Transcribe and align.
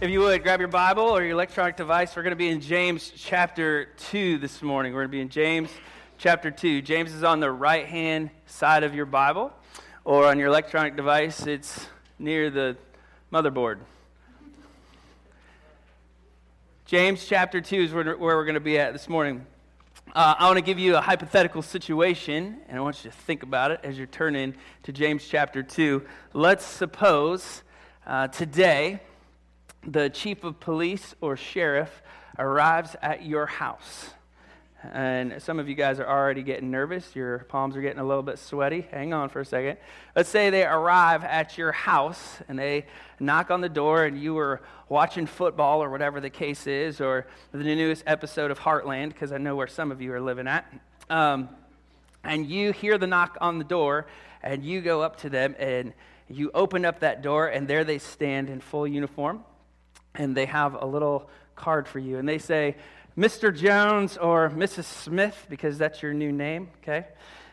If 0.00 0.08
you 0.08 0.20
would, 0.20 0.42
grab 0.42 0.60
your 0.60 0.68
Bible 0.70 1.02
or 1.02 1.22
your 1.22 1.32
electronic 1.32 1.76
device. 1.76 2.16
We're 2.16 2.22
going 2.22 2.30
to 2.30 2.36
be 2.36 2.48
in 2.48 2.62
James 2.62 3.12
chapter 3.14 3.90
2 4.08 4.38
this 4.38 4.62
morning. 4.62 4.94
We're 4.94 5.00
going 5.00 5.10
to 5.10 5.12
be 5.12 5.20
in 5.20 5.28
James 5.28 5.68
chapter 6.16 6.50
2. 6.50 6.80
James 6.80 7.12
is 7.12 7.22
on 7.22 7.38
the 7.38 7.50
right 7.50 7.84
hand 7.84 8.30
side 8.46 8.82
of 8.82 8.94
your 8.94 9.04
Bible, 9.04 9.52
or 10.06 10.24
on 10.24 10.38
your 10.38 10.48
electronic 10.48 10.96
device, 10.96 11.46
it's 11.46 11.86
near 12.18 12.48
the 12.48 12.78
motherboard. 13.30 13.80
James 16.86 17.26
chapter 17.26 17.60
2 17.60 17.76
is 17.76 17.92
where, 17.92 18.16
we're 18.16 18.44
going 18.44 18.54
to 18.54 18.58
be 18.58 18.78
at 18.78 18.94
this 18.94 19.06
morning. 19.06 19.44
Uh, 20.14 20.34
I 20.38 20.46
want 20.46 20.56
to 20.56 20.64
give 20.64 20.78
you 20.78 20.96
a 20.96 21.02
hypothetical 21.02 21.60
situation, 21.60 22.56
and 22.70 22.78
I 22.78 22.80
want 22.80 23.04
you 23.04 23.10
to 23.10 23.16
think 23.18 23.42
about 23.42 23.70
it 23.70 23.80
as 23.82 23.98
you're 23.98 24.06
turning 24.06 24.54
to 24.84 24.92
James 24.92 25.28
chapter 25.28 25.62
2. 25.62 26.02
Let's 26.32 26.64
suppose 26.64 27.62
uh, 28.06 28.28
today 28.28 29.00
the 29.86 30.10
chief 30.10 30.44
of 30.44 30.60
police 30.60 31.14
or 31.20 31.36
sheriff 31.36 32.02
arrives 32.38 32.96
at 33.02 33.24
your 33.24 33.46
house. 33.46 34.10
And 34.92 35.42
some 35.42 35.58
of 35.58 35.68
you 35.68 35.74
guys 35.74 36.00
are 36.00 36.08
already 36.08 36.42
getting 36.42 36.70
nervous. 36.70 37.14
Your 37.14 37.40
palms 37.50 37.76
are 37.76 37.82
getting 37.82 37.98
a 37.98 38.04
little 38.04 38.22
bit 38.22 38.38
sweaty. 38.38 38.86
Hang 38.90 39.12
on 39.12 39.28
for 39.28 39.40
a 39.40 39.44
second. 39.44 39.76
Let's 40.16 40.30
say 40.30 40.48
they 40.48 40.64
arrive 40.64 41.22
at 41.22 41.58
your 41.58 41.72
house 41.72 42.38
and 42.48 42.58
they 42.58 42.86
knock 43.18 43.50
on 43.50 43.60
the 43.60 43.68
door, 43.68 44.04
and 44.04 44.18
you 44.18 44.32
were 44.32 44.62
watching 44.88 45.26
football 45.26 45.82
or 45.82 45.90
whatever 45.90 46.18
the 46.18 46.30
case 46.30 46.66
is, 46.66 46.98
or 46.98 47.26
the 47.52 47.58
newest 47.58 48.04
episode 48.06 48.50
of 48.50 48.58
Heartland, 48.58 49.08
because 49.08 49.32
I 49.32 49.36
know 49.36 49.54
where 49.54 49.66
some 49.66 49.92
of 49.92 50.00
you 50.00 50.14
are 50.14 50.20
living 50.20 50.48
at. 50.48 50.64
Um, 51.10 51.50
and 52.24 52.46
you 52.46 52.72
hear 52.72 52.96
the 52.96 53.06
knock 53.06 53.36
on 53.42 53.58
the 53.58 53.64
door, 53.64 54.06
and 54.42 54.64
you 54.64 54.80
go 54.80 55.02
up 55.02 55.16
to 55.20 55.28
them, 55.28 55.54
and 55.58 55.92
you 56.30 56.50
open 56.54 56.86
up 56.86 57.00
that 57.00 57.20
door, 57.20 57.48
and 57.48 57.68
there 57.68 57.84
they 57.84 57.98
stand 57.98 58.48
in 58.48 58.60
full 58.60 58.86
uniform 58.86 59.44
and 60.14 60.36
they 60.36 60.46
have 60.46 60.74
a 60.74 60.86
little 60.86 61.28
card 61.56 61.86
for 61.88 61.98
you. 61.98 62.18
And 62.18 62.28
they 62.28 62.38
say, 62.38 62.76
Mr. 63.16 63.54
Jones 63.54 64.16
or 64.16 64.50
Mrs. 64.50 64.84
Smith, 64.84 65.46
because 65.50 65.78
that's 65.78 66.02
your 66.02 66.14
new 66.14 66.32
name, 66.32 66.70
okay? 66.82 67.06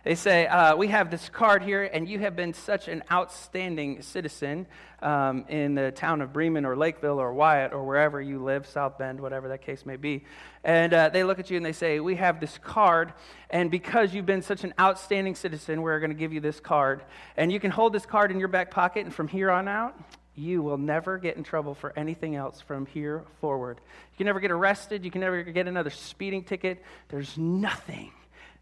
They 0.04 0.16
say, 0.16 0.48
uh, 0.48 0.76
We 0.78 0.88
have 0.88 1.12
this 1.12 1.28
card 1.28 1.64
here, 1.64 1.84
and 1.84 2.08
you 2.08 2.20
have 2.20 2.36
been 2.36 2.54
such 2.54 2.88
an 2.88 3.04
outstanding 3.12 4.02
citizen 4.02 4.68
um, 5.02 5.44
in 5.50 5.76
the 5.76 5.92
town 5.92 6.22
of 6.22 6.32
Bremen 6.32 6.64
or 6.64 6.78
Lakeville 6.78 7.20
or 7.20 7.34
Wyatt 7.34 7.74
or 7.74 7.84
wherever 7.84 8.22
you 8.22 8.42
live, 8.42 8.66
South 8.66 8.98
Bend, 8.98 9.20
whatever 9.20 9.50
that 9.50 9.62
case 9.62 9.86
may 9.86 9.98
be. 9.98 10.24
And 10.64 10.94
uh, 10.94 11.10
they 11.10 11.26
look 11.26 11.40
at 11.40 11.50
you 11.50 11.58
and 11.58 11.66
they 11.66 11.74
say, 11.74 12.00
We 12.00 12.16
have 12.16 12.40
this 12.40 12.58
card, 12.60 13.12
and 13.50 13.70
because 13.70 14.14
you've 14.14 14.26
been 14.26 14.42
such 14.42 14.64
an 14.64 14.74
outstanding 14.80 15.36
citizen, 15.36 15.82
we're 15.82 16.00
going 16.00 16.12
to 16.12 16.16
give 16.16 16.32
you 16.32 16.40
this 16.40 16.62
card. 16.62 17.04
And 17.36 17.52
you 17.52 17.60
can 17.60 17.72
hold 17.72 17.92
this 17.92 18.06
card 18.06 18.32
in 18.32 18.40
your 18.40 18.48
back 18.48 18.72
pocket, 18.72 19.04
and 19.04 19.14
from 19.14 19.28
here 19.28 19.52
on 19.52 19.68
out, 19.68 20.00
you 20.38 20.62
will 20.62 20.78
never 20.78 21.18
get 21.18 21.36
in 21.36 21.44
trouble 21.44 21.74
for 21.74 21.98
anything 21.98 22.36
else 22.36 22.62
from 22.62 22.86
here 22.86 23.24
forward. 23.42 23.82
You 24.12 24.18
can 24.18 24.26
never 24.28 24.40
get 24.40 24.52
arrested. 24.52 25.04
You 25.04 25.12
can 25.12 25.22
never 25.22 25.42
get 25.44 25.68
another 25.68 25.90
speeding 25.90 26.44
ticket. 26.44 26.84
There's 27.10 27.38
nothing 27.38 28.12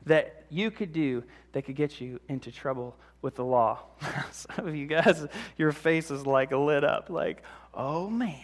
that 0.06 0.46
you 0.50 0.72
could 0.72 0.94
do 0.94 1.24
that 1.52 1.64
could 1.64 1.76
get 1.76 2.00
you 2.00 2.20
into 2.30 2.52
trouble 2.52 2.96
with 3.22 3.36
the 3.36 3.44
law. 3.44 3.80
Some 4.32 4.68
of 4.68 4.76
you 4.76 4.88
guys, 4.88 5.26
your 5.58 5.72
face 5.72 6.12
is 6.12 6.26
like 6.26 6.52
lit 6.52 6.84
up, 6.84 7.10
like, 7.10 7.44
oh 7.74 8.10
man, 8.10 8.38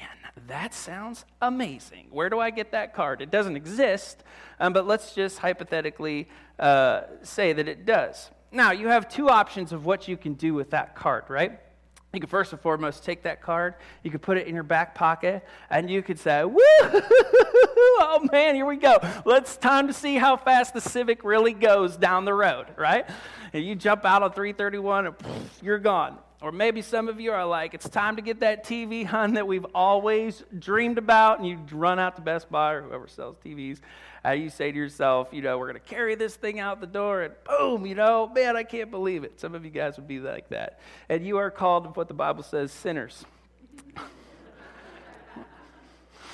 that 0.48 0.74
sounds 0.74 1.24
amazing. 1.42 2.08
Where 2.10 2.30
do 2.30 2.40
I 2.40 2.50
get 2.50 2.72
that 2.72 2.94
card? 2.94 3.22
It 3.22 3.32
doesn't 3.32 3.56
exist, 3.56 4.24
um, 4.60 4.74
but 4.74 4.88
let's 4.88 5.14
just 5.14 5.40
hypothetically 5.40 6.28
uh, 6.60 7.04
say 7.22 7.54
that 7.54 7.68
it 7.68 7.86
does. 7.86 8.30
Now, 8.52 8.72
you 8.72 8.88
have 8.90 9.08
two 9.08 9.30
options 9.30 9.72
of 9.72 9.86
what 9.86 10.08
you 10.08 10.18
can 10.18 10.34
do 10.34 10.54
with 10.54 10.72
that 10.72 10.96
card, 10.96 11.26
right? 11.30 11.60
You 12.14 12.20
could 12.20 12.30
first 12.30 12.52
and 12.52 12.62
foremost 12.62 13.06
take 13.06 13.24
that 13.24 13.42
card, 13.42 13.76
you 14.04 14.12
could 14.12 14.22
put 14.22 14.38
it 14.38 14.46
in 14.46 14.54
your 14.54 14.66
back 14.66 14.96
pocket, 14.96 15.46
and 15.70 15.90
you 15.90 16.02
could 16.02 16.20
say, 16.20 16.44
Woo! 16.44 16.62
Oh 18.04 18.28
man, 18.32 18.56
here 18.56 18.66
we 18.66 18.76
go. 18.76 18.98
Let's 19.26 19.56
time 19.56 19.88
to 19.88 19.94
see 19.94 20.16
how 20.16 20.36
fast 20.36 20.74
the 20.74 20.82
Civic 20.82 21.24
really 21.24 21.54
goes 21.54 21.96
down 21.96 22.26
the 22.26 22.34
road, 22.34 22.68
right? 22.78 23.06
And 23.54 23.64
you 23.64 23.76
jump 23.76 24.06
out 24.06 24.24
on 24.24 24.34
331 24.34 25.08
and 25.08 25.18
poof, 25.18 25.60
you're 25.62 25.80
gone. 25.80 26.18
Or 26.42 26.52
maybe 26.52 26.82
some 26.82 27.08
of 27.08 27.20
you 27.20 27.32
are 27.32 27.46
like, 27.46 27.76
it's 27.76 27.88
time 27.88 28.16
to 28.16 28.22
get 28.22 28.40
that 28.40 28.66
TV, 28.66 29.06
hun, 29.06 29.36
that 29.36 29.46
we've 29.46 29.66
always 29.76 30.44
dreamed 30.58 30.98
about, 30.98 31.40
and 31.40 31.48
you 31.48 31.60
run 31.72 32.00
out 32.00 32.16
to 32.16 32.22
Best 32.22 32.50
Buy 32.52 32.74
or 32.74 32.82
whoever 32.82 33.08
sells 33.08 33.38
TVs, 33.46 33.80
how 34.24 34.32
you 34.32 34.50
say 34.50 34.72
to 34.72 34.78
yourself, 34.78 35.30
you 35.32 35.42
know, 35.42 35.58
we're 35.58 35.72
going 35.72 35.82
to 35.82 35.90
carry 35.90 36.16
this 36.16 36.36
thing 36.36 36.60
out 36.60 36.80
the 36.80 36.88
door, 36.88 37.24
and 37.24 37.34
boom, 37.44 37.86
you 37.86 37.96
know, 37.96 38.32
man, 38.34 38.56
I 38.56 38.64
can't 38.64 38.92
believe 38.92 39.24
it. 39.24 39.40
Some 39.40 39.56
of 39.56 39.66
you 39.66 39.72
guys 39.72 39.98
would 39.98 40.08
be 40.08 40.20
like 40.20 40.50
that. 40.50 40.80
And 41.10 41.26
you 41.26 41.38
are 41.38 41.50
called 41.50 41.96
what 41.96 42.08
the 42.08 42.14
Bible 42.14 42.44
says 42.44 42.72
sinners. 42.72 43.26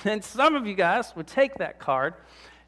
and 0.03 0.23
some 0.23 0.55
of 0.55 0.67
you 0.67 0.73
guys 0.73 1.15
would 1.15 1.27
take 1.27 1.55
that 1.55 1.79
card, 1.79 2.15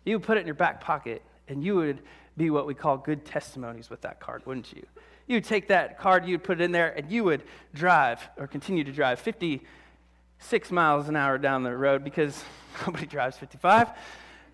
you 0.05 0.17
would 0.17 0.25
put 0.25 0.37
it 0.37 0.41
in 0.41 0.45
your 0.45 0.55
back 0.55 0.79
pocket, 0.79 1.21
and 1.49 1.63
you 1.63 1.75
would 1.75 1.99
be 2.37 2.49
what 2.49 2.65
we 2.65 2.73
call 2.73 2.97
good 2.97 3.25
testimonies 3.25 3.89
with 3.89 4.01
that 4.01 4.21
card, 4.21 4.45
wouldn't 4.45 4.71
you? 4.71 4.85
You 5.27 5.35
would 5.35 5.43
take 5.43 5.67
that 5.67 5.99
card, 5.99 6.25
you 6.25 6.35
would 6.35 6.43
put 6.43 6.61
it 6.61 6.63
in 6.63 6.71
there, 6.71 6.97
and 6.97 7.11
you 7.11 7.25
would 7.25 7.43
drive 7.73 8.27
or 8.37 8.47
continue 8.47 8.85
to 8.85 8.91
drive 8.93 9.19
56 9.19 10.71
miles 10.71 11.09
an 11.09 11.17
hour 11.17 11.37
down 11.37 11.63
the 11.63 11.75
road 11.75 12.05
because 12.05 12.41
nobody 12.87 13.05
drives 13.05 13.35
55 13.35 13.89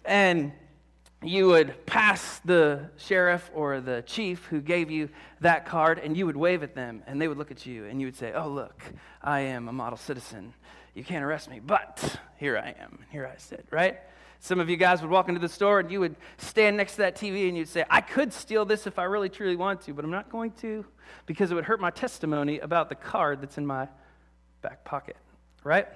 and 0.05 0.51
you 1.23 1.47
would 1.47 1.85
pass 1.85 2.39
the 2.45 2.89
sheriff 2.97 3.49
or 3.53 3.81
the 3.81 4.03
chief 4.05 4.45
who 4.45 4.61
gave 4.61 4.91
you 4.91 5.09
that 5.41 5.65
card 5.65 5.99
and 5.99 6.15
you 6.15 6.25
would 6.25 6.37
wave 6.37 6.61
at 6.61 6.75
them 6.75 7.01
and 7.07 7.21
they 7.21 7.27
would 7.27 7.37
look 7.37 7.51
at 7.51 7.65
you 7.65 7.85
and 7.85 7.99
you 7.99 8.07
would 8.07 8.15
say, 8.15 8.31
Oh, 8.33 8.47
look, 8.47 8.83
I 9.21 9.41
am 9.41 9.67
a 9.67 9.73
model 9.73 9.97
citizen. 9.97 10.53
You 10.93 11.03
can't 11.03 11.23
arrest 11.23 11.49
me, 11.49 11.59
but 11.59 12.19
here 12.37 12.57
I 12.57 12.75
am. 12.81 12.99
Here 13.11 13.29
I 13.31 13.37
sit, 13.37 13.65
right? 13.71 13.99
Some 14.39 14.59
of 14.59 14.69
you 14.69 14.77
guys 14.77 15.01
would 15.01 15.09
walk 15.09 15.27
into 15.27 15.41
the 15.41 15.49
store 15.49 15.79
and 15.79 15.89
you 15.89 15.99
would 15.99 16.15
stand 16.37 16.77
next 16.77 16.93
to 16.93 16.97
that 16.99 17.15
TV 17.15 17.47
and 17.47 17.57
you'd 17.57 17.67
say, 17.67 17.83
I 17.89 18.01
could 18.01 18.31
steal 18.31 18.63
this 18.63 18.85
if 18.85 18.99
I 18.99 19.05
really 19.05 19.29
truly 19.29 19.55
want 19.55 19.81
to, 19.81 19.93
but 19.93 20.05
I'm 20.05 20.11
not 20.11 20.29
going 20.29 20.51
to 20.61 20.85
because 21.25 21.51
it 21.51 21.55
would 21.55 21.65
hurt 21.65 21.81
my 21.81 21.89
testimony 21.89 22.59
about 22.59 22.89
the 22.89 22.95
card 22.95 23.41
that's 23.41 23.57
in 23.57 23.65
my 23.65 23.87
back 24.61 24.83
pocket, 24.83 25.17
right? 25.63 25.87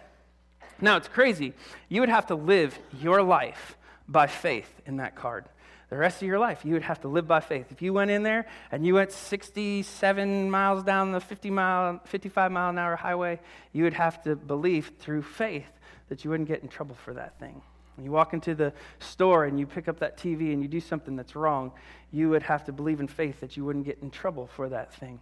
Now, 0.82 0.98
it's 0.98 1.08
crazy. 1.08 1.54
You 1.90 2.02
would 2.02 2.10
have 2.10 2.28
to 2.28 2.36
live 2.36 2.78
your 3.00 3.22
life 3.22 3.78
by 4.10 4.28
faith 4.28 4.70
in 4.86 4.98
that 4.98 5.16
card. 5.16 5.46
The 5.90 5.98
rest 5.98 6.22
of 6.22 6.28
your 6.28 6.38
life, 6.38 6.64
you 6.64 6.74
would 6.74 6.84
have 6.84 7.02
to 7.02 7.08
live 7.08 7.28
by 7.28 7.40
faith. 7.40 7.72
If 7.72 7.82
you 7.82 7.94
went 7.94 8.12
in 8.12 8.22
there 8.22 8.46
and 8.72 8.86
you 8.86 8.96
went 8.96 9.12
67 9.12 10.52
miles 10.52 10.84
down 10.84 11.12
the 11.12 11.20
50 11.20 11.50
mile, 11.50 12.00
55 12.06 12.52
mile 12.52 12.70
an 12.70 12.78
hour 12.78 12.96
highway, 12.96 13.40
you 13.74 13.84
would 13.86 13.94
have 13.94 14.22
to 14.24 14.36
believe 14.36 14.92
through 15.00 15.24
faith 15.24 15.66
that 16.10 16.24
you 16.24 16.30
wouldn't 16.30 16.48
get 16.48 16.62
in 16.62 16.68
trouble 16.68 16.96
for 16.96 17.14
that 17.14 17.40
thing. 17.40 17.62
When 17.96 18.06
you 18.06 18.12
walk 18.12 18.34
into 18.34 18.54
the 18.54 18.72
store 19.00 19.46
and 19.46 19.60
you 19.60 19.66
pick 19.66 19.88
up 19.88 20.00
that 20.00 20.18
TV 20.18 20.54
and 20.54 20.62
you 20.62 20.68
do 20.68 20.80
something 20.80 21.16
that's 21.16 21.36
wrong, 21.36 21.72
you 22.12 22.30
would 22.30 22.44
have 22.44 22.66
to 22.66 22.72
believe 22.72 23.00
in 23.00 23.08
faith 23.08 23.40
that 23.42 23.58
you 23.58 23.66
wouldn't 23.66 23.86
get 23.86 23.98
in 24.02 24.12
trouble 24.12 24.48
for 24.48 24.70
that 24.70 24.94
thing. 24.94 25.20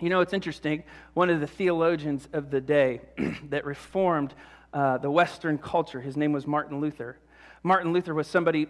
You 0.00 0.08
know, 0.08 0.20
it's 0.20 0.32
interesting. 0.32 0.82
One 1.14 1.30
of 1.30 1.40
the 1.40 1.46
theologians 1.46 2.28
of 2.32 2.50
the 2.50 2.60
day 2.60 3.00
that 3.48 3.64
reformed 3.64 4.34
uh, 4.72 4.98
the 4.98 5.10
Western 5.10 5.56
culture, 5.56 6.00
his 6.00 6.16
name 6.16 6.32
was 6.32 6.48
Martin 6.48 6.80
Luther. 6.80 7.16
Martin 7.66 7.94
Luther 7.94 8.12
was 8.12 8.26
somebody 8.26 8.68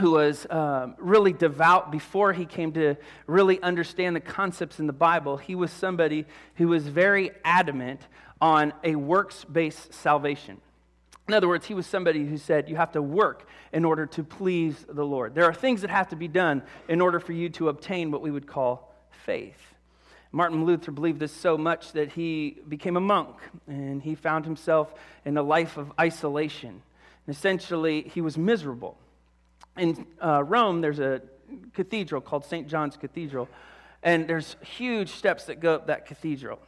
who 0.00 0.10
was 0.10 0.46
um, 0.50 0.96
really 0.98 1.32
devout 1.32 1.92
before 1.92 2.32
he 2.32 2.44
came 2.44 2.72
to 2.72 2.96
really 3.28 3.62
understand 3.62 4.16
the 4.16 4.20
concepts 4.20 4.80
in 4.80 4.88
the 4.88 4.92
Bible. 4.92 5.36
He 5.36 5.54
was 5.54 5.70
somebody 5.70 6.26
who 6.56 6.68
was 6.68 6.88
very 6.88 7.30
adamant 7.44 8.00
on 8.40 8.74
a 8.82 8.96
works 8.96 9.44
based 9.44 9.94
salvation. 9.94 10.60
In 11.28 11.34
other 11.34 11.48
words, 11.48 11.66
he 11.66 11.74
was 11.74 11.86
somebody 11.86 12.26
who 12.26 12.36
said 12.36 12.68
you 12.68 12.76
have 12.76 12.92
to 12.92 13.02
work 13.02 13.48
in 13.72 13.84
order 13.84 14.06
to 14.06 14.24
please 14.24 14.84
the 14.88 15.04
Lord. 15.04 15.34
There 15.34 15.44
are 15.44 15.54
things 15.54 15.80
that 15.82 15.90
have 15.90 16.08
to 16.08 16.16
be 16.16 16.28
done 16.28 16.62
in 16.88 17.00
order 17.00 17.20
for 17.20 17.32
you 17.32 17.48
to 17.50 17.68
obtain 17.68 18.10
what 18.10 18.22
we 18.22 18.32
would 18.32 18.46
call 18.46 18.92
faith. 19.10 19.74
Martin 20.32 20.64
Luther 20.64 20.90
believed 20.90 21.20
this 21.20 21.32
so 21.32 21.56
much 21.56 21.92
that 21.92 22.12
he 22.12 22.58
became 22.68 22.96
a 22.96 23.00
monk 23.00 23.36
and 23.68 24.02
he 24.02 24.16
found 24.16 24.44
himself 24.44 24.92
in 25.24 25.36
a 25.36 25.42
life 25.42 25.76
of 25.76 25.92
isolation. 25.98 26.82
Essentially, 27.28 28.02
he 28.02 28.20
was 28.20 28.38
miserable. 28.38 28.98
In 29.76 30.06
uh, 30.22 30.42
Rome, 30.44 30.80
there's 30.80 31.00
a 31.00 31.22
cathedral 31.72 32.20
called 32.20 32.44
St. 32.44 32.68
John's 32.68 32.96
Cathedral, 32.96 33.48
and 34.02 34.28
there's 34.28 34.56
huge 34.60 35.10
steps 35.10 35.44
that 35.44 35.60
go 35.60 35.74
up 35.74 35.86
that 35.88 36.06
cathedral. 36.06 36.60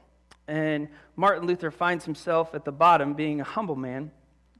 And 0.46 0.88
Martin 1.14 1.46
Luther 1.46 1.70
finds 1.70 2.04
himself 2.04 2.54
at 2.54 2.64
the 2.64 2.72
bottom, 2.72 3.14
being 3.14 3.40
a 3.40 3.44
humble 3.44 3.76
man, 3.76 4.10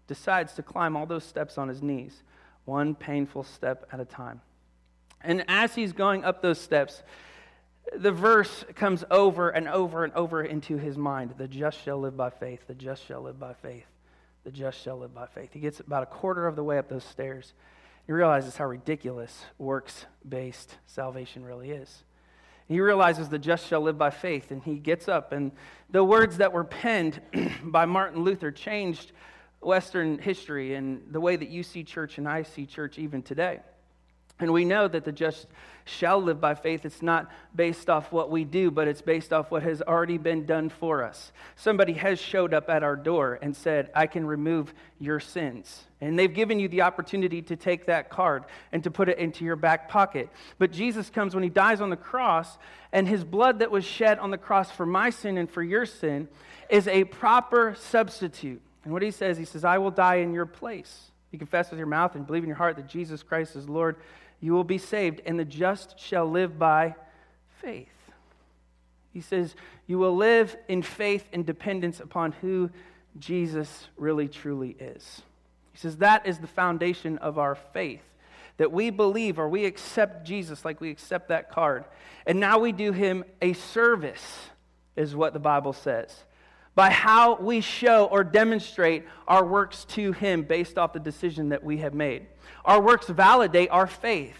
decides 0.06 0.54
to 0.54 0.62
climb 0.62 0.96
all 0.96 1.06
those 1.06 1.24
steps 1.24 1.58
on 1.58 1.68
his 1.68 1.82
knees, 1.82 2.22
one 2.64 2.94
painful 2.94 3.42
step 3.42 3.86
at 3.92 4.00
a 4.00 4.04
time. 4.04 4.40
And 5.20 5.44
as 5.48 5.74
he's 5.74 5.92
going 5.92 6.24
up 6.24 6.42
those 6.42 6.60
steps, 6.60 7.02
the 7.96 8.12
verse 8.12 8.64
comes 8.74 9.04
over 9.10 9.50
and 9.50 9.68
over 9.68 10.04
and 10.04 10.12
over 10.14 10.42
into 10.42 10.76
his 10.76 10.96
mind 10.96 11.34
the 11.38 11.48
just 11.48 11.82
shall 11.82 11.98
live 11.98 12.16
by 12.16 12.30
faith, 12.30 12.66
the 12.66 12.74
just 12.74 13.04
shall 13.06 13.22
live 13.22 13.40
by 13.40 13.54
faith, 13.54 13.86
the 14.48 14.56
just 14.56 14.80
shall 14.80 14.96
live 14.96 15.14
by 15.14 15.26
faith. 15.26 15.50
He 15.52 15.60
gets 15.60 15.78
about 15.78 16.02
a 16.02 16.06
quarter 16.06 16.46
of 16.46 16.56
the 16.56 16.64
way 16.64 16.78
up 16.78 16.88
those 16.88 17.04
stairs. 17.04 17.52
He 18.06 18.12
realizes 18.14 18.56
how 18.56 18.64
ridiculous 18.64 19.44
works 19.58 20.06
based 20.26 20.78
salvation 20.86 21.44
really 21.44 21.70
is. 21.70 22.02
He 22.66 22.80
realizes 22.80 23.28
the 23.28 23.38
just 23.38 23.66
shall 23.66 23.82
live 23.82 23.98
by 23.98 24.08
faith, 24.08 24.50
and 24.50 24.62
he 24.62 24.76
gets 24.76 25.06
up. 25.06 25.32
And 25.32 25.52
the 25.90 26.02
words 26.02 26.38
that 26.38 26.54
were 26.54 26.64
penned 26.64 27.20
by 27.62 27.84
Martin 27.84 28.22
Luther 28.22 28.50
changed 28.50 29.12
Western 29.60 30.18
history 30.18 30.74
and 30.74 31.02
the 31.10 31.20
way 31.20 31.36
that 31.36 31.50
you 31.50 31.62
see 31.62 31.84
church 31.84 32.16
and 32.16 32.26
I 32.26 32.44
see 32.44 32.64
church 32.64 32.98
even 32.98 33.22
today. 33.22 33.60
And 34.40 34.52
we 34.52 34.64
know 34.64 34.87
that 34.87 35.05
the 35.05 35.12
just 35.12 35.46
shall 35.85 36.23
live 36.23 36.40
by 36.40 36.55
faith. 36.55 36.85
It's 36.85 37.02
not 37.02 37.31
based 37.56 37.88
off 37.90 38.12
what 38.12 38.31
we 38.31 38.44
do, 38.44 38.70
but 38.70 38.87
it's 38.87 39.02
based 39.02 39.32
off 39.32 39.50
what 39.50 39.62
has 39.62 39.82
already 39.82 40.19
been 40.19 40.46
done 40.46 40.69
for 40.69 41.02
us. 41.02 41.32
Somebody 41.56 41.94
has 41.94 42.20
showed 42.20 42.55
up 42.55 42.69
at 42.69 42.82
our 42.82 42.94
door 42.94 43.38
and 43.43 43.56
said, 43.56 43.90
I 43.94 44.06
can 44.06 44.26
remove 44.26 44.75
your 45.00 45.19
sins. 45.19 45.85
And 46.00 46.17
they've 46.17 46.32
given 46.32 46.61
you 46.61 46.69
the 46.69 46.82
opportunity 46.82 47.43
to 47.43 47.56
take 47.56 47.87
that 47.87 48.11
card 48.11 48.44
and 48.70 48.85
to 48.85 48.90
put 48.90 49.08
it 49.08 49.19
into 49.19 49.44
your 49.44 49.56
back 49.56 49.88
pocket. 49.88 50.29
But 50.58 50.70
Jesus 50.70 51.11
comes 51.11 51.35
when 51.35 51.43
he 51.43 51.50
dies 51.50 51.81
on 51.81 51.90
the 51.90 51.96
cross, 51.96 52.58
and 52.93 53.08
his 53.08 53.25
blood 53.25 53.58
that 53.58 53.70
was 53.70 53.85
shed 53.85 54.19
on 54.19 54.31
the 54.31 54.38
cross 54.38 54.70
for 54.70 54.87
my 54.87 55.11
sin 55.11 55.38
and 55.38 55.50
for 55.50 55.62
your 55.62 55.87
sin 55.87 56.29
is 56.69 56.87
a 56.87 57.05
proper 57.05 57.75
substitute. 57.79 58.61
And 58.85 58.93
what 58.93 59.02
he 59.02 59.11
says, 59.11 59.37
he 59.37 59.44
says, 59.44 59.64
I 59.64 59.79
will 59.79 59.90
die 59.90 60.17
in 60.17 60.32
your 60.32 60.46
place. 60.46 61.11
You 61.31 61.38
confess 61.38 61.70
with 61.70 61.79
your 61.79 61.88
mouth 61.88 62.14
and 62.14 62.26
believe 62.26 62.43
in 62.43 62.49
your 62.49 62.56
heart 62.56 62.76
that 62.76 62.88
Jesus 62.88 63.23
Christ 63.23 63.56
is 63.56 63.69
Lord 63.69 63.96
you 64.40 64.52
will 64.52 64.64
be 64.64 64.79
saved, 64.79 65.20
and 65.26 65.38
the 65.38 65.44
just 65.44 65.99
shall 65.99 66.26
live 66.26 66.58
by 66.58 66.94
faith. 67.61 67.88
He 69.12 69.20
says, 69.20 69.55
You 69.87 69.99
will 69.99 70.17
live 70.17 70.56
in 70.69 70.82
faith 70.82 71.26
and 71.32 71.44
dependence 71.44 72.00
upon 72.00 72.32
who 72.32 72.70
Jesus 73.19 73.88
really 73.96 74.29
truly 74.29 74.76
is. 74.79 75.23
He 75.73 75.79
says, 75.79 75.96
That 75.96 76.26
is 76.26 76.38
the 76.38 76.46
foundation 76.46 77.19
of 77.19 77.38
our 77.38 77.56
faith. 77.56 78.02
That 78.58 78.73
we 78.73 78.90
believe 78.90 79.38
or 79.38 79.49
we 79.49 79.64
accept 79.64 80.26
Jesus 80.26 80.64
like 80.64 80.81
we 80.81 80.90
accept 80.90 81.29
that 81.29 81.50
card. 81.50 81.85
And 82.26 82.40
now 82.40 82.58
we 82.58 82.73
do 82.73 82.93
him 82.93 83.25
a 83.40 83.52
service, 83.52 84.49
is 84.96 85.14
what 85.14 85.32
the 85.32 85.38
Bible 85.38 85.73
says 85.73 86.25
by 86.78 86.90
how 86.90 87.34
we 87.34 87.60
show 87.60 88.04
or 88.04 88.22
demonstrate 88.22 89.04
our 89.26 89.44
works 89.44 89.84
to 89.86 90.12
Him 90.12 90.44
based 90.44 90.78
off 90.78 90.92
the 90.92 91.00
decision 91.00 91.48
that 91.48 91.64
we 91.64 91.78
have 91.78 91.92
made. 91.92 92.25
Our 92.64 92.80
works 92.80 93.08
validate 93.08 93.69
our 93.72 93.88
faith. 93.88 94.36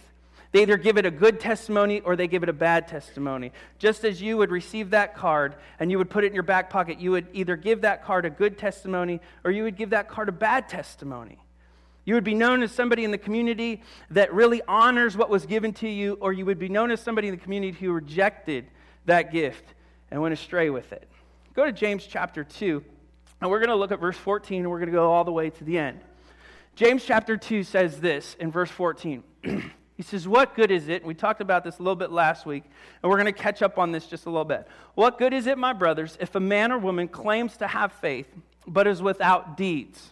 They 0.53 0.61
either 0.61 0.77
give 0.77 0.97
it 0.97 1.05
a 1.05 1.11
good 1.11 1.41
testimony 1.41 1.99
or 1.99 2.15
they 2.15 2.29
give 2.29 2.41
it 2.41 2.47
a 2.47 2.53
bad 2.53 2.87
testimony. 2.87 3.51
Just 3.77 4.05
as 4.05 4.21
you 4.21 4.37
would 4.37 4.51
receive 4.51 4.91
that 4.91 5.17
card 5.17 5.57
and 5.81 5.91
you 5.91 5.97
would 5.97 6.09
put 6.09 6.23
it 6.23 6.27
in 6.27 6.33
your 6.33 6.43
back 6.43 6.69
pocket, 6.69 7.01
you 7.01 7.11
would 7.11 7.27
either 7.33 7.57
give 7.57 7.81
that 7.81 8.05
card 8.05 8.23
a 8.23 8.29
good 8.29 8.57
testimony 8.57 9.19
or 9.43 9.51
you 9.51 9.63
would 9.63 9.75
give 9.75 9.89
that 9.89 10.07
card 10.07 10.29
a 10.29 10.31
bad 10.31 10.69
testimony. 10.69 11.39
You 12.05 12.13
would 12.13 12.23
be 12.23 12.35
known 12.35 12.63
as 12.63 12.71
somebody 12.71 13.03
in 13.03 13.11
the 13.11 13.17
community 13.17 13.81
that 14.11 14.33
really 14.33 14.61
honors 14.65 15.17
what 15.17 15.29
was 15.29 15.45
given 15.45 15.73
to 15.73 15.89
you, 15.89 16.17
or 16.21 16.31
you 16.31 16.45
would 16.45 16.57
be 16.57 16.69
known 16.69 16.89
as 16.89 17.01
somebody 17.01 17.27
in 17.27 17.35
the 17.35 17.41
community 17.41 17.77
who 17.77 17.91
rejected 17.91 18.65
that 19.07 19.33
gift 19.33 19.65
and 20.09 20.21
went 20.21 20.31
astray 20.31 20.69
with 20.69 20.93
it. 20.93 21.05
Go 21.53 21.65
to 21.65 21.71
James 21.71 22.05
chapter 22.05 22.43
2, 22.43 22.83
and 23.41 23.49
we're 23.49 23.59
going 23.59 23.69
to 23.69 23.75
look 23.75 23.91
at 23.91 23.99
verse 23.99 24.17
14, 24.17 24.61
and 24.61 24.69
we're 24.69 24.77
going 24.77 24.91
to 24.91 24.95
go 24.95 25.11
all 25.11 25.23
the 25.23 25.31
way 25.31 25.49
to 25.49 25.63
the 25.63 25.79
end. 25.79 25.99
James 26.75 27.03
chapter 27.03 27.37
2 27.37 27.63
says 27.63 27.99
this 27.99 28.35
in 28.39 28.51
verse 28.51 28.69
14. 28.69 29.23
he 29.97 30.03
says, 30.03 30.27
What 30.27 30.55
good 30.55 30.69
is 30.69 30.87
it? 30.89 31.03
We 31.03 31.15
talked 31.15 31.41
about 31.41 31.63
this 31.63 31.79
a 31.79 31.81
little 31.81 31.95
bit 31.95 32.11
last 32.11 32.45
week, 32.45 32.63
and 33.01 33.09
we're 33.09 33.17
going 33.17 33.33
to 33.33 33.39
catch 33.39 33.63
up 33.63 33.79
on 33.79 33.91
this 33.91 34.05
just 34.05 34.27
a 34.27 34.29
little 34.29 34.45
bit. 34.45 34.67
What 34.93 35.17
good 35.17 35.33
is 35.33 35.47
it, 35.47 35.57
my 35.57 35.73
brothers, 35.73 36.17
if 36.21 36.35
a 36.35 36.39
man 36.39 36.71
or 36.71 36.77
woman 36.77 37.07
claims 37.07 37.57
to 37.57 37.67
have 37.67 37.93
faith, 37.93 38.27
but 38.67 38.85
is 38.85 39.01
without 39.01 39.57
deeds? 39.57 40.11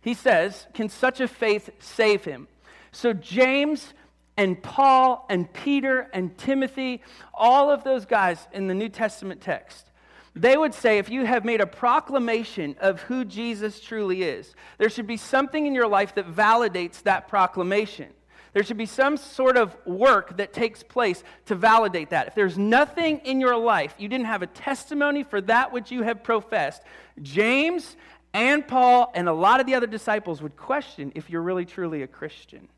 He 0.00 0.14
says, 0.14 0.66
Can 0.72 0.88
such 0.88 1.20
a 1.20 1.28
faith 1.28 1.68
save 1.80 2.24
him? 2.24 2.48
So, 2.92 3.12
James 3.12 3.92
and 4.38 4.60
Paul 4.62 5.26
and 5.28 5.52
Peter 5.52 6.08
and 6.14 6.36
Timothy, 6.38 7.02
all 7.34 7.70
of 7.70 7.84
those 7.84 8.06
guys 8.06 8.46
in 8.52 8.68
the 8.68 8.74
New 8.74 8.88
Testament 8.88 9.42
text, 9.42 9.90
they 10.36 10.56
would 10.56 10.74
say 10.74 10.98
if 10.98 11.08
you 11.08 11.24
have 11.24 11.44
made 11.44 11.60
a 11.60 11.66
proclamation 11.66 12.76
of 12.80 13.02
who 13.02 13.24
Jesus 13.24 13.80
truly 13.80 14.22
is, 14.22 14.54
there 14.78 14.90
should 14.90 15.06
be 15.06 15.16
something 15.16 15.66
in 15.66 15.74
your 15.74 15.86
life 15.86 16.14
that 16.16 16.30
validates 16.30 17.02
that 17.04 17.28
proclamation. 17.28 18.08
There 18.52 18.62
should 18.62 18.76
be 18.76 18.86
some 18.86 19.16
sort 19.16 19.56
of 19.56 19.76
work 19.84 20.36
that 20.36 20.52
takes 20.52 20.82
place 20.82 21.22
to 21.46 21.54
validate 21.54 22.10
that. 22.10 22.28
If 22.28 22.34
there's 22.34 22.56
nothing 22.56 23.18
in 23.24 23.40
your 23.40 23.56
life, 23.56 23.94
you 23.98 24.08
didn't 24.08 24.26
have 24.26 24.42
a 24.42 24.46
testimony 24.46 25.24
for 25.24 25.40
that 25.42 25.72
which 25.72 25.90
you 25.90 26.02
have 26.02 26.22
professed, 26.22 26.82
James 27.20 27.96
and 28.32 28.66
Paul 28.66 29.12
and 29.14 29.28
a 29.28 29.32
lot 29.32 29.60
of 29.60 29.66
the 29.66 29.74
other 29.74 29.86
disciples 29.86 30.42
would 30.42 30.56
question 30.56 31.12
if 31.14 31.30
you're 31.30 31.42
really 31.42 31.64
truly 31.64 32.02
a 32.02 32.06
Christian. 32.06 32.68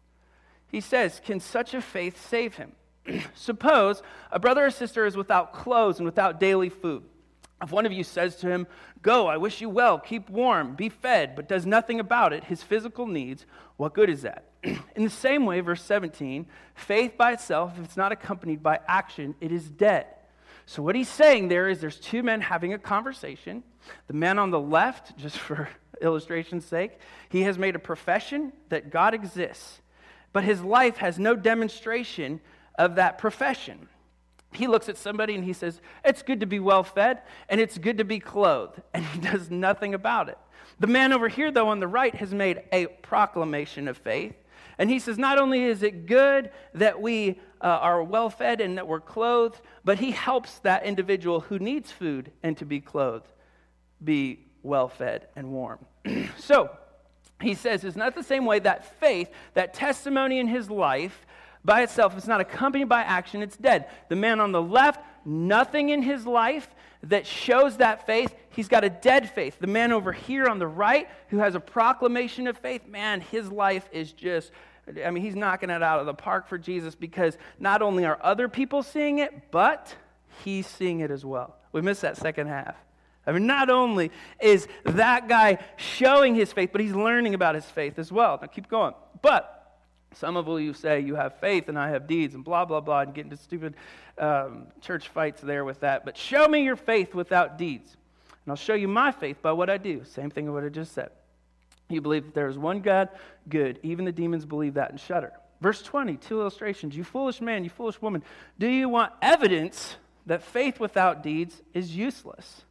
He 0.69 0.81
says, 0.81 1.21
Can 1.25 1.41
such 1.41 1.73
a 1.75 1.81
faith 1.81 2.27
save 2.29 2.57
him? 2.57 2.73
Suppose 3.35 4.03
a 4.31 4.39
brother 4.39 4.67
or 4.67 4.71
sister 4.71 5.07
is 5.07 5.17
without 5.17 5.53
clothes 5.53 5.99
and 5.99 6.07
without 6.07 6.41
daily 6.41 6.69
food. 6.69 7.05
If 7.63 7.73
one 7.73 7.87
of 7.87 7.93
you 7.93 8.05
says 8.05 8.37
to 8.37 8.49
him, 8.49 8.67
Go, 9.03 9.29
I 9.29 9.37
wish 9.37 9.61
you 9.61 9.69
well, 9.69 9.99
keep 9.99 10.29
warm, 10.29 10.75
be 10.75 10.89
fed, 10.89 11.35
but 11.37 11.49
does 11.49 11.65
nothing 11.65 12.01
about 12.01 12.33
it, 12.33 12.45
his 12.45 12.63
physical 12.63 13.07
needs, 13.07 13.47
what 13.77 13.95
good 13.95 14.11
is 14.11 14.23
that? 14.23 14.45
In 14.63 15.05
the 15.05 15.11
same 15.11 15.47
way, 15.47 15.61
verse 15.61 15.83
17, 15.83 16.47
faith 16.75 17.17
by 17.17 17.33
itself, 17.33 17.75
if 17.79 17.85
it's 17.85 17.97
not 17.97 18.13
accompanied 18.13 18.63
by 18.63 18.81
action, 18.87 19.35
it 19.41 19.53
is 19.53 19.71
dead. 19.71 20.07
So, 20.67 20.83
what 20.83 20.97
he's 20.97 21.09
saying 21.09 21.49
there 21.49 21.69
is 21.69 21.81
there's 21.81 22.01
two 22.01 22.23
men 22.23 22.41
having 22.41 22.73
a 22.73 22.79
conversation. 22.79 23.63
The 24.09 24.15
man 24.15 24.39
on 24.39 24.51
the 24.51 24.61
left, 24.61 25.17
just 25.19 25.39
for 25.39 25.69
illustration's 26.03 26.67
sake, 26.67 26.99
he 27.29 27.43
has 27.43 27.57
made 27.57 27.77
a 27.77 27.79
profession 27.79 28.53
that 28.69 28.91
God 28.91 29.15
exists, 29.15 29.81
but 30.33 30.45
his 30.45 30.61
life 30.61 30.99
has 30.99 31.19
no 31.19 31.37
demonstration 31.37 32.41
of 32.79 32.97
that 32.97 33.17
profession 33.17 33.89
he 34.53 34.67
looks 34.67 34.89
at 34.89 34.97
somebody 34.97 35.35
and 35.35 35.45
he 35.45 35.53
says, 35.53 35.81
It's 36.05 36.23
good 36.23 36.41
to 36.41 36.47
be 36.47 36.61
well 36.61 36.83
fed 36.83 37.23
and 37.49 37.61
it's 37.61 37.79
good 37.79 37.99
to 37.99 38.05
be 38.05 38.19
clothed. 38.19 38.81
And 38.95 39.05
he 39.05 39.21
does 39.21 39.51
nothing 39.51 39.95
about 39.95 40.29
it. 40.29 40.39
The 40.79 40.87
man 40.87 41.13
over 41.13 41.29
here, 41.29 41.51
though, 41.51 41.69
on 41.69 41.81
the 41.81 41.89
right, 41.89 42.15
has 42.15 42.35
made 42.35 42.63
a 42.73 42.87
proclamation 42.87 43.89
of 43.89 43.97
faith. 43.97 44.35
And 44.79 44.91
he 44.91 44.99
says, 44.99 45.19
Not 45.19 45.39
only 45.39 45.65
is 45.65 45.83
it 45.83 46.07
good 46.07 46.51
that 46.75 47.01
we 47.01 47.41
uh, 47.61 47.67
are 47.67 48.03
well 48.03 48.31
fed 48.31 48.61
and 48.61 48.77
that 48.77 48.87
we're 48.87 49.01
clothed, 49.01 49.61
but 49.85 49.99
he 49.99 50.11
helps 50.11 50.59
that 50.61 50.85
individual 50.85 51.41
who 51.41 51.59
needs 51.59 51.91
food 51.91 52.31
and 52.43 52.57
to 52.59 52.65
be 52.65 52.81
clothed 52.81 53.33
be 54.03 54.41
well 54.63 54.89
fed 54.89 55.29
and 55.37 55.51
warm. 55.51 55.79
so, 56.39 56.71
he 57.41 57.55
says, 57.55 57.85
it's 57.85 57.97
not 57.97 58.15
the 58.15 58.23
same 58.23 58.47
way 58.47 58.59
that 58.61 58.99
faith, 58.99 59.31
that 59.55 59.75
testimony 59.75 60.39
in 60.39 60.49
his 60.49 60.71
life, 60.71 61.27
by 61.67 61.83
itself, 61.83 62.13
if 62.13 62.19
it's 62.19 62.27
not 62.27 62.41
accompanied 62.41 62.89
by 62.89 63.03
action, 63.03 63.43
it's 63.43 63.57
dead. 63.57 63.87
The 64.09 64.17
man 64.17 64.41
on 64.41 64.53
the 64.53 64.63
left, 64.63 65.05
nothing 65.27 65.91
in 65.91 66.01
his 66.01 66.25
life 66.25 66.69
that 67.03 67.27
shows 67.27 67.79
that 67.79 68.07
faith, 68.07 68.35
he's 68.51 68.69
got 68.69 68.85
a 68.85 68.91
dead 68.91 69.29
faith. 69.31 69.59
The 69.59 69.67
man 69.67 69.93
over 69.93 70.13
here 70.13 70.47
on 70.47 70.59
the 70.59 70.67
right, 70.67 71.09
who 71.29 71.39
has 71.39 71.55
a 71.55 71.61
proclamation 71.61 72.47
of 72.47 72.57
faith, 72.57 72.87
man, 72.87 73.21
his 73.21 73.51
life 73.51 73.89
is 73.93 74.13
just, 74.13 74.53
I 75.05 75.11
mean, 75.11 75.23
he's 75.23 75.35
knocking 75.35 75.71
it 75.71 75.83
out 75.83 76.01
of 76.01 76.07
the 76.07 76.15
park 76.15 76.49
for 76.49 76.57
Jesus 76.57 76.95
because 76.95 77.37
not 77.59 77.83
only 77.83 78.05
are 78.05 78.19
other 78.23 78.49
people 78.49 78.83
seeing 78.83 79.19
it, 79.19 79.51
but 79.51 79.95
he's 80.45 80.67
seeing 80.67 81.01
it 81.01 81.11
as 81.11 81.25
well. 81.25 81.57
We 81.73 81.83
missed 81.83 82.03
that 82.03 82.17
second 82.17 82.47
half. 82.47 82.77
I 83.27 83.33
mean, 83.33 83.47
not 83.47 83.71
only 83.71 84.13
is 84.41 84.69
that 84.85 85.29
guy 85.29 85.59
showing 85.77 86.37
his 86.37 86.53
faith, 86.53 86.71
but 86.71 86.81
he's 86.81 86.95
learning 86.95 87.35
about 87.35 87.57
his 87.57 87.65
faith 87.65 87.99
as 87.99 88.13
well. 88.13 88.39
Now, 88.41 88.47
keep 88.47 88.69
going. 88.69 88.95
But 89.21 89.56
some 90.19 90.37
of 90.37 90.49
you 90.61 90.73
say 90.73 91.01
you 91.01 91.15
have 91.15 91.39
faith 91.41 91.69
and 91.69 91.79
I 91.79 91.91
have 91.91 92.07
deeds 92.07 92.35
and 92.35 92.45
blah, 92.45 92.65
blah, 92.65 92.81
blah, 92.81 93.01
and 93.01 93.15
get 93.15 93.25
into 93.25 93.37
stupid 93.37 93.75
um, 94.19 94.67
church 94.81 95.09
fights 95.09 95.43
there 95.43 95.65
with 95.65 95.81
that. 95.81 96.05
But 96.05 96.17
show 96.17 96.49
me 96.49 96.65
your 96.65 96.77
faith 96.77 97.15
without 97.15 97.59
deeds, 97.59 97.97
and 98.45 98.53
I'll 98.53 98.57
show 98.57 98.75
you 98.75 98.89
my 98.89 99.13
faith 99.13 99.43
by 99.43 99.53
what 99.53 99.69
I 99.69 99.77
do. 99.77 100.05
Same 100.05 100.31
thing 100.31 100.47
as 100.47 100.53
what 100.53 100.65
I 100.65 100.69
just 100.69 100.93
said. 100.93 101.11
You 101.89 102.01
believe 102.01 102.25
that 102.25 102.35
there 102.35 102.49
is 102.49 102.59
one 102.59 102.81
God? 102.81 103.11
Good. 103.49 103.79
Even 103.83 104.05
the 104.05 104.13
demons 104.13 104.45
believe 104.45 104.75
that 104.75 104.91
and 104.91 104.99
shudder. 104.99 105.33
Verse 105.61 105.83
20, 105.83 106.17
two 106.17 106.41
illustrations. 106.41 106.97
You 106.97 107.05
foolish 107.05 107.41
man, 107.41 107.65
you 107.65 107.71
foolish 107.71 108.01
woman, 108.01 108.23
do 108.59 108.67
you 108.67 108.89
want 108.89 109.13
evidence 109.23 109.97
that 110.27 110.43
faith 110.43 110.81
without 110.81 111.23
deeds 111.23 111.63
is 111.73 111.97
useless? 111.97 112.63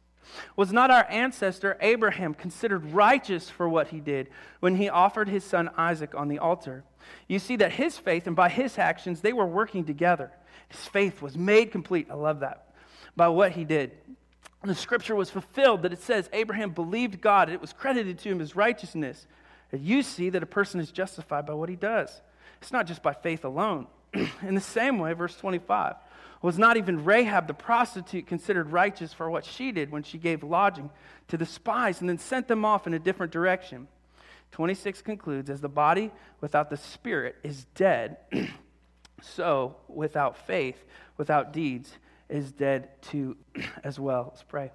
Was 0.56 0.72
not 0.72 0.90
our 0.90 1.06
ancestor 1.08 1.76
Abraham 1.80 2.34
considered 2.34 2.92
righteous 2.92 3.48
for 3.48 3.68
what 3.68 3.88
he 3.88 4.00
did 4.00 4.28
when 4.60 4.76
he 4.76 4.88
offered 4.88 5.28
his 5.28 5.44
son 5.44 5.70
Isaac 5.76 6.14
on 6.14 6.28
the 6.28 6.38
altar? 6.38 6.84
You 7.28 7.38
see 7.38 7.56
that 7.56 7.72
his 7.72 7.98
faith 7.98 8.26
and 8.26 8.36
by 8.36 8.48
his 8.48 8.78
actions, 8.78 9.20
they 9.20 9.32
were 9.32 9.46
working 9.46 9.84
together. 9.84 10.30
His 10.68 10.80
faith 10.80 11.22
was 11.22 11.36
made 11.36 11.72
complete. 11.72 12.08
I 12.10 12.14
love 12.14 12.40
that. 12.40 12.74
By 13.16 13.28
what 13.28 13.52
he 13.52 13.64
did. 13.64 13.92
the 14.62 14.74
scripture 14.74 15.14
was 15.14 15.30
fulfilled 15.30 15.82
that 15.82 15.92
it 15.92 16.02
says 16.02 16.28
Abraham 16.32 16.70
believed 16.70 17.20
God 17.20 17.48
and 17.48 17.54
it 17.54 17.60
was 17.60 17.72
credited 17.72 18.18
to 18.20 18.28
him 18.28 18.40
as 18.40 18.56
righteousness. 18.56 19.26
And 19.72 19.82
you 19.82 20.02
see 20.02 20.30
that 20.30 20.42
a 20.42 20.46
person 20.46 20.80
is 20.80 20.90
justified 20.90 21.46
by 21.46 21.54
what 21.54 21.68
he 21.68 21.76
does. 21.76 22.20
It's 22.60 22.72
not 22.72 22.86
just 22.86 23.02
by 23.02 23.12
faith 23.12 23.44
alone. 23.44 23.86
In 24.42 24.54
the 24.54 24.60
same 24.60 24.98
way, 24.98 25.12
verse 25.12 25.36
25, 25.36 25.96
was 26.42 26.58
not 26.58 26.76
even 26.76 27.04
Rahab 27.04 27.46
the 27.46 27.54
prostitute 27.54 28.26
considered 28.26 28.70
righteous 28.70 29.12
for 29.12 29.30
what 29.30 29.44
she 29.44 29.72
did 29.72 29.90
when 29.90 30.02
she 30.02 30.18
gave 30.18 30.42
lodging 30.42 30.90
to 31.28 31.36
the 31.36 31.46
spies 31.46 32.00
and 32.00 32.08
then 32.08 32.18
sent 32.18 32.46
them 32.46 32.64
off 32.64 32.86
in 32.86 32.94
a 32.94 32.98
different 32.98 33.32
direction? 33.32 33.88
26 34.56 35.02
concludes 35.02 35.50
As 35.50 35.60
the 35.60 35.68
body 35.68 36.10
without 36.40 36.70
the 36.70 36.78
spirit 36.78 37.36
is 37.42 37.66
dead, 37.74 38.16
so 39.20 39.76
without 39.86 40.46
faith, 40.46 40.82
without 41.18 41.52
deeds, 41.52 41.92
is 42.30 42.52
dead 42.52 42.88
too 43.02 43.36
as 43.84 44.00
well. 44.00 44.28
Let's 44.30 44.42
pray. 44.42 44.72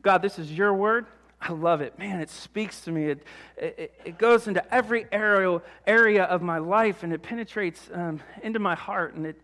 God, 0.00 0.22
this 0.22 0.38
is 0.38 0.52
your 0.52 0.72
word. 0.72 1.06
I 1.40 1.50
love 1.50 1.80
it. 1.80 1.98
Man, 1.98 2.20
it 2.20 2.30
speaks 2.30 2.82
to 2.82 2.92
me. 2.92 3.06
It, 3.06 3.24
it, 3.56 3.94
it 4.04 4.16
goes 4.16 4.46
into 4.46 4.62
every 4.72 5.06
area, 5.10 5.60
area 5.88 6.22
of 6.22 6.40
my 6.40 6.58
life 6.58 7.02
and 7.02 7.12
it 7.12 7.24
penetrates 7.24 7.90
um, 7.92 8.20
into 8.44 8.60
my 8.60 8.76
heart 8.76 9.14
and 9.14 9.26
it 9.26 9.42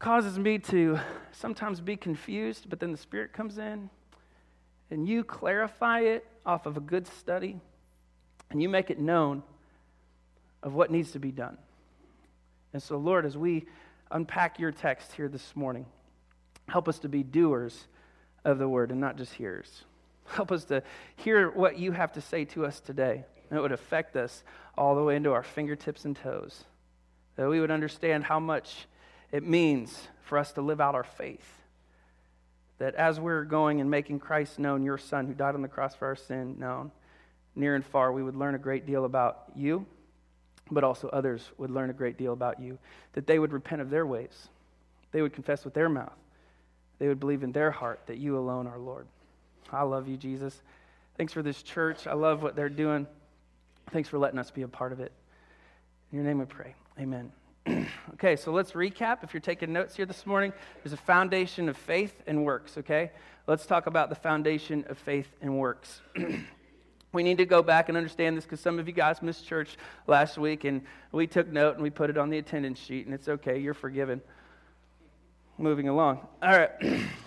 causes 0.00 0.38
me 0.38 0.58
to 0.58 1.00
sometimes 1.30 1.80
be 1.80 1.96
confused, 1.96 2.68
but 2.68 2.78
then 2.78 2.92
the 2.92 2.98
Spirit 2.98 3.32
comes 3.32 3.56
in 3.56 3.88
and 4.90 5.08
you 5.08 5.24
clarify 5.24 6.00
it 6.00 6.26
off 6.44 6.66
of 6.66 6.76
a 6.76 6.80
good 6.80 7.06
study 7.06 7.58
and 8.52 8.62
you 8.62 8.68
make 8.68 8.90
it 8.90 8.98
known 8.98 9.42
of 10.62 10.74
what 10.74 10.90
needs 10.90 11.12
to 11.12 11.18
be 11.18 11.32
done. 11.32 11.56
And 12.72 12.82
so, 12.82 12.96
Lord, 12.96 13.26
as 13.26 13.36
we 13.36 13.66
unpack 14.10 14.58
your 14.58 14.70
text 14.70 15.12
here 15.12 15.28
this 15.28 15.56
morning, 15.56 15.86
help 16.68 16.88
us 16.88 16.98
to 17.00 17.08
be 17.08 17.22
doers 17.22 17.86
of 18.44 18.58
the 18.58 18.68
word 18.68 18.90
and 18.90 19.00
not 19.00 19.16
just 19.16 19.32
hearers. 19.32 19.84
Help 20.26 20.52
us 20.52 20.64
to 20.66 20.82
hear 21.16 21.50
what 21.50 21.78
you 21.78 21.92
have 21.92 22.12
to 22.12 22.20
say 22.20 22.44
to 22.46 22.64
us 22.64 22.80
today. 22.80 23.24
And 23.50 23.58
it 23.58 23.62
would 23.62 23.72
affect 23.72 24.16
us 24.16 24.44
all 24.76 24.94
the 24.94 25.02
way 25.02 25.16
into 25.16 25.32
our 25.32 25.42
fingertips 25.42 26.04
and 26.04 26.16
toes. 26.16 26.64
That 27.36 27.48
we 27.48 27.60
would 27.60 27.70
understand 27.70 28.24
how 28.24 28.38
much 28.38 28.86
it 29.30 29.42
means 29.42 30.08
for 30.22 30.38
us 30.38 30.52
to 30.52 30.62
live 30.62 30.80
out 30.80 30.94
our 30.94 31.04
faith. 31.04 31.46
That 32.78 32.94
as 32.94 33.18
we're 33.18 33.44
going 33.44 33.80
and 33.80 33.90
making 33.90 34.20
Christ 34.20 34.58
known, 34.58 34.82
your 34.82 34.98
Son 34.98 35.26
who 35.26 35.34
died 35.34 35.54
on 35.54 35.62
the 35.62 35.68
cross 35.68 35.94
for 35.94 36.06
our 36.06 36.16
sin, 36.16 36.56
known, 36.58 36.92
near 37.54 37.74
and 37.74 37.84
far, 37.84 38.12
we 38.12 38.22
would 38.22 38.36
learn 38.36 38.54
a 38.54 38.58
great 38.58 38.86
deal 38.86 39.04
about 39.04 39.44
you, 39.54 39.86
but 40.70 40.84
also 40.84 41.08
others 41.08 41.50
would 41.58 41.70
learn 41.70 41.90
a 41.90 41.94
great 41.94 42.16
deal 42.16 42.32
about 42.32 42.60
you. 42.60 42.78
That 43.12 43.26
they 43.26 43.38
would 43.38 43.52
repent 43.52 43.82
of 43.82 43.90
their 43.90 44.06
ways, 44.06 44.48
they 45.12 45.22
would 45.22 45.32
confess 45.32 45.64
with 45.64 45.74
their 45.74 45.88
mouth, 45.88 46.16
they 46.98 47.08
would 47.08 47.20
believe 47.20 47.42
in 47.42 47.52
their 47.52 47.70
heart 47.70 48.00
that 48.06 48.18
you 48.18 48.38
alone 48.38 48.66
are 48.66 48.78
Lord. 48.78 49.06
I 49.72 49.82
love 49.82 50.08
you, 50.08 50.16
Jesus. 50.16 50.60
Thanks 51.16 51.32
for 51.32 51.42
this 51.42 51.62
church. 51.62 52.06
I 52.06 52.14
love 52.14 52.42
what 52.42 52.56
they're 52.56 52.68
doing. 52.68 53.06
Thanks 53.90 54.08
for 54.08 54.18
letting 54.18 54.38
us 54.38 54.50
be 54.50 54.62
a 54.62 54.68
part 54.68 54.92
of 54.92 55.00
it. 55.00 55.12
In 56.10 56.16
your 56.16 56.26
name 56.26 56.38
we 56.38 56.44
pray. 56.44 56.74
Amen. 56.98 57.32
okay, 58.14 58.36
so 58.36 58.52
let's 58.52 58.72
recap. 58.72 59.22
If 59.22 59.32
you're 59.32 59.40
taking 59.40 59.72
notes 59.72 59.96
here 59.96 60.06
this 60.06 60.26
morning, 60.26 60.52
there's 60.82 60.92
a 60.92 60.98
foundation 60.98 61.68
of 61.68 61.76
faith 61.76 62.22
and 62.26 62.44
works, 62.44 62.76
okay? 62.78 63.10
Let's 63.46 63.66
talk 63.66 63.86
about 63.86 64.08
the 64.08 64.14
foundation 64.14 64.84
of 64.88 64.98
faith 64.98 65.28
and 65.40 65.58
works. 65.58 66.00
we 67.12 67.22
need 67.22 67.38
to 67.38 67.46
go 67.46 67.62
back 67.62 67.88
and 67.88 67.96
understand 67.96 68.36
this 68.36 68.44
because 68.44 68.60
some 68.60 68.78
of 68.78 68.86
you 68.86 68.94
guys 68.94 69.22
missed 69.22 69.46
church 69.46 69.76
last 70.06 70.38
week 70.38 70.64
and 70.64 70.82
we 71.12 71.26
took 71.26 71.48
note 71.48 71.74
and 71.74 71.82
we 71.82 71.90
put 71.90 72.10
it 72.10 72.16
on 72.16 72.30
the 72.30 72.38
attendance 72.38 72.78
sheet, 72.78 73.06
and 73.06 73.14
it's 73.14 73.28
okay, 73.28 73.58
you're 73.58 73.74
forgiven. 73.74 74.20
Moving 75.58 75.88
along. 75.88 76.26
All 76.42 76.58
right, 76.58 76.70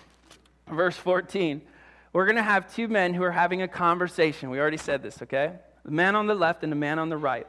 verse 0.68 0.96
14 0.96 1.62
we're 2.16 2.24
going 2.24 2.36
to 2.36 2.42
have 2.42 2.74
two 2.74 2.88
men 2.88 3.12
who 3.12 3.22
are 3.24 3.30
having 3.30 3.60
a 3.60 3.68
conversation. 3.68 4.48
We 4.48 4.58
already 4.58 4.78
said 4.78 5.02
this, 5.02 5.20
okay? 5.20 5.52
The 5.84 5.90
man 5.90 6.16
on 6.16 6.26
the 6.26 6.34
left 6.34 6.62
and 6.62 6.72
the 6.72 6.76
man 6.76 6.98
on 6.98 7.10
the 7.10 7.18
right. 7.18 7.46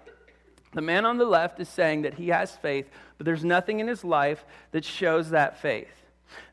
The 0.74 0.82
man 0.82 1.06
on 1.06 1.18
the 1.18 1.24
left 1.24 1.62
is 1.62 1.70
saying 1.70 2.02
that 2.02 2.16
he 2.16 2.28
has 2.28 2.54
faith, 2.58 2.90
but 3.18 3.24
there's 3.24 3.46
nothing 3.46 3.80
in 3.80 3.88
his 3.88 4.04
life 4.04 4.44
that 4.72 4.84
shows 4.84 5.30
that 5.30 5.62
faith. 5.62 5.88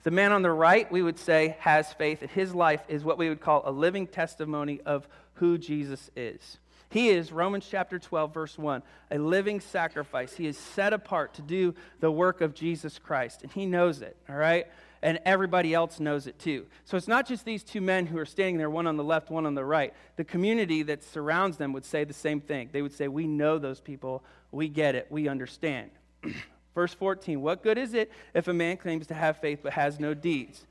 The 0.04 0.12
man 0.12 0.30
on 0.30 0.42
the 0.42 0.52
right, 0.52 0.88
we 0.92 1.02
would 1.02 1.18
say, 1.18 1.56
has 1.58 1.92
faith, 1.92 2.22
and 2.22 2.30
his 2.30 2.54
life 2.54 2.82
is 2.86 3.02
what 3.02 3.18
we 3.18 3.28
would 3.28 3.40
call 3.40 3.64
a 3.66 3.72
living 3.72 4.06
testimony 4.06 4.80
of 4.86 5.08
who 5.34 5.58
Jesus 5.58 6.10
is. 6.16 6.58
He 6.90 7.08
is, 7.08 7.32
Romans 7.32 7.66
chapter 7.68 7.98
12, 7.98 8.32
verse 8.32 8.56
1, 8.56 8.82
a 9.10 9.18
living 9.18 9.60
sacrifice. 9.60 10.34
He 10.34 10.46
is 10.46 10.56
set 10.56 10.92
apart 10.92 11.34
to 11.34 11.42
do 11.42 11.74
the 12.00 12.10
work 12.10 12.40
of 12.40 12.54
Jesus 12.54 12.98
Christ, 12.98 13.42
and 13.42 13.50
he 13.50 13.66
knows 13.66 14.00
it, 14.00 14.16
all 14.28 14.36
right? 14.36 14.66
and 15.04 15.20
everybody 15.26 15.74
else 15.74 16.00
knows 16.00 16.26
it 16.26 16.38
too. 16.38 16.64
So 16.86 16.96
it's 16.96 17.06
not 17.06 17.28
just 17.28 17.44
these 17.44 17.62
two 17.62 17.82
men 17.82 18.06
who 18.06 18.16
are 18.16 18.24
standing 18.24 18.56
there, 18.56 18.70
one 18.70 18.86
on 18.86 18.96
the 18.96 19.04
left, 19.04 19.28
one 19.28 19.44
on 19.44 19.54
the 19.54 19.64
right. 19.64 19.92
The 20.16 20.24
community 20.24 20.82
that 20.84 21.04
surrounds 21.04 21.58
them 21.58 21.74
would 21.74 21.84
say 21.84 22.04
the 22.04 22.14
same 22.14 22.40
thing. 22.40 22.70
They 22.72 22.80
would 22.80 22.94
say, 22.94 23.06
We 23.06 23.26
know 23.26 23.58
those 23.58 23.80
people, 23.80 24.24
we 24.50 24.68
get 24.68 24.94
it, 24.94 25.06
we 25.10 25.28
understand. 25.28 25.90
Verse 26.74 26.94
14 26.94 27.42
What 27.42 27.62
good 27.62 27.76
is 27.76 27.92
it 27.92 28.10
if 28.32 28.48
a 28.48 28.54
man 28.54 28.78
claims 28.78 29.06
to 29.08 29.14
have 29.14 29.36
faith 29.36 29.60
but 29.62 29.74
has 29.74 30.00
no 30.00 30.14
deeds? 30.14 30.64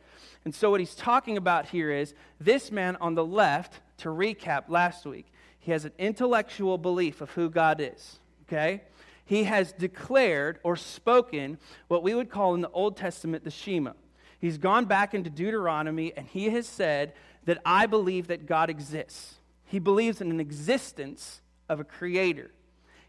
And 0.46 0.54
so, 0.54 0.72
what 0.72 0.80
he's 0.80 0.96
talking 0.96 1.38
about 1.38 1.68
here 1.68 1.92
is 1.92 2.16
this 2.40 2.72
man 2.72 2.96
on 2.96 3.14
the 3.14 3.24
left, 3.24 3.82
to 4.04 4.10
recap 4.10 4.66
last 4.68 5.06
week, 5.06 5.26
he 5.60 5.72
has 5.72 5.86
an 5.86 5.94
intellectual 5.98 6.78
belief 6.78 7.22
of 7.22 7.32
who 7.32 7.50
God 7.50 7.82
is, 7.82 8.20
okay? 8.48 8.84
He 9.26 9.46
has 9.46 9.72
declared 9.72 10.60
or 10.64 10.76
spoken 10.76 11.58
what 11.88 12.04
we 12.04 12.14
would 12.14 12.30
call 12.30 12.54
in 12.54 12.62
the 12.62 12.70
Old 12.72 12.98
Testament 12.98 13.44
the 13.44 13.52
Shema. 13.52 13.94
He's 14.40 14.58
gone 14.58 14.86
back 14.86 15.14
into 15.14 15.30
Deuteronomy 15.30 16.14
and 16.16 16.28
he 16.28 16.50
has 16.50 16.68
said 16.68 17.14
that 17.46 17.60
I 17.66 17.86
believe 17.86 18.28
that 18.28 18.46
God 18.46 18.70
exists. 18.70 19.36
He 19.66 19.80
believes 19.80 20.20
in 20.20 20.30
an 20.30 20.42
existence 20.42 21.42
of 21.70 21.80
a 21.80 21.86
creator. 21.86 22.52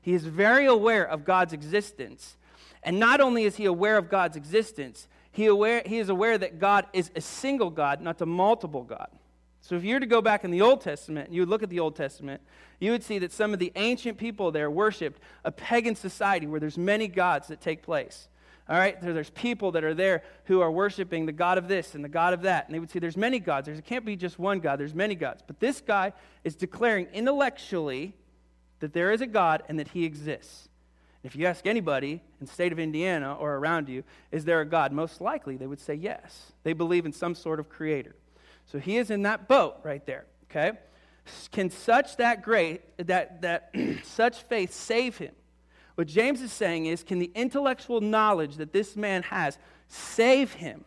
He 0.00 0.14
is 0.14 0.24
very 0.24 0.66
aware 0.66 1.04
of 1.04 1.24
God's 1.24 1.52
existence. 1.52 2.36
And 2.84 3.00
not 3.00 3.20
only 3.20 3.44
is 3.44 3.56
he 3.56 3.64
aware 3.64 3.96
of 3.96 4.08
God's 4.08 4.36
existence, 4.36 5.08
he, 5.32 5.46
aware, 5.46 5.82
he 5.84 5.98
is 5.98 6.08
aware 6.08 6.38
that 6.38 6.60
God 6.60 6.86
is 6.92 7.10
a 7.16 7.20
single 7.20 7.70
God, 7.70 8.00
not 8.00 8.20
a 8.20 8.26
multiple 8.26 8.84
God. 8.84 9.08
So 9.64 9.76
if 9.76 9.83
you 9.83 9.94
were 9.94 10.00
to 10.00 10.06
go 10.06 10.21
back 10.21 10.44
in 10.44 10.50
the 10.50 10.61
Old 10.61 10.83
Testament, 10.83 11.33
you 11.33 11.40
would 11.40 11.49
look 11.49 11.62
at 11.62 11.71
the 11.71 11.80
Old 11.80 11.97
Testament, 11.97 12.42
you 12.80 12.90
would 12.90 13.02
see 13.02 13.18
that 13.21 13.33
some 13.33 13.54
of 13.54 13.59
the 13.59 13.73
ancient 13.76 14.18
people 14.18 14.52
there 14.52 14.71
worshiped 14.71 15.23
a 15.42 15.50
pagan 15.50 15.97
society 15.97 16.47
where 16.47 16.61
there's 16.61 16.76
many 16.76 17.09
gods 17.09 17.49
that 17.49 17.62
take 17.62 17.83
place. 17.83 18.28
All 18.68 18.76
right, 18.76 19.00
there's 19.00 19.30
people 19.30 19.73
that 19.73 19.83
are 19.83 19.94
there 19.94 20.23
who 20.44 20.61
are 20.61 20.71
worshiping 20.71 21.25
the 21.25 21.33
God 21.33 21.56
of 21.56 21.66
this 21.66 21.94
and 21.94 22.04
the 22.04 22.11
God 22.11 22.35
of 22.35 22.42
that. 22.42 22.66
And 22.66 22.75
they 22.75 22.78
would 22.78 22.90
say 22.90 22.99
there's 22.99 23.16
many 23.16 23.38
gods. 23.38 23.64
There 23.66 23.80
can't 23.80 24.04
be 24.04 24.16
just 24.16 24.38
one 24.38 24.61
God, 24.61 24.78
there's 24.78 24.94
many 24.94 25.14
gods. 25.14 25.42
But 25.47 25.61
this 25.61 25.80
guy 25.80 26.12
is 26.44 26.56
declaring 26.56 27.06
intellectually 27.14 28.12
that 28.80 28.92
there 28.92 29.12
is 29.12 29.23
a 29.23 29.26
God 29.26 29.62
and 29.66 29.78
that 29.78 29.88
he 29.88 30.04
exists. 30.04 30.68
If 31.23 31.37
you 31.37 31.47
ask 31.47 31.66
anybody 31.66 32.21
in 32.38 32.47
the 32.47 32.52
state 32.52 32.71
of 32.71 32.78
Indiana 32.78 33.35
or 33.35 33.56
around 33.56 33.88
you, 33.88 34.04
is 34.30 34.44
there 34.44 34.61
a 34.61 34.66
God? 34.66 34.92
Most 34.92 35.23
likely 35.23 35.56
they 35.56 35.66
would 35.66 35.80
say 35.80 35.94
yes. 35.94 36.52
They 36.64 36.75
believe 36.75 37.06
in 37.06 37.12
some 37.12 37.35
sort 37.35 37.61
of 37.61 37.71
creator. 37.71 38.14
So 38.66 38.78
he 38.78 38.97
is 38.97 39.11
in 39.11 39.23
that 39.23 39.49
boat 39.49 39.76
right 39.83 40.04
there, 40.06 40.25
okay? 40.50 40.73
Can 41.52 41.71
such 41.71 42.16
that 42.16 42.42
great 42.42 42.83
that 42.99 43.42
that 43.42 43.75
such 44.04 44.42
faith 44.42 44.73
save 44.73 45.18
him? 45.18 45.33
What 45.94 46.09
James 46.09 46.40
is 46.40 46.52
saying 46.52 46.87
is 46.87 47.02
can 47.02 47.18
the 47.18 47.30
intellectual 47.35 48.00
knowledge 48.00 48.56
that 48.56 48.73
this 48.73 48.97
man 48.97 49.23
has 49.25 49.59
save 49.88 50.52
him? 50.54 50.85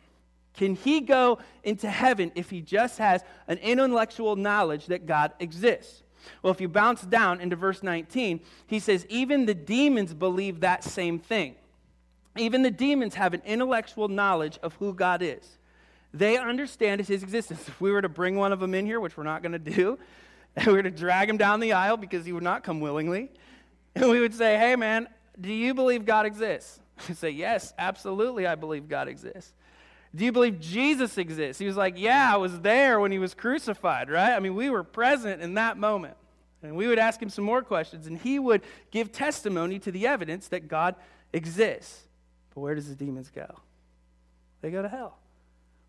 Can 0.53 0.75
he 0.75 1.01
go 1.01 1.37
into 1.63 1.89
heaven 1.89 2.31
if 2.35 2.49
he 2.49 2.61
just 2.61 2.97
has 2.97 3.23
an 3.47 3.59
intellectual 3.59 4.35
knowledge 4.35 4.87
that 4.87 5.05
God 5.05 5.33
exists? 5.39 6.03
Well, 6.41 6.51
if 6.51 6.59
you 6.59 6.67
bounce 6.67 7.03
down 7.03 7.39
into 7.39 7.55
verse 7.55 7.83
19, 7.83 8.41
he 8.65 8.79
says, 8.79 9.05
even 9.07 9.45
the 9.45 9.53
demons 9.53 10.13
believe 10.13 10.61
that 10.61 10.83
same 10.83 11.19
thing. 11.19 11.55
Even 12.35 12.63
the 12.63 12.71
demons 12.71 13.15
have 13.15 13.33
an 13.33 13.41
intellectual 13.45 14.07
knowledge 14.07 14.57
of 14.61 14.73
who 14.75 14.93
God 14.93 15.21
is. 15.21 15.56
They 16.13 16.37
understand 16.37 17.01
his 17.01 17.23
existence. 17.23 17.67
If 17.67 17.79
we 17.81 17.91
were 17.91 18.01
to 18.01 18.09
bring 18.09 18.35
one 18.35 18.51
of 18.51 18.59
them 18.59 18.73
in 18.73 18.85
here, 18.85 18.99
which 18.99 19.17
we're 19.17 19.23
not 19.23 19.41
going 19.41 19.51
to 19.51 19.59
do, 19.59 19.99
and 20.55 20.67
we 20.67 20.73
were 20.73 20.83
to 20.83 20.91
drag 20.91 21.29
him 21.29 21.37
down 21.37 21.59
the 21.59 21.73
aisle 21.73 21.97
because 21.97 22.25
he 22.25 22.33
would 22.33 22.43
not 22.43 22.63
come 22.63 22.79
willingly, 22.79 23.29
and 23.95 24.09
we 24.09 24.19
would 24.19 24.33
say, 24.33 24.57
hey, 24.57 24.75
man, 24.75 25.07
do 25.39 25.51
you 25.51 25.73
believe 25.73 26.05
God 26.05 26.25
exists? 26.25 26.79
He'd 27.07 27.17
say, 27.17 27.29
yes, 27.29 27.73
absolutely, 27.77 28.47
I 28.47 28.55
believe 28.55 28.87
God 28.87 29.07
exists. 29.07 29.53
Do 30.15 30.25
you 30.25 30.31
believe 30.31 30.59
Jesus 30.59 31.17
exists? 31.17 31.59
He 31.59 31.67
was 31.67 31.77
like, 31.77 31.95
yeah, 31.97 32.33
I 32.33 32.37
was 32.37 32.59
there 32.61 32.99
when 32.99 33.11
he 33.11 33.19
was 33.19 33.33
crucified, 33.33 34.09
right? 34.09 34.33
I 34.33 34.39
mean, 34.39 34.55
we 34.55 34.69
were 34.69 34.83
present 34.83 35.41
in 35.41 35.55
that 35.55 35.77
moment. 35.77 36.15
And 36.63 36.75
we 36.75 36.87
would 36.87 36.97
ask 36.97 37.21
him 37.21 37.29
some 37.29 37.45
more 37.45 37.61
questions, 37.61 38.07
and 38.07 38.17
he 38.17 38.39
would 38.39 38.63
give 38.89 39.11
testimony 39.11 39.77
to 39.79 39.91
the 39.91 40.07
evidence 40.07 40.47
that 40.47 40.67
God 40.67 40.95
exists. 41.31 42.07
But 42.53 42.61
where 42.61 42.73
does 42.73 42.89
the 42.89 42.95
demons 42.95 43.29
go? 43.29 43.59
They 44.61 44.71
go 44.71 44.81
to 44.81 44.89
hell. 44.89 45.19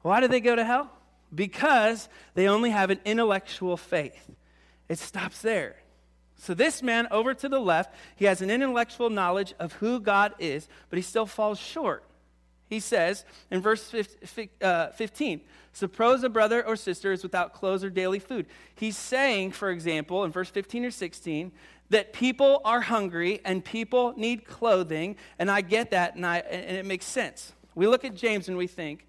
Why 0.02 0.20
do 0.20 0.28
they 0.28 0.40
go 0.40 0.56
to 0.56 0.64
hell? 0.64 0.90
Because 1.34 2.08
they 2.34 2.48
only 2.48 2.70
have 2.70 2.90
an 2.90 3.00
intellectual 3.04 3.76
faith. 3.76 4.30
It 4.88 4.98
stops 4.98 5.42
there. 5.42 5.76
So, 6.40 6.54
this 6.54 6.82
man 6.82 7.08
over 7.10 7.34
to 7.34 7.48
the 7.48 7.58
left, 7.58 7.92
he 8.14 8.24
has 8.26 8.40
an 8.40 8.50
intellectual 8.50 9.10
knowledge 9.10 9.54
of 9.58 9.72
who 9.74 9.98
God 9.98 10.34
is, 10.38 10.68
but 10.88 10.96
he 10.96 11.02
still 11.02 11.26
falls 11.26 11.58
short. 11.58 12.04
He 12.68 12.80
says 12.80 13.24
in 13.50 13.60
verse 13.60 13.92
uh, 14.60 14.88
15, 14.90 15.40
suppose 15.72 16.22
a 16.22 16.28
brother 16.28 16.64
or 16.64 16.76
sister 16.76 17.12
is 17.12 17.22
without 17.22 17.54
clothes 17.54 17.82
or 17.82 17.90
daily 17.90 18.18
food. 18.18 18.46
He's 18.74 18.96
saying, 18.96 19.52
for 19.52 19.70
example, 19.70 20.24
in 20.24 20.30
verse 20.30 20.50
15 20.50 20.84
or 20.84 20.90
16, 20.90 21.50
that 21.90 22.12
people 22.12 22.60
are 22.64 22.82
hungry 22.82 23.40
and 23.44 23.64
people 23.64 24.12
need 24.16 24.44
clothing, 24.44 25.16
and 25.38 25.50
I 25.50 25.62
get 25.62 25.90
that, 25.90 26.14
and, 26.14 26.26
I, 26.26 26.38
and 26.38 26.76
it 26.76 26.84
makes 26.84 27.06
sense. 27.06 27.52
We 27.74 27.86
look 27.86 28.04
at 28.04 28.14
James 28.14 28.48
and 28.48 28.56
we 28.56 28.66
think, 28.66 29.07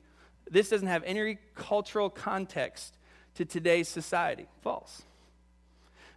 this 0.51 0.70
doesn't 0.70 0.88
have 0.88 1.03
any 1.06 1.38
cultural 1.56 2.10
context 2.10 2.98
to 3.36 3.46
today's 3.46 3.88
society. 3.88 4.48
False. 4.62 5.03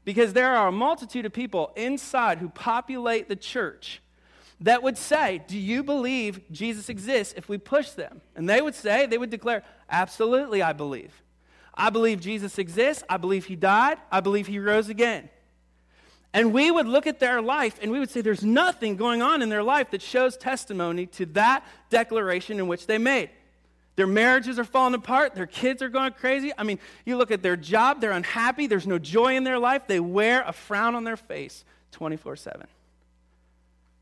Because 0.04 0.32
there 0.32 0.54
are 0.54 0.68
a 0.68 0.72
multitude 0.72 1.26
of 1.26 1.32
people 1.32 1.72
inside 1.76 2.38
who 2.38 2.48
populate 2.48 3.28
the 3.28 3.36
church 3.36 4.02
that 4.60 4.82
would 4.82 4.98
say, 4.98 5.42
Do 5.46 5.58
you 5.58 5.82
believe 5.82 6.40
Jesus 6.50 6.88
exists 6.88 7.34
if 7.36 7.48
we 7.48 7.58
push 7.58 7.90
them? 7.90 8.20
And 8.34 8.48
they 8.48 8.60
would 8.60 8.74
say, 8.74 9.06
they 9.06 9.18
would 9.18 9.30
declare, 9.30 9.62
Absolutely, 9.88 10.62
I 10.62 10.72
believe. 10.72 11.22
I 11.74 11.90
believe 11.90 12.20
Jesus 12.20 12.58
exists. 12.58 13.02
I 13.08 13.16
believe 13.16 13.46
he 13.46 13.56
died. 13.56 13.98
I 14.10 14.20
believe 14.20 14.46
he 14.46 14.58
rose 14.58 14.88
again. 14.88 15.30
And 16.34 16.52
we 16.52 16.70
would 16.70 16.86
look 16.86 17.06
at 17.06 17.20
their 17.20 17.42
life 17.42 17.78
and 17.82 17.90
we 17.90 17.98
would 17.98 18.10
say 18.10 18.22
there's 18.22 18.44
nothing 18.44 18.96
going 18.96 19.20
on 19.20 19.42
in 19.42 19.48
their 19.48 19.62
life 19.62 19.90
that 19.90 20.00
shows 20.00 20.36
testimony 20.36 21.06
to 21.06 21.26
that 21.26 21.64
declaration 21.90 22.58
in 22.58 22.68
which 22.68 22.86
they 22.86 22.98
made. 22.98 23.30
Their 23.96 24.06
marriages 24.06 24.58
are 24.58 24.64
falling 24.64 24.94
apart. 24.94 25.34
Their 25.34 25.46
kids 25.46 25.82
are 25.82 25.88
going 25.88 26.12
crazy. 26.12 26.52
I 26.56 26.62
mean, 26.62 26.78
you 27.04 27.16
look 27.16 27.30
at 27.30 27.42
their 27.42 27.56
job, 27.56 28.00
they're 28.00 28.12
unhappy. 28.12 28.66
There's 28.66 28.86
no 28.86 28.98
joy 28.98 29.36
in 29.36 29.44
their 29.44 29.58
life. 29.58 29.86
They 29.86 30.00
wear 30.00 30.42
a 30.46 30.52
frown 30.52 30.94
on 30.94 31.04
their 31.04 31.16
face 31.16 31.64
24 31.92 32.36
7. 32.36 32.66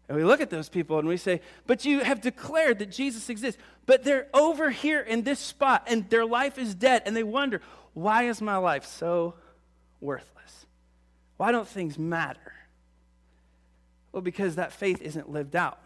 And 0.09 0.17
we 0.17 0.25
look 0.25 0.41
at 0.41 0.51
those 0.51 0.69
people 0.69 0.99
and 0.99 1.07
we 1.07 1.17
say, 1.17 1.41
But 1.67 1.85
you 1.85 2.01
have 2.01 2.21
declared 2.21 2.79
that 2.81 2.91
Jesus 2.91 3.29
exists. 3.31 3.61
But 3.87 4.05
they're 4.05 4.29
over 4.35 4.71
here 4.71 5.01
in 5.01 5.23
this 5.23 5.41
spot 5.41 5.85
and 5.87 6.09
their 6.11 6.25
life 6.25 6.59
is 6.59 6.75
dead. 6.75 7.03
And 7.07 7.17
they 7.17 7.23
wonder, 7.23 7.61
Why 7.95 8.25
is 8.25 8.41
my 8.41 8.57
life 8.57 8.85
so 8.85 9.35
worthless? 10.01 10.67
Why 11.37 11.53
don't 11.53 11.67
things 11.67 11.99
matter? 11.99 12.55
Well, 14.13 14.23
because 14.23 14.57
that 14.57 14.73
faith 14.73 15.01
isn't 15.01 15.31
lived 15.31 15.57
out. 15.57 15.79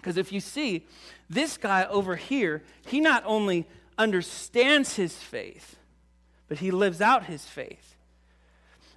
Because 0.00 0.16
if 0.16 0.32
you 0.32 0.40
see, 0.40 0.86
this 1.28 1.58
guy 1.58 1.84
over 1.84 2.16
here, 2.16 2.62
he 2.86 3.00
not 3.00 3.22
only 3.26 3.66
understands 3.98 4.96
his 4.96 5.14
faith, 5.14 5.76
but 6.48 6.58
he 6.58 6.70
lives 6.70 7.00
out 7.02 7.26
his 7.26 7.44
faith. 7.44 7.96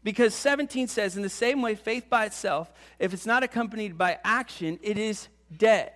Because 0.02 0.34
17 0.34 0.88
says, 0.88 1.16
in 1.16 1.22
the 1.22 1.30
same 1.30 1.62
way, 1.62 1.76
faith 1.76 2.10
by 2.10 2.26
itself, 2.26 2.72
if 3.00 3.14
it's 3.14 3.26
not 3.26 3.44
accompanied 3.44 3.98
by 3.98 4.18
action, 4.24 4.80
it 4.82 4.98
is 4.98 5.28
dead. 5.56 5.92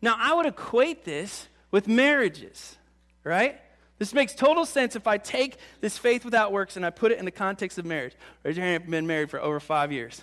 Now, 0.00 0.16
I 0.18 0.32
would 0.34 0.46
equate 0.46 1.04
this 1.04 1.48
with 1.70 1.86
marriages, 1.86 2.76
right? 3.22 3.60
This 3.98 4.14
makes 4.14 4.34
total 4.34 4.64
sense 4.64 4.96
if 4.96 5.06
I 5.06 5.18
take 5.18 5.58
this 5.82 5.98
faith 5.98 6.24
without 6.24 6.52
works 6.52 6.76
and 6.76 6.86
I 6.86 6.90
put 6.90 7.12
it 7.12 7.18
in 7.18 7.26
the 7.26 7.30
context 7.30 7.78
of 7.78 7.84
marriage. 7.84 8.14
Raise 8.44 8.56
your 8.56 8.64
hand 8.64 8.76
if 8.76 8.82
you've 8.84 8.90
been 8.90 9.06
married 9.06 9.28
for 9.28 9.40
over 9.40 9.60
five 9.60 9.92
years. 9.92 10.22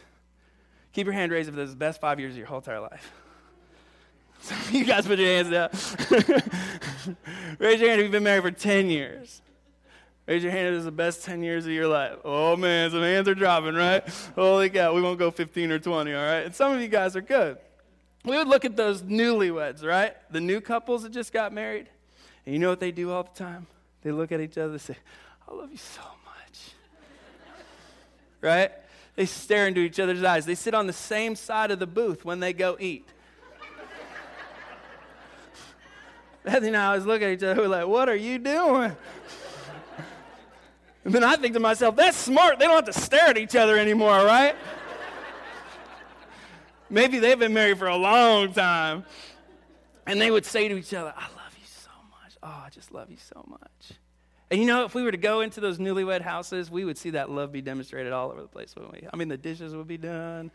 Keep 0.93 1.05
your 1.05 1.13
hand 1.13 1.31
raised 1.31 1.47
if 1.47 1.55
this 1.55 1.67
is 1.67 1.75
the 1.75 1.79
best 1.79 2.01
five 2.01 2.19
years 2.19 2.33
of 2.33 2.37
your 2.39 2.47
whole 2.47 2.57
entire 2.57 2.79
life. 2.79 3.11
You 4.71 4.85
guys 4.85 5.07
put 5.07 5.19
your 5.19 5.27
hands 5.27 5.49
down. 5.49 5.69
Raise 7.59 7.79
your 7.79 7.89
hand 7.89 7.99
if 7.99 8.05
you've 8.05 8.11
been 8.11 8.23
married 8.23 8.43
for 8.43 8.51
10 8.51 8.89
years. 8.89 9.41
Raise 10.25 10.43
your 10.43 10.51
hand 10.51 10.67
if 10.67 10.73
is 10.75 10.85
the 10.85 10.91
best 10.91 11.23
10 11.23 11.41
years 11.41 11.65
of 11.65 11.71
your 11.71 11.87
life. 11.87 12.17
Oh 12.25 12.55
man, 12.57 12.91
some 12.91 13.01
hands 13.01 13.27
are 13.27 13.35
dropping, 13.35 13.75
right? 13.75 14.03
Holy 14.35 14.69
cow, 14.69 14.93
we 14.93 15.01
won't 15.01 15.19
go 15.19 15.31
15 15.31 15.71
or 15.71 15.79
20, 15.79 16.13
all 16.13 16.21
right? 16.21 16.45
And 16.45 16.53
some 16.53 16.73
of 16.73 16.81
you 16.81 16.89
guys 16.89 17.15
are 17.15 17.21
good. 17.21 17.57
We 18.25 18.37
would 18.37 18.47
look 18.47 18.65
at 18.65 18.75
those 18.75 19.03
newlyweds, 19.03 19.85
right? 19.85 20.15
The 20.31 20.41
new 20.41 20.59
couples 20.59 21.03
that 21.03 21.13
just 21.13 21.31
got 21.31 21.53
married. 21.53 21.87
And 22.45 22.53
you 22.53 22.59
know 22.59 22.69
what 22.69 22.81
they 22.81 22.91
do 22.91 23.11
all 23.11 23.23
the 23.23 23.29
time? 23.29 23.67
They 24.01 24.11
look 24.11 24.31
at 24.33 24.41
each 24.41 24.57
other 24.57 24.73
and 24.73 24.81
say, 24.81 24.97
I 25.49 25.53
love 25.53 25.71
you 25.71 25.77
so 25.77 26.01
much. 26.25 26.71
right? 28.41 28.71
They 29.15 29.25
stare 29.25 29.67
into 29.67 29.79
each 29.79 29.99
other's 29.99 30.23
eyes. 30.23 30.45
They 30.45 30.55
sit 30.55 30.73
on 30.73 30.87
the 30.87 30.93
same 30.93 31.35
side 31.35 31.71
of 31.71 31.79
the 31.79 31.87
booth 31.87 32.25
when 32.25 32.41
they 32.41 32.51
go 32.51 32.75
eat. 32.79 33.07
Bethany 36.47 36.67
and 36.67 36.77
I 36.77 36.85
always 36.85 37.05
look 37.05 37.21
at 37.21 37.29
each 37.29 37.43
other, 37.43 37.61
we're 37.61 37.67
like, 37.67 37.87
what 37.87 38.07
are 38.07 38.15
you 38.15 38.39
doing? 38.39 38.95
and 41.03 41.13
then 41.13 41.21
I 41.21 41.35
think 41.35 41.53
to 41.55 41.59
myself, 41.59 41.97
that's 41.97 42.15
smart. 42.15 42.57
They 42.57 42.65
don't 42.65 42.85
have 42.85 42.95
to 42.95 43.01
stare 43.01 43.27
at 43.27 43.37
each 43.37 43.57
other 43.57 43.77
anymore, 43.77 44.23
right? 44.23 44.55
Maybe 46.89 47.19
they've 47.19 47.37
been 47.37 47.53
married 47.53 47.77
for 47.77 47.87
a 47.87 47.97
long 47.97 48.53
time. 48.53 49.03
And 50.05 50.21
they 50.21 50.31
would 50.31 50.45
say 50.45 50.69
to 50.69 50.77
each 50.77 50.93
other, 50.93 51.13
I 51.17 51.23
love 51.23 51.53
you 51.59 51.65
so 51.65 51.89
much. 52.09 52.37
Oh, 52.41 52.63
I 52.65 52.69
just 52.69 52.93
love 52.93 53.11
you 53.11 53.17
so 53.17 53.43
much. 53.49 53.97
And 54.49 54.57
you 54.61 54.65
know, 54.65 54.85
if 54.85 54.95
we 54.95 55.03
were 55.03 55.11
to 55.11 55.17
go 55.17 55.41
into 55.41 55.59
those 55.59 55.79
newlywed 55.79 56.21
houses, 56.21 56.71
we 56.71 56.85
would 56.85 56.97
see 56.97 57.09
that 57.09 57.29
love 57.29 57.51
be 57.51 57.61
demonstrated 57.61 58.13
all 58.13 58.31
over 58.31 58.41
the 58.41 58.47
place, 58.47 58.73
wouldn't 58.73 58.93
we? 58.93 59.05
I 59.11 59.17
mean, 59.17 59.27
the 59.27 59.35
dishes 59.35 59.75
would 59.75 59.87
be 59.89 59.97
done. 59.97 60.49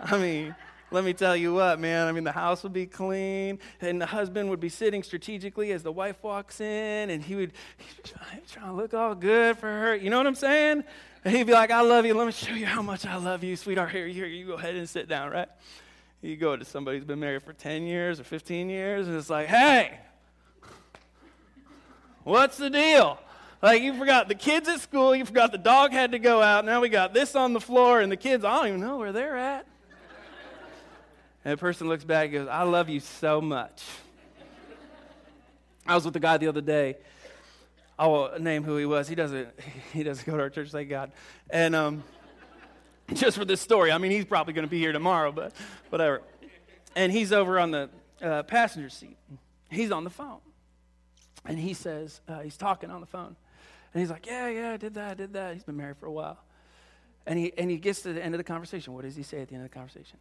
I 0.00 0.16
mean, 0.18 0.54
let 0.90 1.04
me 1.04 1.12
tell 1.12 1.36
you 1.36 1.54
what, 1.54 1.78
man. 1.78 2.06
I 2.06 2.12
mean, 2.12 2.24
the 2.24 2.32
house 2.32 2.62
would 2.62 2.72
be 2.72 2.86
clean, 2.86 3.58
and 3.80 4.00
the 4.00 4.06
husband 4.06 4.50
would 4.50 4.60
be 4.60 4.68
sitting 4.68 5.02
strategically 5.02 5.72
as 5.72 5.82
the 5.82 5.92
wife 5.92 6.22
walks 6.22 6.60
in, 6.60 7.10
and 7.10 7.22
he 7.22 7.36
would 7.36 7.52
trying 8.46 8.66
to 8.66 8.72
look 8.72 8.94
all 8.94 9.14
good 9.14 9.58
for 9.58 9.66
her. 9.66 9.94
You 9.94 10.10
know 10.10 10.18
what 10.18 10.26
I'm 10.26 10.34
saying? 10.34 10.84
And 11.24 11.36
he'd 11.36 11.46
be 11.46 11.52
like, 11.52 11.70
I 11.70 11.82
love 11.82 12.06
you. 12.06 12.14
Let 12.14 12.26
me 12.26 12.32
show 12.32 12.54
you 12.54 12.66
how 12.66 12.82
much 12.82 13.06
I 13.06 13.16
love 13.16 13.44
you, 13.44 13.56
sweetheart. 13.56 13.90
Here, 13.90 14.06
here, 14.08 14.26
you 14.26 14.46
go 14.46 14.54
ahead 14.54 14.74
and 14.74 14.88
sit 14.88 15.08
down, 15.08 15.30
right? 15.30 15.48
You 16.22 16.36
go 16.36 16.56
to 16.56 16.64
somebody 16.64 16.98
who's 16.98 17.06
been 17.06 17.20
married 17.20 17.42
for 17.42 17.52
10 17.52 17.84
years 17.84 18.20
or 18.20 18.24
15 18.24 18.68
years, 18.68 19.06
and 19.06 19.16
it's 19.16 19.30
like, 19.30 19.46
hey, 19.46 19.98
What's 22.24 22.58
the 22.58 22.70
deal? 22.70 23.18
Like, 23.62 23.82
you 23.82 23.96
forgot 23.98 24.28
the 24.28 24.34
kids 24.34 24.68
at 24.68 24.80
school, 24.80 25.14
you 25.14 25.24
forgot 25.24 25.52
the 25.52 25.58
dog 25.58 25.92
had 25.92 26.12
to 26.12 26.18
go 26.18 26.42
out, 26.42 26.64
now 26.64 26.80
we 26.80 26.88
got 26.88 27.12
this 27.12 27.34
on 27.34 27.52
the 27.52 27.60
floor, 27.60 28.00
and 28.00 28.10
the 28.10 28.16
kids, 28.16 28.44
I 28.44 28.56
don't 28.56 28.68
even 28.68 28.80
know 28.80 28.98
where 28.98 29.12
they're 29.12 29.36
at. 29.36 29.66
And 31.44 31.52
the 31.52 31.56
person 31.56 31.88
looks 31.88 32.04
back 32.04 32.24
and 32.26 32.32
goes, 32.32 32.48
I 32.48 32.62
love 32.62 32.88
you 32.88 33.00
so 33.00 33.40
much. 33.40 33.82
I 35.86 35.94
was 35.94 36.04
with 36.04 36.14
a 36.16 36.20
guy 36.20 36.36
the 36.36 36.48
other 36.48 36.60
day. 36.60 36.96
I 37.98 38.06
won't 38.06 38.40
name 38.40 38.62
who 38.62 38.76
he 38.76 38.86
was. 38.86 39.08
He 39.08 39.14
doesn't, 39.14 39.48
he 39.92 40.02
doesn't 40.02 40.24
go 40.24 40.36
to 40.36 40.42
our 40.42 40.50
church, 40.50 40.70
thank 40.70 40.88
God. 40.88 41.12
And 41.48 41.74
um, 41.74 42.04
just 43.14 43.36
for 43.36 43.44
this 43.44 43.60
story, 43.60 43.90
I 43.90 43.98
mean, 43.98 44.10
he's 44.10 44.24
probably 44.24 44.52
going 44.52 44.66
to 44.66 44.70
be 44.70 44.78
here 44.78 44.92
tomorrow, 44.92 45.32
but 45.32 45.52
whatever. 45.88 46.22
And 46.94 47.10
he's 47.10 47.32
over 47.32 47.58
on 47.58 47.70
the 47.70 47.90
uh, 48.22 48.42
passenger 48.44 48.88
seat. 48.88 49.16
He's 49.70 49.90
on 49.90 50.04
the 50.04 50.10
phone. 50.10 50.40
And 51.44 51.58
he 51.58 51.74
says, 51.74 52.20
uh, 52.28 52.40
he's 52.40 52.56
talking 52.56 52.90
on 52.90 53.00
the 53.00 53.06
phone. 53.06 53.36
And 53.92 54.00
he's 54.00 54.10
like, 54.10 54.26
yeah, 54.26 54.48
yeah, 54.48 54.72
I 54.72 54.76
did 54.76 54.94
that, 54.94 55.10
I 55.10 55.14
did 55.14 55.32
that. 55.32 55.54
He's 55.54 55.64
been 55.64 55.76
married 55.76 55.96
for 55.96 56.06
a 56.06 56.12
while. 56.12 56.38
And 57.26 57.38
he, 57.38 57.52
and 57.56 57.70
he 57.70 57.76
gets 57.76 58.02
to 58.02 58.12
the 58.12 58.22
end 58.22 58.34
of 58.34 58.38
the 58.38 58.44
conversation. 58.44 58.92
What 58.92 59.04
does 59.04 59.16
he 59.16 59.22
say 59.22 59.40
at 59.40 59.48
the 59.48 59.54
end 59.54 59.64
of 59.64 59.70
the 59.70 59.74
conversation? 59.74 60.18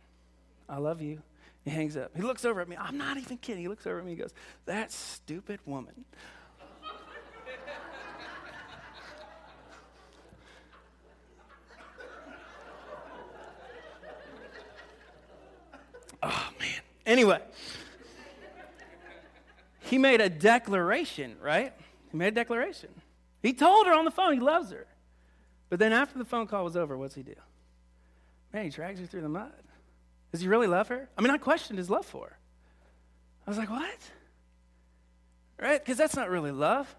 I 0.70 0.78
love 0.78 1.02
you. 1.02 1.22
He 1.64 1.72
hangs 1.72 1.98
up. 1.98 2.16
He 2.16 2.22
looks 2.22 2.46
over 2.46 2.62
at 2.62 2.70
me. 2.70 2.78
I'm 2.78 2.98
not 2.98 3.18
even 3.18 3.38
kidding. 3.38 3.64
He 3.64 3.68
looks 3.68 3.86
over 3.88 4.00
at 4.00 4.06
me 4.06 4.12
and 4.12 4.22
goes, 4.22 4.34
That 4.66 4.92
stupid 4.92 5.60
woman. 5.66 6.06
oh, 16.24 16.50
man. 16.60 16.70
Anyway, 17.06 17.42
he 19.82 19.98
made 19.98 20.22
a 20.22 20.30
declaration, 20.30 21.36
right? 21.42 21.74
He 22.12 22.18
made 22.18 22.28
a 22.28 22.32
declaration. 22.32 22.90
He 23.42 23.54
told 23.54 23.88
her 23.88 23.94
on 23.94 24.06
the 24.06 24.12
phone 24.12 24.34
he 24.34 24.40
loves 24.40 24.72
her. 24.72 24.86
But 25.70 25.80
then 25.80 25.92
after 25.94 26.18
the 26.18 26.26
phone 26.26 26.48
call 26.48 26.64
was 26.64 26.78
over, 26.78 26.98
what's 26.98 27.16
he 27.16 27.24
do? 27.24 27.36
Man, 28.54 28.66
he 28.66 28.70
drags 28.70 29.00
her 29.00 29.06
through 29.06 29.22
the 29.22 29.30
mud. 29.30 29.52
Does 30.32 30.42
he 30.42 30.48
really 30.48 30.68
love 30.68 30.88
her? 30.90 31.10
I 31.18 31.22
mean, 31.22 31.32
I 31.32 31.38
questioned 31.38 31.78
his 31.78 31.90
love 31.90 32.06
for 32.06 32.28
her. 32.28 32.38
I 33.48 33.50
was 33.50 33.58
like, 33.58 33.70
what? 33.70 33.98
Right? 35.60 35.84
Because 35.84 35.98
that's 35.98 36.16
not 36.16 36.30
really 36.30 36.52
love. 36.52 36.94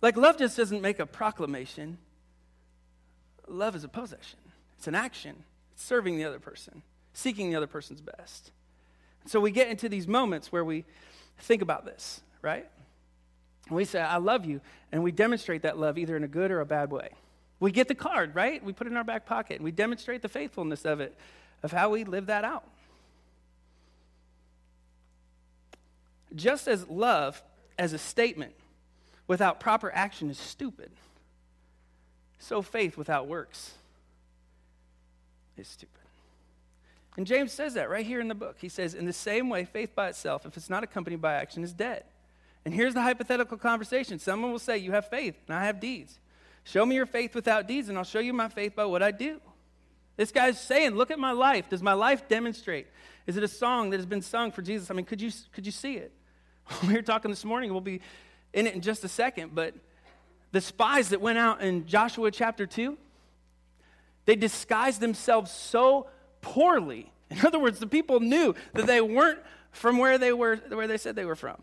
Like, 0.00 0.16
love 0.16 0.38
just 0.38 0.56
doesn't 0.56 0.80
make 0.80 1.00
a 1.00 1.06
proclamation. 1.06 1.98
Love 3.48 3.74
is 3.74 3.82
a 3.82 3.88
possession, 3.88 4.38
it's 4.76 4.86
an 4.86 4.94
action, 4.94 5.34
it's 5.72 5.82
serving 5.82 6.18
the 6.18 6.24
other 6.24 6.38
person, 6.38 6.82
seeking 7.14 7.50
the 7.50 7.56
other 7.56 7.66
person's 7.66 8.02
best. 8.02 8.52
So 9.24 9.40
we 9.40 9.50
get 9.50 9.68
into 9.68 9.88
these 9.88 10.06
moments 10.06 10.52
where 10.52 10.64
we 10.64 10.84
Think 11.38 11.62
about 11.62 11.84
this, 11.84 12.20
right? 12.42 12.66
We 13.70 13.84
say, 13.84 14.00
I 14.00 14.16
love 14.16 14.44
you, 14.44 14.60
and 14.92 15.02
we 15.02 15.12
demonstrate 15.12 15.62
that 15.62 15.78
love 15.78 15.98
either 15.98 16.16
in 16.16 16.24
a 16.24 16.28
good 16.28 16.50
or 16.50 16.60
a 16.60 16.66
bad 16.66 16.90
way. 16.90 17.10
We 17.60 17.70
get 17.70 17.88
the 17.88 17.94
card, 17.94 18.34
right? 18.34 18.62
We 18.64 18.72
put 18.72 18.86
it 18.86 18.90
in 18.90 18.96
our 18.96 19.04
back 19.04 19.26
pocket, 19.26 19.56
and 19.56 19.64
we 19.64 19.70
demonstrate 19.70 20.22
the 20.22 20.28
faithfulness 20.28 20.84
of 20.84 21.00
it, 21.00 21.16
of 21.62 21.72
how 21.72 21.90
we 21.90 22.04
live 22.04 22.26
that 22.26 22.44
out. 22.44 22.64
Just 26.34 26.68
as 26.68 26.88
love 26.88 27.42
as 27.78 27.92
a 27.92 27.98
statement 27.98 28.52
without 29.26 29.60
proper 29.60 29.90
action 29.92 30.30
is 30.30 30.38
stupid, 30.38 30.90
so 32.38 32.62
faith 32.62 32.96
without 32.96 33.26
works 33.26 33.72
is 35.56 35.66
stupid. 35.66 35.94
And 37.16 37.26
James 37.26 37.52
says 37.52 37.74
that 37.74 37.90
right 37.90 38.06
here 38.06 38.20
in 38.20 38.28
the 38.28 38.34
book. 38.34 38.58
He 38.60 38.68
says, 38.68 38.94
In 38.94 39.04
the 39.04 39.12
same 39.12 39.48
way, 39.48 39.64
faith 39.64 39.94
by 39.94 40.08
itself, 40.08 40.46
if 40.46 40.56
it's 40.56 40.70
not 40.70 40.84
accompanied 40.84 41.20
by 41.20 41.34
action, 41.34 41.64
is 41.64 41.72
dead. 41.72 42.04
And 42.64 42.72
here's 42.72 42.94
the 42.94 43.02
hypothetical 43.02 43.58
conversation 43.58 44.20
someone 44.20 44.52
will 44.52 44.58
say, 44.60 44.78
You 44.78 44.92
have 44.92 45.08
faith, 45.08 45.34
and 45.48 45.56
I 45.56 45.64
have 45.64 45.80
deeds. 45.80 46.20
Show 46.62 46.86
me 46.86 46.94
your 46.94 47.06
faith 47.06 47.34
without 47.34 47.66
deeds, 47.66 47.88
and 47.88 47.98
I'll 47.98 48.04
show 48.04 48.20
you 48.20 48.32
my 48.32 48.48
faith 48.48 48.76
by 48.76 48.84
what 48.84 49.02
I 49.02 49.10
do. 49.10 49.40
This 50.18 50.32
guy's 50.32 50.60
saying, 50.60 50.96
Look 50.96 51.10
at 51.10 51.18
my 51.18 51.32
life. 51.32 51.70
Does 51.70 51.82
my 51.82 51.94
life 51.94 52.28
demonstrate? 52.28 52.88
Is 53.26 53.38
it 53.38 53.42
a 53.44 53.48
song 53.48 53.90
that 53.90 53.96
has 53.96 54.06
been 54.06 54.20
sung 54.20 54.52
for 54.52 54.60
Jesus? 54.60 54.90
I 54.90 54.94
mean, 54.94 55.06
could 55.06 55.22
you, 55.22 55.30
could 55.52 55.64
you 55.64 55.72
see 55.72 55.94
it? 55.94 56.12
we 56.86 56.92
were 56.92 57.02
talking 57.02 57.30
this 57.30 57.44
morning, 57.44 57.70
we'll 57.70 57.80
be 57.80 58.02
in 58.52 58.66
it 58.66 58.74
in 58.74 58.80
just 58.80 59.04
a 59.04 59.08
second, 59.08 59.54
but 59.54 59.74
the 60.52 60.60
spies 60.60 61.10
that 61.10 61.20
went 61.20 61.38
out 61.38 61.60
in 61.60 61.86
Joshua 61.86 62.30
chapter 62.30 62.66
2, 62.66 62.96
they 64.24 64.34
disguised 64.34 65.00
themselves 65.00 65.50
so 65.50 66.08
poorly. 66.40 67.12
In 67.30 67.44
other 67.46 67.58
words, 67.58 67.78
the 67.78 67.86
people 67.86 68.20
knew 68.20 68.54
that 68.72 68.86
they 68.86 69.00
weren't 69.00 69.38
from 69.70 69.98
where 69.98 70.16
they 70.16 70.32
were 70.32 70.56
where 70.56 70.86
they 70.86 70.96
said 70.96 71.14
they 71.14 71.26
were 71.26 71.36
from. 71.36 71.62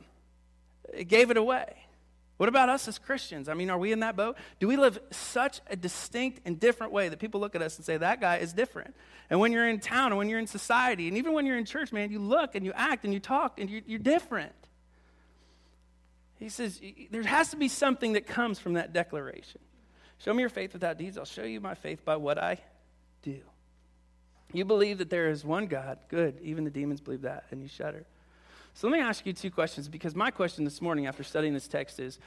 It 0.94 1.06
gave 1.06 1.32
it 1.32 1.38
away. 1.38 1.85
What 2.38 2.50
about 2.50 2.68
us 2.68 2.88
as 2.88 3.00
Christians? 3.00 3.48
I 3.48 3.54
mean, 3.54 3.70
are 3.70 3.78
we 3.78 3.94
in 3.94 4.02
that 4.02 4.18
boat? 4.18 4.36
Do 4.60 4.68
we 4.68 4.76
live 4.76 5.00
such 5.10 5.62
a 5.68 5.76
distinct 5.76 6.42
and 6.44 6.60
different 6.60 6.92
way 6.92 7.08
that 7.08 7.20
people 7.20 7.40
look 7.40 7.56
at 7.56 7.62
us 7.62 7.78
and 7.78 7.86
say, 7.86 7.96
that 7.96 8.20
guy 8.20 8.38
is 8.38 8.52
different? 8.52 8.94
And 9.30 9.40
when 9.40 9.54
you're 9.54 9.70
in 9.70 9.80
town 9.80 10.08
and 10.08 10.18
when 10.18 10.28
you're 10.28 10.40
in 10.40 10.48
society, 10.48 11.08
and 11.08 11.18
even 11.18 11.32
when 11.32 11.46
you're 11.46 11.58
in 11.58 11.64
church, 11.64 11.94
man, 11.94 12.12
you 12.12 12.20
look 12.20 12.56
and 12.56 12.66
you 12.66 12.74
act 12.76 13.06
and 13.06 13.14
you 13.14 13.22
talk 13.22 13.60
and 13.60 13.70
you're, 13.70 13.82
you're 13.86 14.00
different. 14.00 14.52
He 16.38 16.50
says, 16.50 16.82
there 17.10 17.24
has 17.24 17.52
to 17.52 17.58
be 17.58 17.70
something 17.70 18.14
that 18.14 18.28
comes 18.28 18.60
from 18.60 18.74
that 18.74 18.92
declaration. 18.92 19.62
Show 20.18 20.34
me 20.34 20.42
your 20.42 20.50
faith 20.50 20.74
without 20.74 20.98
deeds. 20.98 21.18
I'll 21.18 21.24
show 21.24 21.44
you 21.44 21.62
my 21.62 21.76
faith 21.76 22.04
by 22.04 22.18
what 22.18 22.38
I 22.38 22.58
do. 23.22 23.40
You 24.52 24.66
believe 24.66 24.98
that 24.98 25.10
there 25.10 25.30
is 25.30 25.46
one 25.46 25.68
God. 25.68 26.00
Good. 26.10 26.40
Even 26.42 26.66
the 26.66 26.70
demons 26.70 27.00
believe 27.00 27.22
that, 27.22 27.46
and 27.52 27.62
you 27.62 27.70
shudder. 27.70 28.06
So 28.76 28.90
let 28.90 28.98
me 28.98 29.02
ask 29.02 29.26
you 29.26 29.32
two 29.32 29.52
questions 29.52 29.88
because 29.88 30.16
my 30.16 30.32
question 30.32 30.66
this 30.66 30.82
morning 30.82 31.08
after 31.08 31.24
studying 31.24 31.54
this 31.54 31.68
text 31.68 31.98
is 31.98 32.20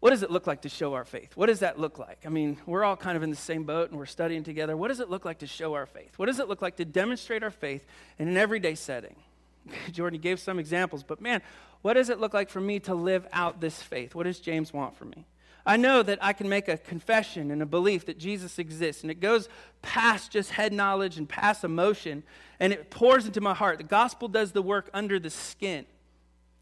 what 0.00 0.10
does 0.10 0.22
it 0.22 0.30
look 0.30 0.46
like 0.46 0.62
to 0.62 0.70
show 0.70 0.94
our 0.94 1.04
faith? 1.04 1.36
What 1.36 1.46
does 1.46 1.60
that 1.60 1.78
look 1.78 1.98
like? 1.98 2.24
I 2.24 2.30
mean, 2.30 2.56
we're 2.64 2.84
all 2.84 2.96
kind 2.96 3.18
of 3.18 3.22
in 3.22 3.28
the 3.28 3.36
same 3.36 3.64
boat 3.64 3.90
and 3.90 3.98
we're 3.98 4.06
studying 4.06 4.44
together. 4.44 4.78
What 4.78 4.88
does 4.88 5.00
it 5.00 5.10
look 5.10 5.26
like 5.26 5.40
to 5.40 5.46
show 5.46 5.74
our 5.74 5.84
faith? 5.84 6.18
What 6.18 6.26
does 6.26 6.38
it 6.38 6.48
look 6.48 6.62
like 6.62 6.76
to 6.76 6.86
demonstrate 6.86 7.42
our 7.42 7.50
faith 7.50 7.86
in 8.18 8.28
an 8.28 8.38
everyday 8.38 8.76
setting? 8.76 9.14
Jordan 9.92 10.20
gave 10.20 10.40
some 10.40 10.58
examples, 10.58 11.02
but 11.02 11.20
man, 11.20 11.42
what 11.82 11.94
does 11.94 12.08
it 12.08 12.18
look 12.18 12.32
like 12.32 12.48
for 12.48 12.62
me 12.62 12.80
to 12.80 12.94
live 12.94 13.26
out 13.30 13.60
this 13.60 13.82
faith? 13.82 14.14
What 14.14 14.22
does 14.22 14.40
James 14.40 14.72
want 14.72 14.96
from 14.96 15.10
me? 15.10 15.26
I 15.66 15.76
know 15.78 16.02
that 16.02 16.18
I 16.22 16.34
can 16.34 16.48
make 16.48 16.68
a 16.68 16.76
confession 16.76 17.50
and 17.50 17.62
a 17.62 17.66
belief 17.66 18.06
that 18.06 18.18
Jesus 18.18 18.58
exists, 18.58 19.02
and 19.02 19.10
it 19.10 19.20
goes 19.20 19.48
past 19.80 20.30
just 20.30 20.50
head 20.50 20.72
knowledge 20.72 21.16
and 21.16 21.26
past 21.26 21.64
emotion, 21.64 22.22
and 22.60 22.72
it 22.72 22.90
pours 22.90 23.26
into 23.26 23.40
my 23.40 23.54
heart. 23.54 23.78
The 23.78 23.84
gospel 23.84 24.28
does 24.28 24.52
the 24.52 24.60
work 24.60 24.90
under 24.92 25.18
the 25.18 25.30
skin. 25.30 25.86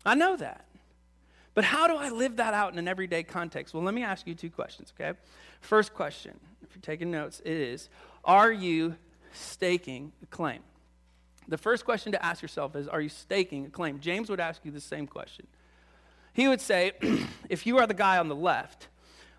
I 0.05 0.15
know 0.15 0.37
that. 0.37 0.67
But 1.55 1.65
how 1.65 1.87
do 1.87 1.97
I 1.97 2.09
live 2.09 2.37
that 2.37 2.55
out 2.55 2.73
in 2.73 2.79
an 2.79 2.89
everyday 2.89 3.23
context? 3.25 3.75
Well, 3.75 3.83
let 3.83 3.93
me 3.93 4.03
ask 4.03 4.27
you 4.27 4.35
two 4.35 4.51
questions, 4.51 4.93
okay? 4.99 5.19
First 5.61 5.93
question, 5.95 6.39
if 6.63 6.75
you're 6.75 6.83
taking 6.83 7.11
notes, 7.11 7.41
it 7.45 7.53
is 7.53 7.89
Are 8.25 8.53
you 8.53 8.97
staking 9.33 10.13
a 10.23 10.27
claim? 10.27 10.61
The 11.49 11.59
first 11.59 11.85
question 11.85 12.13
to 12.13 12.25
ask 12.25 12.41
yourself 12.41 12.77
is 12.77 12.89
Are 12.89 13.01
you 13.01 13.09
staking 13.09 13.67
a 13.67 13.69
claim? 13.69 14.01
James 14.01 14.31
would 14.31 14.41
ask 14.41 14.65
you 14.65 14.71
the 14.71 14.81
same 14.81 15.07
question. 15.07 15.47
He 16.33 16.49
would 16.49 16.61
say, 16.61 16.93
If 17.51 17.67
you 17.67 17.79
are 17.79 17.87
the 17.87 17.95
guy 17.95 18.19
on 18.19 18.29
the 18.29 18.37
left, 18.37 18.89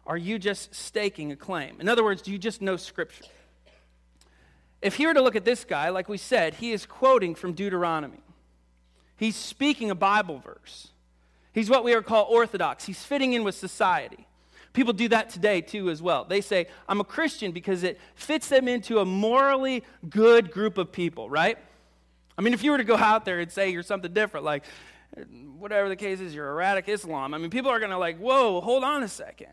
are 0.06 0.18
you 0.18 0.38
just 0.38 0.76
staking 0.76 1.32
a 1.32 1.36
claim? 1.36 1.80
In 1.80 1.88
other 1.88 2.04
words, 2.04 2.22
do 2.22 2.32
you 2.32 2.38
just 2.38 2.62
know 2.62 2.76
Scripture? 2.76 3.26
If 4.82 4.96
he 4.96 5.08
were 5.08 5.13
to 5.13 5.22
look 5.22 5.36
at 5.36 5.46
this 5.46 5.63
guy, 5.63 5.89
like 5.89 6.10
we 6.10 6.18
said, 6.18 6.56
he 6.56 6.74
is 6.74 6.86
quoting 6.86 7.36
from 7.36 7.54
Deuteronomy. 7.54 8.20
He's 9.16 9.36
speaking 9.36 9.89
a 9.89 9.96
Bible 9.96 10.39
verse. 10.39 10.89
He's 11.54 11.70
what 11.70 11.84
we 11.84 11.94
are 11.94 12.02
called 12.02 12.28
orthodox. 12.30 12.86
He's 12.86 13.04
fitting 13.04 13.34
in 13.34 13.44
with 13.44 13.56
society. 13.56 14.28
People 14.74 14.92
do 14.92 15.08
that 15.10 15.30
today 15.30 15.62
too, 15.62 15.89
as 15.89 16.02
well. 16.02 16.26
They 16.26 16.42
say, 16.42 16.68
I'm 16.89 17.00
a 17.00 17.04
Christian 17.06 17.52
because 17.52 17.84
it 17.84 18.00
fits 18.16 18.50
them 18.50 18.68
into 18.68 19.00
a 19.00 19.06
morally 19.06 19.84
good 20.10 20.52
group 20.52 20.78
of 20.78 20.92
people, 20.92 21.30
right? 21.30 21.58
I 22.38 22.42
mean, 22.42 22.54
if 22.54 22.63
you 22.63 22.72
were 22.72 22.80
to 22.80 22.84
go 22.84 22.98
out 22.98 23.24
there 23.24 23.39
and 23.39 23.52
say 23.52 23.70
you're 23.70 23.84
something 23.84 24.12
different, 24.12 24.46
like 24.46 24.63
whatever 25.60 25.88
the 25.88 25.96
case 25.96 26.20
is, 26.20 26.34
you're 26.34 26.50
erratic 26.50 26.89
Islam, 26.89 27.36
I 27.36 27.38
mean, 27.38 27.52
people 27.52 27.70
are 27.70 27.80
going 27.80 27.92
to, 27.92 28.00
like, 28.00 28.18
whoa, 28.18 28.60
hold 28.62 28.84
on 28.84 29.04
a 29.04 29.08
second. 29.08 29.52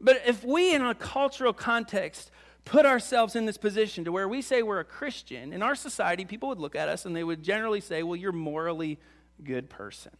But 0.00 0.22
if 0.26 0.44
we, 0.44 0.74
in 0.74 0.82
a 0.82 0.94
cultural 0.94 1.52
context, 1.52 2.30
put 2.64 2.86
ourselves 2.86 3.36
in 3.36 3.46
this 3.46 3.58
position 3.58 4.04
to 4.04 4.12
where 4.12 4.28
we 4.28 4.42
say 4.42 4.62
we're 4.62 4.80
a 4.80 4.84
Christian, 4.84 5.52
in 5.52 5.62
our 5.62 5.74
society, 5.74 6.24
people 6.24 6.48
would 6.48 6.58
look 6.58 6.76
at 6.76 6.88
us 6.88 7.04
and 7.04 7.14
they 7.14 7.24
would 7.24 7.42
generally 7.42 7.80
say, 7.80 8.02
well, 8.02 8.16
you're 8.16 8.30
a 8.30 8.34
morally 8.34 8.98
good 9.44 9.68
person, 9.68 10.12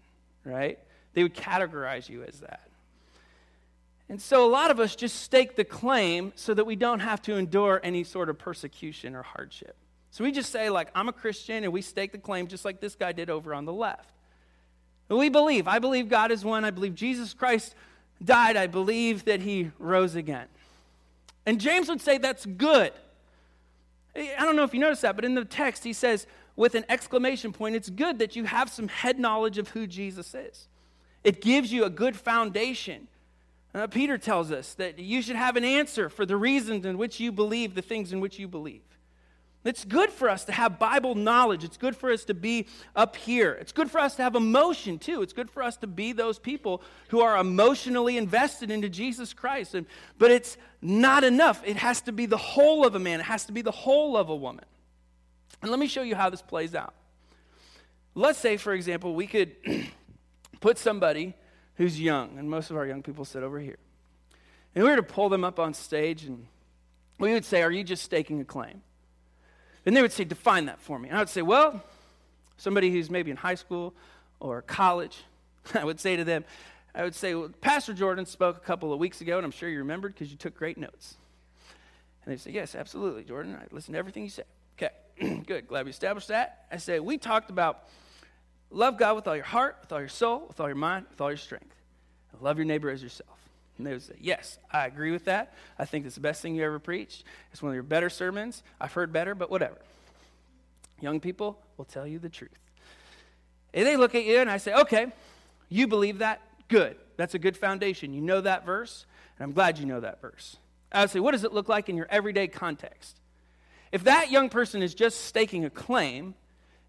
right? 0.44 0.78
They 1.14 1.22
would 1.22 1.34
categorize 1.34 2.08
you 2.08 2.22
as 2.24 2.40
that. 2.40 2.68
And 4.08 4.20
so 4.20 4.44
a 4.44 4.50
lot 4.50 4.70
of 4.70 4.80
us 4.80 4.96
just 4.96 5.22
stake 5.22 5.54
the 5.54 5.64
claim 5.64 6.32
so 6.34 6.52
that 6.54 6.64
we 6.64 6.74
don't 6.74 7.00
have 7.00 7.22
to 7.22 7.36
endure 7.36 7.80
any 7.82 8.02
sort 8.02 8.28
of 8.28 8.38
persecution 8.38 9.14
or 9.14 9.22
hardship. 9.22 9.76
So 10.10 10.24
we 10.24 10.32
just 10.32 10.50
say, 10.50 10.68
like, 10.68 10.88
I'm 10.94 11.08
a 11.08 11.12
Christian, 11.12 11.62
and 11.62 11.72
we 11.72 11.82
stake 11.82 12.10
the 12.10 12.18
claim 12.18 12.48
just 12.48 12.64
like 12.64 12.80
this 12.80 12.96
guy 12.96 13.12
did 13.12 13.30
over 13.30 13.54
on 13.54 13.64
the 13.64 13.72
left. 13.72 14.10
We 15.08 15.28
believe. 15.28 15.68
I 15.68 15.78
believe 15.78 16.08
God 16.08 16.32
is 16.32 16.44
one. 16.44 16.64
I 16.64 16.70
believe 16.70 16.96
Jesus 16.96 17.34
Christ 17.34 17.74
died, 18.24 18.56
I 18.56 18.66
believe 18.66 19.24
that 19.24 19.40
he 19.40 19.70
rose 19.78 20.14
again. 20.14 20.46
And 21.46 21.60
James 21.60 21.88
would 21.88 22.00
say 22.00 22.18
that's 22.18 22.46
good. 22.46 22.92
I 24.14 24.40
don't 24.40 24.56
know 24.56 24.64
if 24.64 24.74
you 24.74 24.80
noticed 24.80 25.02
that, 25.02 25.16
but 25.16 25.24
in 25.24 25.34
the 25.34 25.44
text 25.44 25.84
he 25.84 25.92
says, 25.92 26.26
with 26.56 26.74
an 26.74 26.84
exclamation 26.88 27.52
point, 27.52 27.76
it's 27.76 27.88
good 27.88 28.18
that 28.18 28.36
you 28.36 28.44
have 28.44 28.70
some 28.70 28.88
head 28.88 29.18
knowledge 29.18 29.56
of 29.56 29.68
who 29.68 29.86
Jesus 29.86 30.34
is. 30.34 30.68
It 31.24 31.40
gives 31.40 31.72
you 31.72 31.84
a 31.84 31.90
good 31.90 32.16
foundation. 32.16 33.08
Uh, 33.74 33.86
Peter 33.86 34.18
tells 34.18 34.50
us 34.50 34.74
that 34.74 34.98
you 34.98 35.22
should 35.22 35.36
have 35.36 35.56
an 35.56 35.64
answer 35.64 36.08
for 36.08 36.26
the 36.26 36.36
reasons 36.36 36.84
in 36.84 36.98
which 36.98 37.20
you 37.20 37.30
believe 37.30 37.74
the 37.74 37.82
things 37.82 38.12
in 38.12 38.20
which 38.20 38.38
you 38.38 38.48
believe. 38.48 38.82
It's 39.62 39.84
good 39.84 40.10
for 40.10 40.30
us 40.30 40.44
to 40.46 40.52
have 40.52 40.78
Bible 40.78 41.14
knowledge. 41.14 41.64
It's 41.64 41.76
good 41.76 41.94
for 41.94 42.10
us 42.10 42.24
to 42.24 42.34
be 42.34 42.66
up 42.96 43.14
here. 43.14 43.52
It's 43.60 43.72
good 43.72 43.90
for 43.90 43.98
us 43.98 44.16
to 44.16 44.22
have 44.22 44.34
emotion, 44.34 44.98
too. 44.98 45.20
It's 45.20 45.34
good 45.34 45.50
for 45.50 45.62
us 45.62 45.76
to 45.78 45.86
be 45.86 46.12
those 46.12 46.38
people 46.38 46.82
who 47.08 47.20
are 47.20 47.36
emotionally 47.36 48.16
invested 48.16 48.70
into 48.70 48.88
Jesus 48.88 49.34
Christ. 49.34 49.74
And, 49.74 49.86
but 50.16 50.30
it's 50.30 50.56
not 50.80 51.24
enough. 51.24 51.62
It 51.66 51.76
has 51.76 52.00
to 52.02 52.12
be 52.12 52.24
the 52.24 52.38
whole 52.38 52.86
of 52.86 52.94
a 52.94 52.98
man, 52.98 53.20
it 53.20 53.24
has 53.24 53.44
to 53.46 53.52
be 53.52 53.60
the 53.60 53.70
whole 53.70 54.16
of 54.16 54.30
a 54.30 54.36
woman. 54.36 54.64
And 55.60 55.70
let 55.70 55.78
me 55.78 55.88
show 55.88 56.02
you 56.02 56.14
how 56.14 56.30
this 56.30 56.40
plays 56.40 56.74
out. 56.74 56.94
Let's 58.14 58.38
say, 58.38 58.56
for 58.56 58.72
example, 58.72 59.14
we 59.14 59.26
could 59.26 59.54
put 60.60 60.78
somebody 60.78 61.34
who's 61.74 62.00
young, 62.00 62.38
and 62.38 62.48
most 62.48 62.70
of 62.70 62.76
our 62.76 62.86
young 62.86 63.02
people 63.02 63.26
sit 63.26 63.42
over 63.42 63.60
here, 63.60 63.78
and 64.74 64.84
we 64.84 64.90
were 64.90 64.96
to 64.96 65.02
pull 65.02 65.28
them 65.28 65.44
up 65.44 65.58
on 65.58 65.74
stage, 65.74 66.24
and 66.24 66.46
we 67.18 67.32
would 67.34 67.44
say, 67.44 67.62
Are 67.62 67.70
you 67.70 67.84
just 67.84 68.02
staking 68.02 68.40
a 68.40 68.44
claim? 68.44 68.82
And 69.86 69.96
they 69.96 70.02
would 70.02 70.12
say, 70.12 70.24
Define 70.24 70.66
that 70.66 70.80
for 70.80 70.98
me. 70.98 71.08
And 71.08 71.16
I 71.16 71.20
would 71.20 71.28
say, 71.28 71.42
Well, 71.42 71.82
somebody 72.56 72.90
who's 72.90 73.10
maybe 73.10 73.30
in 73.30 73.36
high 73.36 73.54
school 73.54 73.94
or 74.38 74.62
college, 74.62 75.24
I 75.74 75.84
would 75.84 76.00
say 76.00 76.16
to 76.16 76.24
them, 76.24 76.44
I 76.94 77.04
would 77.04 77.14
say, 77.14 77.34
well, 77.34 77.50
Pastor 77.60 77.92
Jordan 77.92 78.26
spoke 78.26 78.56
a 78.56 78.60
couple 78.60 78.92
of 78.92 78.98
weeks 78.98 79.20
ago, 79.20 79.36
and 79.36 79.44
I'm 79.44 79.52
sure 79.52 79.68
you 79.68 79.78
remembered 79.78 80.14
because 80.14 80.30
you 80.30 80.36
took 80.36 80.56
great 80.56 80.76
notes. 80.76 81.14
And 82.24 82.32
they'd 82.32 82.40
say, 82.40 82.50
Yes, 82.50 82.74
absolutely, 82.74 83.24
Jordan. 83.24 83.56
I 83.56 83.72
listened 83.74 83.94
to 83.94 83.98
everything 83.98 84.24
you 84.24 84.30
said. 84.30 84.46
Okay, 84.76 85.40
good. 85.46 85.68
Glad 85.68 85.84
we 85.84 85.90
established 85.90 86.28
that. 86.28 86.66
I 86.70 86.76
say, 86.76 87.00
We 87.00 87.16
talked 87.18 87.50
about 87.50 87.88
love 88.70 88.98
God 88.98 89.16
with 89.16 89.28
all 89.28 89.36
your 89.36 89.44
heart, 89.44 89.78
with 89.80 89.92
all 89.92 90.00
your 90.00 90.08
soul, 90.08 90.46
with 90.48 90.60
all 90.60 90.66
your 90.66 90.76
mind, 90.76 91.06
with 91.10 91.20
all 91.20 91.30
your 91.30 91.36
strength. 91.36 91.74
And 92.32 92.42
love 92.42 92.58
your 92.58 92.66
neighbor 92.66 92.90
as 92.90 93.02
yourself. 93.02 93.39
And 93.80 93.86
they 93.86 93.92
would 93.92 94.02
say, 94.02 94.16
Yes, 94.20 94.58
I 94.70 94.86
agree 94.86 95.10
with 95.10 95.24
that. 95.24 95.54
I 95.78 95.86
think 95.86 96.04
it's 96.04 96.16
the 96.16 96.20
best 96.20 96.42
thing 96.42 96.54
you 96.54 96.62
ever 96.62 96.78
preached. 96.78 97.24
It's 97.50 97.62
one 97.62 97.70
of 97.70 97.74
your 97.74 97.82
better 97.82 98.10
sermons. 98.10 98.62
I've 98.78 98.92
heard 98.92 99.10
better, 99.10 99.34
but 99.34 99.50
whatever. 99.50 99.78
Young 101.00 101.18
people 101.18 101.58
will 101.78 101.86
tell 101.86 102.06
you 102.06 102.18
the 102.18 102.28
truth. 102.28 102.50
And 103.72 103.86
they 103.86 103.96
look 103.96 104.14
at 104.14 104.26
you 104.26 104.38
and 104.38 104.50
I 104.50 104.58
say, 104.58 104.74
Okay, 104.74 105.06
you 105.70 105.86
believe 105.86 106.18
that? 106.18 106.42
Good. 106.68 106.96
That's 107.16 107.34
a 107.34 107.38
good 107.38 107.56
foundation. 107.56 108.12
You 108.12 108.20
know 108.20 108.42
that 108.42 108.66
verse, 108.66 109.06
and 109.38 109.44
I'm 109.44 109.52
glad 109.52 109.78
you 109.78 109.86
know 109.86 110.00
that 110.00 110.20
verse. 110.20 110.58
I 110.92 111.00
would 111.00 111.10
say, 111.10 111.20
What 111.20 111.30
does 111.30 111.44
it 111.44 111.54
look 111.54 111.70
like 111.70 111.88
in 111.88 111.96
your 111.96 112.06
everyday 112.10 112.48
context? 112.48 113.18
If 113.92 114.04
that 114.04 114.30
young 114.30 114.50
person 114.50 114.82
is 114.82 114.92
just 114.92 115.24
staking 115.24 115.64
a 115.64 115.70
claim, 115.70 116.34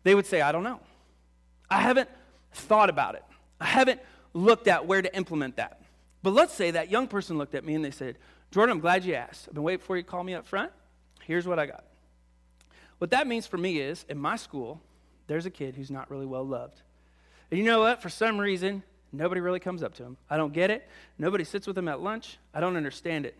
they 0.04 0.14
would 0.14 0.26
say, 0.26 0.42
I 0.42 0.52
don't 0.52 0.66
know. 0.66 0.82
I 1.70 1.80
haven't 1.82 2.10
thought 2.52 2.90
about 2.90 3.16
it. 3.16 3.24
I 3.62 3.66
haven't 3.66 4.02
looked 4.34 4.68
at 4.68 4.86
where 4.86 5.02
to 5.02 5.16
implement 5.16 5.56
that. 5.56 5.81
But 6.24 6.34
let's 6.34 6.54
say 6.54 6.72
that 6.72 6.92
young 6.92 7.08
person 7.08 7.38
looked 7.38 7.56
at 7.56 7.66
me 7.66 7.74
and 7.76 7.84
they 7.84 7.92
said, 7.92 8.18
Jordan, 8.52 8.74
I'm 8.74 8.80
glad 8.80 9.06
you 9.06 9.16
asked. 9.16 9.48
I've 9.48 9.54
been 9.54 9.64
waiting 9.64 9.84
for 9.84 9.98
you 9.98 10.04
to 10.04 10.10
call 10.10 10.24
me 10.24 10.34
up 10.34 10.46
front. 10.46 10.72
Here's 11.24 11.48
what 11.48 11.58
I 11.58 11.66
got. 11.66 11.84
What 13.00 13.12
that 13.12 13.26
means 13.26 13.48
for 13.48 13.58
me 13.58 13.80
is, 13.80 14.06
in 14.10 14.18
my 14.18 14.36
school, 14.36 14.82
there's 15.28 15.46
a 15.46 15.50
kid 15.50 15.76
who's 15.76 15.90
not 15.90 16.12
really 16.12 16.26
well 16.26 16.46
loved. 16.46 16.82
And 17.50 17.58
you 17.58 17.66
know 17.66 17.80
what? 17.80 18.02
For 18.02 18.10
some 18.10 18.38
reason, 18.38 18.84
nobody 19.12 19.42
really 19.42 19.60
comes 19.60 19.82
up 19.82 19.96
to 19.96 20.04
him. 20.04 20.18
I 20.30 20.38
don't 20.38 20.54
get 20.54 20.70
it. 20.70 20.88
Nobody 21.18 21.44
sits 21.44 21.66
with 21.66 21.78
him 21.78 21.88
at 21.88 22.02
lunch. 22.02 22.38
I 22.54 22.60
don't 22.60 22.78
understand 22.78 23.26
it. 23.26 23.36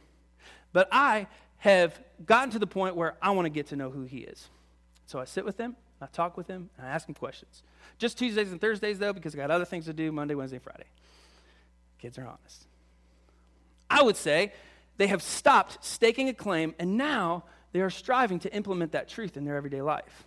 But 0.74 0.88
I 0.92 1.28
have 1.58 2.00
gotten 2.26 2.50
to 2.52 2.60
the 2.60 2.68
point 2.68 2.96
where 2.96 3.16
I 3.22 3.32
want 3.32 3.46
to 3.46 3.50
get 3.50 3.68
to 3.68 3.76
know 3.76 3.92
who 3.92 4.06
he 4.06 4.20
is. 4.20 4.50
So 5.06 5.20
I 5.20 5.26
sit 5.26 5.46
with 5.46 5.58
him, 5.58 5.76
I 6.02 6.08
talk 6.08 6.38
with 6.38 6.48
him, 6.48 6.70
and 6.78 6.88
I 6.88 6.90
ask 6.90 7.08
him 7.08 7.14
questions. 7.14 7.62
Just 8.00 8.18
Tuesdays 8.18 8.52
and 8.52 8.60
Thursdays, 8.60 8.98
though, 8.98 9.14
because 9.14 9.36
I 9.36 9.38
got 9.38 9.52
other 9.52 9.66
things 9.66 9.86
to 9.86 9.94
do 9.94 10.12
Monday, 10.12 10.34
Wednesday, 10.34 10.60
Friday. 10.60 10.86
Kids 12.00 12.18
are 12.18 12.26
honest. 12.26 12.66
I 13.92 14.02
would 14.02 14.16
say 14.16 14.54
they 14.98 15.08
have 15.08 15.22
stopped 15.22 15.84
staking 15.84 16.30
a 16.30 16.34
claim, 16.34 16.74
and 16.80 16.98
now 16.98 17.44
they 17.74 17.82
are 17.82 17.90
striving 17.90 18.40
to 18.40 18.54
implement 18.54 18.94
that 18.94 19.10
truth 19.10 19.36
in 19.36 19.44
their 19.44 19.58
everyday 19.58 19.82
life. 19.82 20.26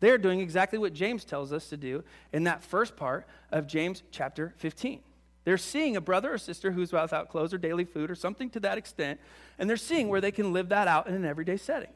They're 0.00 0.18
doing 0.18 0.40
exactly 0.40 0.80
what 0.80 0.92
James 0.92 1.24
tells 1.24 1.52
us 1.52 1.68
to 1.68 1.76
do 1.76 2.02
in 2.32 2.44
that 2.44 2.64
first 2.64 2.96
part 2.96 3.24
of 3.52 3.68
James 3.68 4.02
chapter 4.10 4.52
15. 4.56 5.00
They're 5.44 5.58
seeing 5.58 5.96
a 5.96 6.00
brother 6.00 6.32
or 6.32 6.38
sister 6.38 6.72
who's 6.72 6.92
without 6.92 7.28
clothes 7.28 7.54
or 7.54 7.58
daily 7.58 7.84
food 7.84 8.10
or 8.10 8.16
something 8.16 8.50
to 8.50 8.60
that 8.60 8.78
extent, 8.78 9.20
and 9.58 9.70
they're 9.70 9.76
seeing 9.76 10.08
where 10.08 10.20
they 10.20 10.32
can 10.32 10.52
live 10.52 10.70
that 10.70 10.88
out 10.88 11.06
in 11.06 11.14
an 11.14 11.24
everyday 11.24 11.56
setting. 11.56 11.90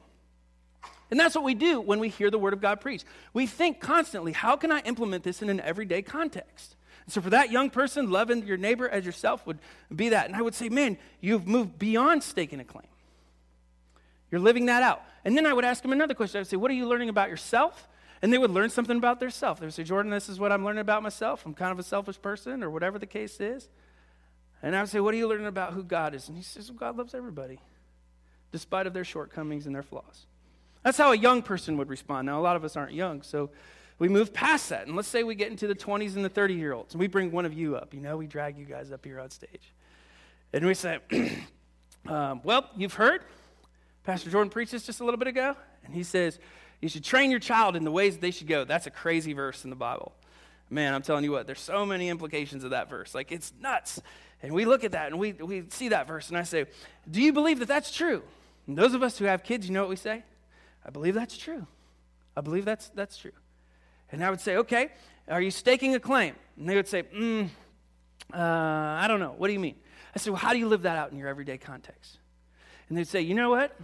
And 1.11 1.19
that's 1.19 1.35
what 1.35 1.45
we 1.45 1.55
do 1.55 1.81
when 1.81 1.99
we 1.99 2.09
hear 2.09 2.31
the 2.31 2.39
word 2.39 2.53
of 2.53 2.61
God 2.61 2.81
preached. 2.81 3.05
We 3.33 3.47
think 3.47 3.81
constantly, 3.81 4.33
how 4.33 4.57
can 4.57 4.71
I 4.71 4.81
implement 4.81 5.25
this 5.25 5.43
in 5.43 5.49
an 5.49 5.61
everyday 5.61 6.03
context? 6.03 6.77
So 7.09 7.21
for 7.21 7.31
that 7.31 7.53
young 7.53 7.71
person, 7.71 8.11
loving 8.11 8.47
your 8.47 8.57
neighbor 8.57 8.89
as 8.89 9.07
yourself 9.07 9.47
would 9.47 9.59
be 9.95 10.09
that. 10.09 10.27
And 10.27 10.35
I 10.35 10.43
would 10.43 10.55
say, 10.55 10.69
man, 10.69 10.99
you've 11.21 11.47
moved 11.47 11.79
beyond 11.79 12.23
staking 12.23 12.59
a 12.59 12.65
claim. 12.65 12.87
You're 14.31 14.41
living 14.41 14.67
that 14.67 14.83
out. 14.83 15.03
And 15.25 15.37
then 15.37 15.47
I 15.47 15.53
would 15.53 15.65
ask 15.65 15.83
them 15.83 15.93
another 15.93 16.15
question. 16.15 16.39
I 16.39 16.41
would 16.41 16.49
say, 16.49 16.57
what 16.57 16.71
are 16.71 16.75
you 16.75 16.87
learning 16.87 17.09
about 17.09 17.29
yourself? 17.29 17.89
And 18.23 18.33
they 18.33 18.39
would 18.39 18.51
learn 18.51 18.71
something 18.71 18.97
about 18.97 19.21
themselves. 19.21 19.61
They 19.61 19.67
would 19.67 19.75
say, 19.75 19.85
Jordan, 19.85 20.11
this 20.11 20.29
is 20.29 20.41
what 20.41 20.51
I'm 20.51 20.65
learning 20.65 20.81
about 20.81 21.03
myself. 21.03 21.45
I'm 21.47 21.55
kind 21.55 21.71
of 21.71 21.79
a 21.79 21.83
selfish 21.83 22.21
person, 22.21 22.65
or 22.65 22.71
whatever 22.71 22.99
the 22.99 23.07
case 23.07 23.41
is. 23.41 23.69
And 24.63 24.75
I 24.75 24.81
would 24.81 24.91
say, 24.91 25.01
What 25.01 25.15
are 25.15 25.17
you 25.17 25.29
learning 25.29 25.47
about 25.47 25.75
who 25.75 25.85
God 25.85 26.15
is? 26.15 26.29
And 26.29 26.37
he 26.37 26.43
says, 26.43 26.71
well, 26.71 26.79
God 26.79 26.97
loves 26.97 27.15
everybody, 27.15 27.61
despite 28.53 28.87
of 28.87 28.95
their 28.95 29.05
shortcomings 29.05 29.67
and 29.67 29.75
their 29.75 29.83
flaws. 29.83 30.27
That's 30.83 30.99
how 30.99 31.13
a 31.13 31.17
young 31.17 31.43
person 31.43 31.77
would 31.77 31.89
respond. 31.89 32.27
Now, 32.27 32.41
a 32.41 32.43
lot 32.43 32.57
of 32.57 32.65
us 32.65 32.77
aren't 32.77 32.93
young, 32.93 33.23
so 33.23 33.51
we 33.99 34.09
move 34.09 34.33
past 34.33 34.69
that. 34.69 34.87
And 34.87 34.95
let's 34.95 35.09
say 35.09 35.23
we 35.23 35.35
get 35.35 35.51
into 35.51 35.67
the 35.67 35.75
20s 35.75 36.17
and 36.17 36.25
the 36.25 36.29
30 36.29 36.55
year 36.55 36.73
olds, 36.73 36.95
and 36.95 37.01
we 37.01 37.07
bring 37.07 37.33
one 37.33 37.47
of 37.47 37.55
you 37.55 37.77
up. 37.77 37.95
You 37.95 38.01
know, 38.01 38.17
we 38.17 38.27
drag 38.27 38.59
you 38.59 38.65
guys 38.65 38.93
up 38.93 39.05
here 39.05 39.19
on 39.19 39.31
stage. 39.31 39.73
And 40.53 40.67
we 40.67 40.75
say, 40.75 40.99
um, 42.09 42.41
Well, 42.45 42.69
you've 42.77 42.95
heard. 42.95 43.23
Pastor 44.05 44.31
Jordan 44.31 44.51
preached 44.51 44.73
this 44.73 44.85
just 44.85 45.01
a 45.01 45.05
little 45.05 45.19
bit 45.19 45.29
ago, 45.29 45.57
and 45.85 45.95
he 45.95 46.03
says, 46.03 46.39
You 46.81 46.89
should 46.89 47.05
train 47.05 47.31
your 47.31 47.41
child 47.41 47.75
in 47.75 47.85
the 47.85 47.91
ways 47.91 48.15
that 48.15 48.21
they 48.21 48.31
should 48.31 48.47
go. 48.47 48.65
That's 48.65 48.87
a 48.87 48.91
crazy 48.91 49.33
verse 49.33 49.65
in 49.65 49.71
the 49.71 49.77
Bible. 49.77 50.13
Man, 50.69 50.95
I'm 50.95 51.03
telling 51.03 51.25
you 51.25 51.31
what, 51.31 51.47
there's 51.47 51.61
so 51.61 51.87
many 51.87 52.09
implications 52.09 52.65
of 52.65 52.71
that 52.71 52.91
verse. 52.91 53.15
Like, 53.15 53.31
it's 53.31 53.53
nuts. 53.61 54.01
And 54.43 54.53
we 54.53 54.65
look 54.65 54.85
at 54.85 54.93
that 54.93 55.07
and 55.07 55.19
we, 55.19 55.33
we 55.33 55.65
see 55.71 55.89
that 55.89 56.07
verse, 56.07 56.29
and 56.29 56.37
I 56.37 56.43
say, 56.43 56.67
Do 57.11 57.23
you 57.23 57.33
believe 57.33 57.61
that 57.61 57.69
that's 57.69 57.91
true? 57.91 58.23
And 58.67 58.77
those 58.77 58.95
of 58.95 59.03
us 59.03 59.19
who 59.19 59.25
have 59.25 59.43
kids, 59.43 59.67
you 59.67 59.73
know 59.73 59.81
what 59.81 59.91
we 59.91 59.97
say? 59.97 60.23
I 60.85 60.91
believe 60.91 61.15
that's 61.15 61.37
true. 61.37 61.67
I 62.37 62.41
believe 62.43 62.65
that's, 62.65 62.89
that's 62.91 63.17
true. 63.17 63.33
And 64.13 64.25
I 64.25 64.31
would 64.31 64.41
say, 64.41 64.57
okay, 64.59 64.91
are 65.29 65.41
you 65.41 65.51
staking 65.51 65.95
a 65.95 66.01
claim? 66.01 66.35
And 66.57 66.69
they 66.69 66.77
would 66.77 66.89
say, 66.89 67.03
mm, 67.03 67.49
uh, 68.33 68.39
I 68.39 69.07
don't 69.09 69.21
know. 69.21 69.35
What 69.37 69.49
do 69.49 69.53
you 69.53 69.61
mean? 69.61 69.77
I 70.15 70.19
said, 70.19 70.31
well, 70.31 70.41
how 70.41 70.53
do 70.53 70.59
you 70.59 70.69
live 70.69 70.83
that 70.83 70.97
out 70.97 71.13
in 71.13 71.19
your 71.19 71.29
everyday 71.29 71.59
context? 71.59 72.19
And 72.89 72.97
they'd 72.97 73.09
say, 73.09 73.21
you 73.21 73.35
know 73.35 73.51
what? 73.51 73.77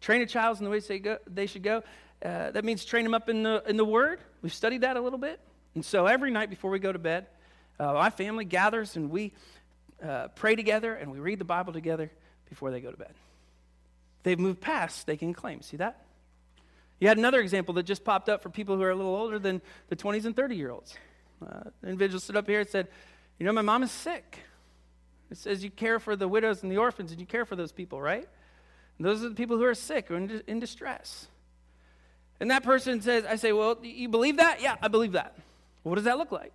Train 0.00 0.22
a 0.22 0.26
child 0.26 0.58
in 0.58 0.64
the 0.64 0.70
way 0.70 0.80
they, 0.80 0.98
go, 0.98 1.18
they 1.26 1.46
should 1.46 1.62
go. 1.62 1.82
Uh, 2.24 2.50
that 2.50 2.64
means 2.64 2.84
train 2.84 3.04
them 3.04 3.14
up 3.14 3.28
in 3.28 3.42
the, 3.42 3.62
in 3.66 3.76
the 3.76 3.84
Word. 3.84 4.20
We've 4.42 4.54
studied 4.54 4.80
that 4.80 4.96
a 4.96 5.00
little 5.00 5.18
bit. 5.18 5.40
And 5.74 5.84
so 5.84 6.06
every 6.06 6.30
night 6.30 6.50
before 6.50 6.70
we 6.70 6.78
go 6.78 6.92
to 6.92 6.98
bed, 6.98 7.26
uh, 7.78 7.92
my 7.92 8.10
family 8.10 8.44
gathers 8.44 8.96
and 8.96 9.10
we 9.10 9.32
uh, 10.02 10.28
pray 10.28 10.56
together 10.56 10.94
and 10.94 11.12
we 11.12 11.18
read 11.18 11.38
the 11.38 11.44
Bible 11.44 11.72
together 11.72 12.10
before 12.48 12.70
they 12.70 12.80
go 12.80 12.90
to 12.90 12.96
bed. 12.96 13.14
They've 14.22 14.38
moved 14.38 14.60
past 14.60 14.98
staking 14.98 15.32
claims. 15.32 15.66
See 15.66 15.76
that? 15.78 16.04
You 17.00 17.08
had 17.08 17.16
another 17.16 17.40
example 17.40 17.74
that 17.74 17.84
just 17.84 18.04
popped 18.04 18.28
up 18.28 18.42
for 18.42 18.50
people 18.50 18.76
who 18.76 18.82
are 18.82 18.90
a 18.90 18.94
little 18.94 19.14
older 19.14 19.38
than 19.38 19.62
the 19.88 19.96
20s 19.96 20.26
and 20.26 20.36
30 20.36 20.54
year 20.54 20.70
olds. 20.70 20.94
Uh, 21.42 21.70
an 21.82 21.88
individual 21.88 22.20
stood 22.20 22.36
up 22.36 22.46
here 22.46 22.60
and 22.60 22.68
said, 22.68 22.88
You 23.38 23.46
know, 23.46 23.52
my 23.52 23.62
mom 23.62 23.82
is 23.82 23.90
sick. 23.90 24.38
It 25.30 25.38
says 25.38 25.64
you 25.64 25.70
care 25.70 25.98
for 25.98 26.14
the 26.14 26.28
widows 26.28 26.62
and 26.62 26.70
the 26.70 26.76
orphans 26.76 27.10
and 27.10 27.20
you 27.20 27.26
care 27.26 27.44
for 27.44 27.56
those 27.56 27.72
people, 27.72 28.00
right? 28.00 28.28
And 28.98 29.06
those 29.06 29.24
are 29.24 29.30
the 29.30 29.34
people 29.34 29.56
who 29.56 29.64
are 29.64 29.74
sick 29.74 30.10
or 30.10 30.16
in, 30.16 30.42
in 30.46 30.60
distress. 30.60 31.28
And 32.38 32.50
that 32.50 32.62
person 32.62 33.00
says, 33.00 33.24
I 33.24 33.36
say, 33.36 33.52
Well, 33.52 33.78
you 33.82 34.08
believe 34.08 34.36
that? 34.36 34.60
Yeah, 34.60 34.76
I 34.82 34.88
believe 34.88 35.12
that. 35.12 35.36
What 35.82 35.94
does 35.94 36.04
that 36.04 36.18
look 36.18 36.32
like? 36.32 36.52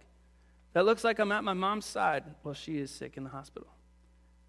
That 0.73 0.85
looks 0.85 1.03
like 1.03 1.19
I'm 1.19 1.31
at 1.31 1.43
my 1.43 1.53
mom's 1.53 1.85
side 1.85 2.23
while 2.43 2.53
she 2.53 2.77
is 2.77 2.91
sick 2.91 3.17
in 3.17 3.23
the 3.23 3.29
hospital. 3.29 3.69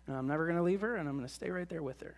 And 0.06 0.16
I'm 0.16 0.26
never 0.26 0.44
going 0.44 0.58
to 0.58 0.62
leave 0.62 0.82
her 0.82 0.96
and 0.96 1.08
I'm 1.08 1.16
going 1.16 1.26
to 1.26 1.32
stay 1.32 1.50
right 1.50 1.68
there 1.68 1.82
with 1.82 2.00
her. 2.00 2.16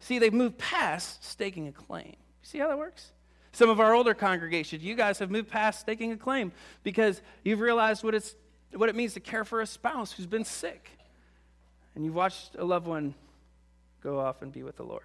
See, 0.00 0.18
they've 0.18 0.32
moved 0.32 0.58
past 0.58 1.24
staking 1.24 1.68
a 1.68 1.72
claim. 1.72 2.16
See 2.42 2.58
how 2.58 2.68
that 2.68 2.78
works? 2.78 3.12
Some 3.52 3.68
of 3.68 3.80
our 3.80 3.94
older 3.94 4.14
congregations, 4.14 4.82
you 4.82 4.94
guys 4.94 5.18
have 5.18 5.30
moved 5.30 5.48
past 5.48 5.80
staking 5.80 6.12
a 6.12 6.16
claim 6.16 6.52
because 6.82 7.20
you've 7.44 7.60
realized 7.60 8.04
what, 8.04 8.14
it's, 8.14 8.36
what 8.72 8.88
it 8.88 8.94
means 8.94 9.14
to 9.14 9.20
care 9.20 9.44
for 9.44 9.60
a 9.60 9.66
spouse 9.66 10.12
who's 10.12 10.26
been 10.26 10.44
sick. 10.44 10.90
And 11.94 12.04
you've 12.04 12.14
watched 12.14 12.54
a 12.56 12.64
loved 12.64 12.86
one 12.86 13.14
go 14.02 14.20
off 14.20 14.42
and 14.42 14.52
be 14.52 14.62
with 14.62 14.76
the 14.76 14.84
Lord. 14.84 15.02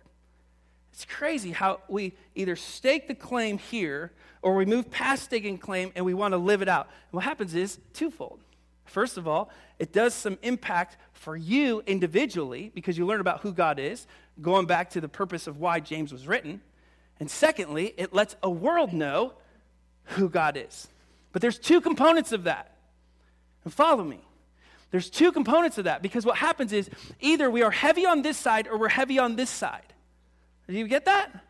It's 0.93 1.05
crazy 1.05 1.51
how 1.51 1.81
we 1.89 2.13
either 2.35 2.55
stake 2.55 3.07
the 3.07 3.15
claim 3.15 3.57
here 3.57 4.13
or 4.41 4.55
we 4.55 4.65
move 4.65 4.89
past 4.89 5.25
staking 5.25 5.57
claim 5.57 5.91
and 5.95 6.05
we 6.05 6.13
want 6.13 6.33
to 6.33 6.37
live 6.37 6.61
it 6.61 6.69
out. 6.69 6.87
And 7.11 7.13
what 7.13 7.25
happens 7.25 7.53
is 7.55 7.79
twofold. 7.93 8.39
First 8.85 9.17
of 9.17 9.27
all, 9.27 9.49
it 9.79 9.91
does 9.91 10.13
some 10.13 10.37
impact 10.41 10.95
for 11.11 11.35
you 11.35 11.83
individually 11.85 12.71
because 12.73 12.97
you 12.97 13.05
learn 13.05 13.19
about 13.19 13.41
who 13.41 13.51
God 13.51 13.79
is, 13.79 14.07
going 14.41 14.67
back 14.67 14.91
to 14.91 15.01
the 15.01 15.09
purpose 15.09 15.47
of 15.47 15.57
why 15.57 15.79
James 15.79 16.13
was 16.13 16.27
written. 16.27 16.61
And 17.19 17.29
secondly, 17.29 17.93
it 17.97 18.13
lets 18.13 18.35
a 18.43 18.49
world 18.49 18.93
know 18.93 19.33
who 20.03 20.29
God 20.29 20.57
is. 20.57 20.87
But 21.31 21.41
there's 21.41 21.57
two 21.57 21.81
components 21.81 22.31
of 22.31 22.43
that. 22.45 22.75
And 23.63 23.73
follow 23.73 24.03
me. 24.03 24.19
There's 24.91 25.09
two 25.09 25.31
components 25.31 25.77
of 25.77 25.85
that 25.85 26.01
because 26.01 26.25
what 26.25 26.37
happens 26.37 26.71
is 26.71 26.89
either 27.19 27.49
we 27.49 27.63
are 27.63 27.71
heavy 27.71 28.05
on 28.05 28.21
this 28.21 28.37
side 28.37 28.67
or 28.67 28.77
we're 28.77 28.87
heavy 28.87 29.19
on 29.19 29.35
this 29.35 29.49
side. 29.49 29.93
Do 30.67 30.73
you 30.73 30.87
get 30.87 31.05
that? 31.05 31.44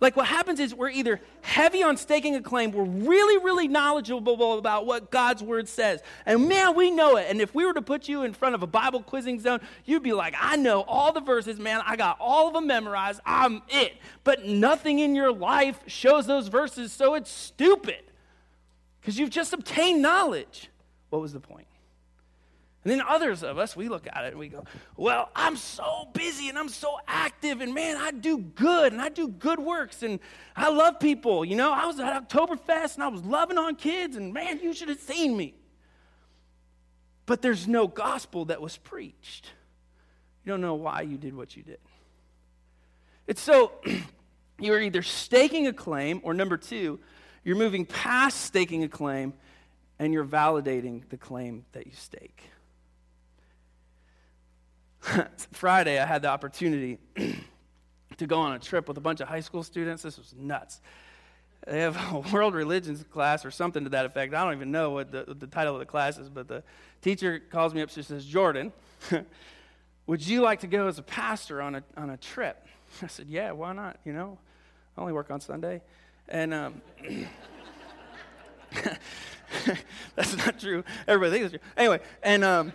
Like 0.00 0.16
what 0.16 0.26
happens 0.26 0.60
is 0.60 0.74
we're 0.74 0.90
either 0.90 1.20
heavy 1.42 1.82
on 1.82 1.96
staking 1.96 2.34
a 2.34 2.42
claim, 2.42 2.72
we're 2.72 2.84
really, 2.84 3.42
really 3.42 3.68
knowledgeable 3.68 4.58
about 4.58 4.86
what 4.86 5.10
God's 5.10 5.42
word 5.42 5.68
says. 5.68 6.02
And 6.26 6.48
man, 6.48 6.74
we 6.74 6.90
know 6.90 7.16
it. 7.16 7.26
And 7.30 7.40
if 7.40 7.54
we 7.54 7.64
were 7.64 7.72
to 7.74 7.82
put 7.82 8.08
you 8.08 8.22
in 8.22 8.32
front 8.32 8.54
of 8.54 8.62
a 8.62 8.66
Bible 8.66 9.02
quizzing 9.02 9.40
zone, 9.40 9.60
you'd 9.84 10.02
be 10.02 10.12
like, 10.12 10.34
I 10.38 10.56
know 10.56 10.82
all 10.82 11.12
the 11.12 11.20
verses, 11.20 11.58
man. 11.58 11.80
I 11.86 11.96
got 11.96 12.16
all 12.20 12.48
of 12.48 12.54
them 12.54 12.66
memorized. 12.66 13.20
I'm 13.24 13.62
it. 13.68 13.94
But 14.24 14.44
nothing 14.44 14.98
in 14.98 15.14
your 15.14 15.32
life 15.32 15.78
shows 15.86 16.26
those 16.26 16.48
verses, 16.48 16.92
so 16.92 17.14
it's 17.14 17.30
stupid. 17.30 18.02
Because 19.00 19.18
you've 19.18 19.30
just 19.30 19.52
obtained 19.52 20.02
knowledge. 20.02 20.70
What 21.10 21.22
was 21.22 21.32
the 21.32 21.40
point? 21.40 21.66
And 22.84 22.90
then 22.92 23.00
others 23.00 23.42
of 23.42 23.56
us, 23.56 23.74
we 23.74 23.88
look 23.88 24.06
at 24.06 24.24
it 24.24 24.32
and 24.32 24.38
we 24.38 24.48
go, 24.48 24.64
Well, 24.96 25.30
I'm 25.34 25.56
so 25.56 26.08
busy 26.12 26.50
and 26.50 26.58
I'm 26.58 26.68
so 26.68 26.98
active, 27.08 27.62
and 27.62 27.74
man, 27.74 27.96
I 27.96 28.10
do 28.10 28.36
good 28.36 28.92
and 28.92 29.00
I 29.00 29.08
do 29.08 29.28
good 29.28 29.58
works 29.58 30.02
and 30.02 30.20
I 30.54 30.68
love 30.68 31.00
people. 31.00 31.46
You 31.46 31.56
know, 31.56 31.72
I 31.72 31.86
was 31.86 31.98
at 31.98 32.28
Oktoberfest 32.28 32.94
and 32.94 33.02
I 33.02 33.08
was 33.08 33.24
loving 33.24 33.56
on 33.56 33.76
kids, 33.76 34.16
and 34.16 34.34
man, 34.34 34.60
you 34.60 34.74
should 34.74 34.90
have 34.90 35.00
seen 35.00 35.34
me. 35.34 35.54
But 37.24 37.40
there's 37.40 37.66
no 37.66 37.88
gospel 37.88 38.44
that 38.46 38.60
was 38.60 38.76
preached. 38.76 39.50
You 40.44 40.52
don't 40.52 40.60
know 40.60 40.74
why 40.74 41.00
you 41.00 41.16
did 41.16 41.34
what 41.34 41.56
you 41.56 41.62
did. 41.62 41.78
It's 43.26 43.40
so 43.40 43.72
you're 44.58 44.80
either 44.80 45.00
staking 45.00 45.66
a 45.66 45.72
claim, 45.72 46.20
or 46.22 46.34
number 46.34 46.58
two, 46.58 47.00
you're 47.44 47.56
moving 47.56 47.86
past 47.86 48.42
staking 48.42 48.84
a 48.84 48.88
claim 48.88 49.32
and 49.98 50.12
you're 50.12 50.24
validating 50.24 51.08
the 51.08 51.16
claim 51.16 51.64
that 51.72 51.86
you 51.86 51.92
stake. 51.94 52.50
Friday, 55.52 55.98
I 55.98 56.06
had 56.06 56.22
the 56.22 56.28
opportunity 56.28 56.98
to 58.16 58.26
go 58.26 58.38
on 58.38 58.52
a 58.52 58.58
trip 58.58 58.88
with 58.88 58.96
a 58.96 59.00
bunch 59.00 59.20
of 59.20 59.28
high 59.28 59.40
school 59.40 59.62
students. 59.62 60.02
This 60.02 60.18
was 60.18 60.34
nuts. 60.36 60.80
They 61.66 61.80
have 61.80 61.96
a 62.12 62.18
world 62.32 62.54
religions 62.54 63.04
class 63.10 63.44
or 63.44 63.50
something 63.50 63.84
to 63.84 63.90
that 63.90 64.06
effect. 64.06 64.34
I 64.34 64.44
don't 64.44 64.54
even 64.54 64.70
know 64.70 64.90
what 64.90 65.10
the, 65.10 65.34
the 65.34 65.46
title 65.46 65.74
of 65.74 65.80
the 65.80 65.86
class 65.86 66.18
is, 66.18 66.28
but 66.28 66.48
the 66.48 66.62
teacher 67.02 67.40
calls 67.50 67.74
me 67.74 67.82
up. 67.82 67.90
She 67.90 68.02
says, 68.02 68.24
Jordan, 68.24 68.72
would 70.06 70.26
you 70.26 70.40
like 70.42 70.60
to 70.60 70.66
go 70.66 70.88
as 70.88 70.98
a 70.98 71.02
pastor 71.02 71.60
on 71.60 71.76
a, 71.76 71.82
on 71.96 72.10
a 72.10 72.16
trip? 72.16 72.66
I 73.02 73.06
said, 73.08 73.28
Yeah, 73.28 73.52
why 73.52 73.72
not? 73.72 73.98
You 74.04 74.12
know, 74.12 74.38
I 74.96 75.00
only 75.00 75.12
work 75.12 75.30
on 75.30 75.40
Sunday. 75.40 75.82
And 76.28 76.54
um, 76.54 76.80
that's 80.14 80.36
not 80.38 80.58
true. 80.58 80.84
Everybody 81.06 81.38
thinks 81.38 81.52
it's 81.52 81.62
true. 81.62 81.72
Anyway, 81.76 82.00
and. 82.22 82.44
Um, 82.44 82.72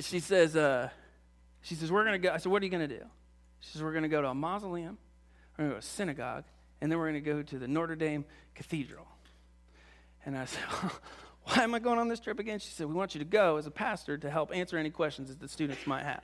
she 0.00 0.20
says, 0.20 0.56
uh, 0.56 0.88
she 1.62 1.74
says, 1.74 1.90
we're 1.90 2.04
going 2.04 2.20
to 2.20 2.28
go. 2.28 2.32
I 2.32 2.38
said, 2.38 2.50
what 2.50 2.62
are 2.62 2.64
you 2.64 2.70
going 2.70 2.88
to 2.88 2.98
do? 2.98 3.04
She 3.60 3.72
says, 3.72 3.82
we're 3.82 3.92
going 3.92 4.02
to 4.02 4.08
go 4.08 4.22
to 4.22 4.28
a 4.28 4.34
mausoleum, 4.34 4.98
we're 5.56 5.64
going 5.64 5.70
to 5.70 5.74
go 5.74 5.80
to 5.80 5.86
a 5.86 5.88
synagogue, 5.88 6.44
and 6.80 6.90
then 6.90 6.98
we're 6.98 7.10
going 7.10 7.22
to 7.22 7.30
go 7.30 7.42
to 7.42 7.58
the 7.58 7.68
Notre 7.68 7.96
Dame 7.96 8.24
Cathedral. 8.54 9.06
And 10.24 10.36
I 10.36 10.44
said, 10.44 10.62
why 11.44 11.62
am 11.62 11.74
I 11.74 11.78
going 11.78 11.98
on 11.98 12.08
this 12.08 12.20
trip 12.20 12.38
again? 12.38 12.58
She 12.58 12.70
said, 12.70 12.86
we 12.86 12.94
want 12.94 13.14
you 13.14 13.18
to 13.20 13.24
go 13.24 13.56
as 13.56 13.66
a 13.66 13.70
pastor 13.70 14.18
to 14.18 14.30
help 14.30 14.54
answer 14.54 14.76
any 14.76 14.90
questions 14.90 15.28
that 15.28 15.40
the 15.40 15.48
students 15.48 15.86
might 15.86 16.04
have. 16.04 16.22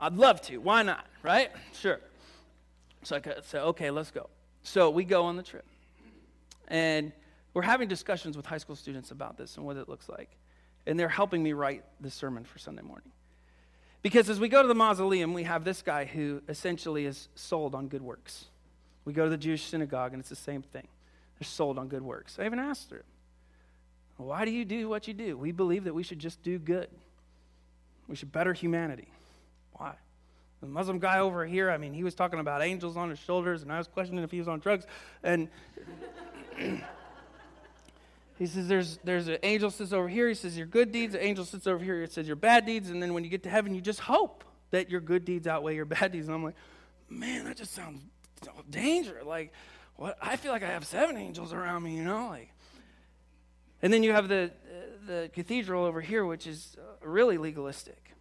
I'd 0.00 0.14
love 0.14 0.40
to. 0.42 0.58
Why 0.58 0.82
not? 0.82 1.06
Right? 1.22 1.50
Sure. 1.72 1.98
So 3.02 3.16
I 3.16 3.22
said, 3.42 3.62
okay, 3.62 3.90
let's 3.90 4.10
go. 4.10 4.28
So 4.62 4.90
we 4.90 5.04
go 5.04 5.24
on 5.24 5.36
the 5.36 5.42
trip. 5.42 5.64
And 6.68 7.12
we're 7.54 7.62
having 7.62 7.88
discussions 7.88 8.36
with 8.36 8.46
high 8.46 8.58
school 8.58 8.76
students 8.76 9.10
about 9.10 9.36
this 9.36 9.56
and 9.56 9.64
what 9.64 9.76
it 9.76 9.88
looks 9.88 10.08
like. 10.08 10.30
And 10.86 10.98
they're 10.98 11.08
helping 11.08 11.42
me 11.42 11.52
write 11.52 11.84
the 12.00 12.10
sermon 12.10 12.44
for 12.44 12.58
Sunday 12.58 12.82
morning. 12.82 13.10
Because 14.02 14.30
as 14.30 14.38
we 14.38 14.48
go 14.48 14.62
to 14.62 14.68
the 14.68 14.74
mausoleum, 14.74 15.34
we 15.34 15.42
have 15.42 15.64
this 15.64 15.82
guy 15.82 16.04
who 16.04 16.42
essentially 16.48 17.04
is 17.04 17.28
sold 17.34 17.74
on 17.74 17.88
good 17.88 18.02
works. 18.02 18.46
We 19.04 19.12
go 19.12 19.24
to 19.24 19.30
the 19.30 19.36
Jewish 19.36 19.64
synagogue, 19.64 20.12
and 20.12 20.20
it's 20.20 20.28
the 20.28 20.36
same 20.36 20.62
thing. 20.62 20.86
They're 21.38 21.46
sold 21.46 21.78
on 21.78 21.88
good 21.88 22.02
works. 22.02 22.38
I 22.38 22.46
even 22.46 22.58
asked 22.58 22.90
her, 22.90 23.04
Why 24.16 24.44
do 24.44 24.50
you 24.50 24.64
do 24.64 24.88
what 24.88 25.08
you 25.08 25.14
do? 25.14 25.36
We 25.36 25.52
believe 25.52 25.84
that 25.84 25.94
we 25.94 26.02
should 26.02 26.18
just 26.18 26.42
do 26.42 26.58
good, 26.58 26.88
we 28.06 28.16
should 28.16 28.32
better 28.32 28.52
humanity. 28.52 29.08
Why? 29.72 29.94
The 30.60 30.66
Muslim 30.66 30.98
guy 30.98 31.20
over 31.20 31.46
here, 31.46 31.70
I 31.70 31.78
mean, 31.78 31.92
he 31.92 32.02
was 32.02 32.16
talking 32.16 32.40
about 32.40 32.62
angels 32.62 32.96
on 32.96 33.10
his 33.10 33.18
shoulders, 33.20 33.62
and 33.62 33.72
I 33.72 33.78
was 33.78 33.86
questioning 33.86 34.24
if 34.24 34.30
he 34.30 34.38
was 34.38 34.48
on 34.48 34.58
drugs. 34.58 34.86
And 35.22 35.48
he 38.38 38.46
says, 38.46 38.68
there's, 38.68 38.98
there's 39.02 39.26
an 39.26 39.38
angel 39.42 39.70
sits 39.70 39.92
over 39.92 40.08
here. 40.08 40.28
He 40.28 40.34
says, 40.34 40.56
your 40.56 40.66
good 40.66 40.92
deeds. 40.92 41.14
An 41.14 41.20
angel 41.22 41.44
sits 41.44 41.66
over 41.66 41.82
here. 41.82 42.02
It 42.02 42.12
says, 42.12 42.26
your 42.26 42.36
bad 42.36 42.66
deeds. 42.66 42.88
And 42.88 43.02
then 43.02 43.12
when 43.12 43.24
you 43.24 43.30
get 43.30 43.42
to 43.42 43.50
heaven, 43.50 43.74
you 43.74 43.80
just 43.80 43.98
hope 43.98 44.44
that 44.70 44.88
your 44.88 45.00
good 45.00 45.24
deeds 45.24 45.48
outweigh 45.48 45.74
your 45.74 45.84
bad 45.84 46.12
deeds. 46.12 46.28
And 46.28 46.36
I'm 46.36 46.44
like, 46.44 46.54
man, 47.08 47.44
that 47.46 47.56
just 47.56 47.74
sounds 47.74 48.00
so 48.44 48.52
dangerous. 48.70 49.24
Like, 49.24 49.52
what? 49.96 50.16
I 50.22 50.36
feel 50.36 50.52
like 50.52 50.62
I 50.62 50.68
have 50.68 50.84
seven 50.86 51.16
angels 51.16 51.52
around 51.52 51.82
me, 51.82 51.96
you 51.96 52.04
know? 52.04 52.28
Like, 52.28 52.52
and 53.82 53.92
then 53.92 54.04
you 54.04 54.12
have 54.12 54.28
the, 54.28 54.52
the 55.06 55.30
cathedral 55.32 55.84
over 55.84 56.00
here, 56.00 56.24
which 56.24 56.46
is 56.46 56.76
uh, 56.78 57.06
really 57.06 57.38
legalistic. 57.38 58.12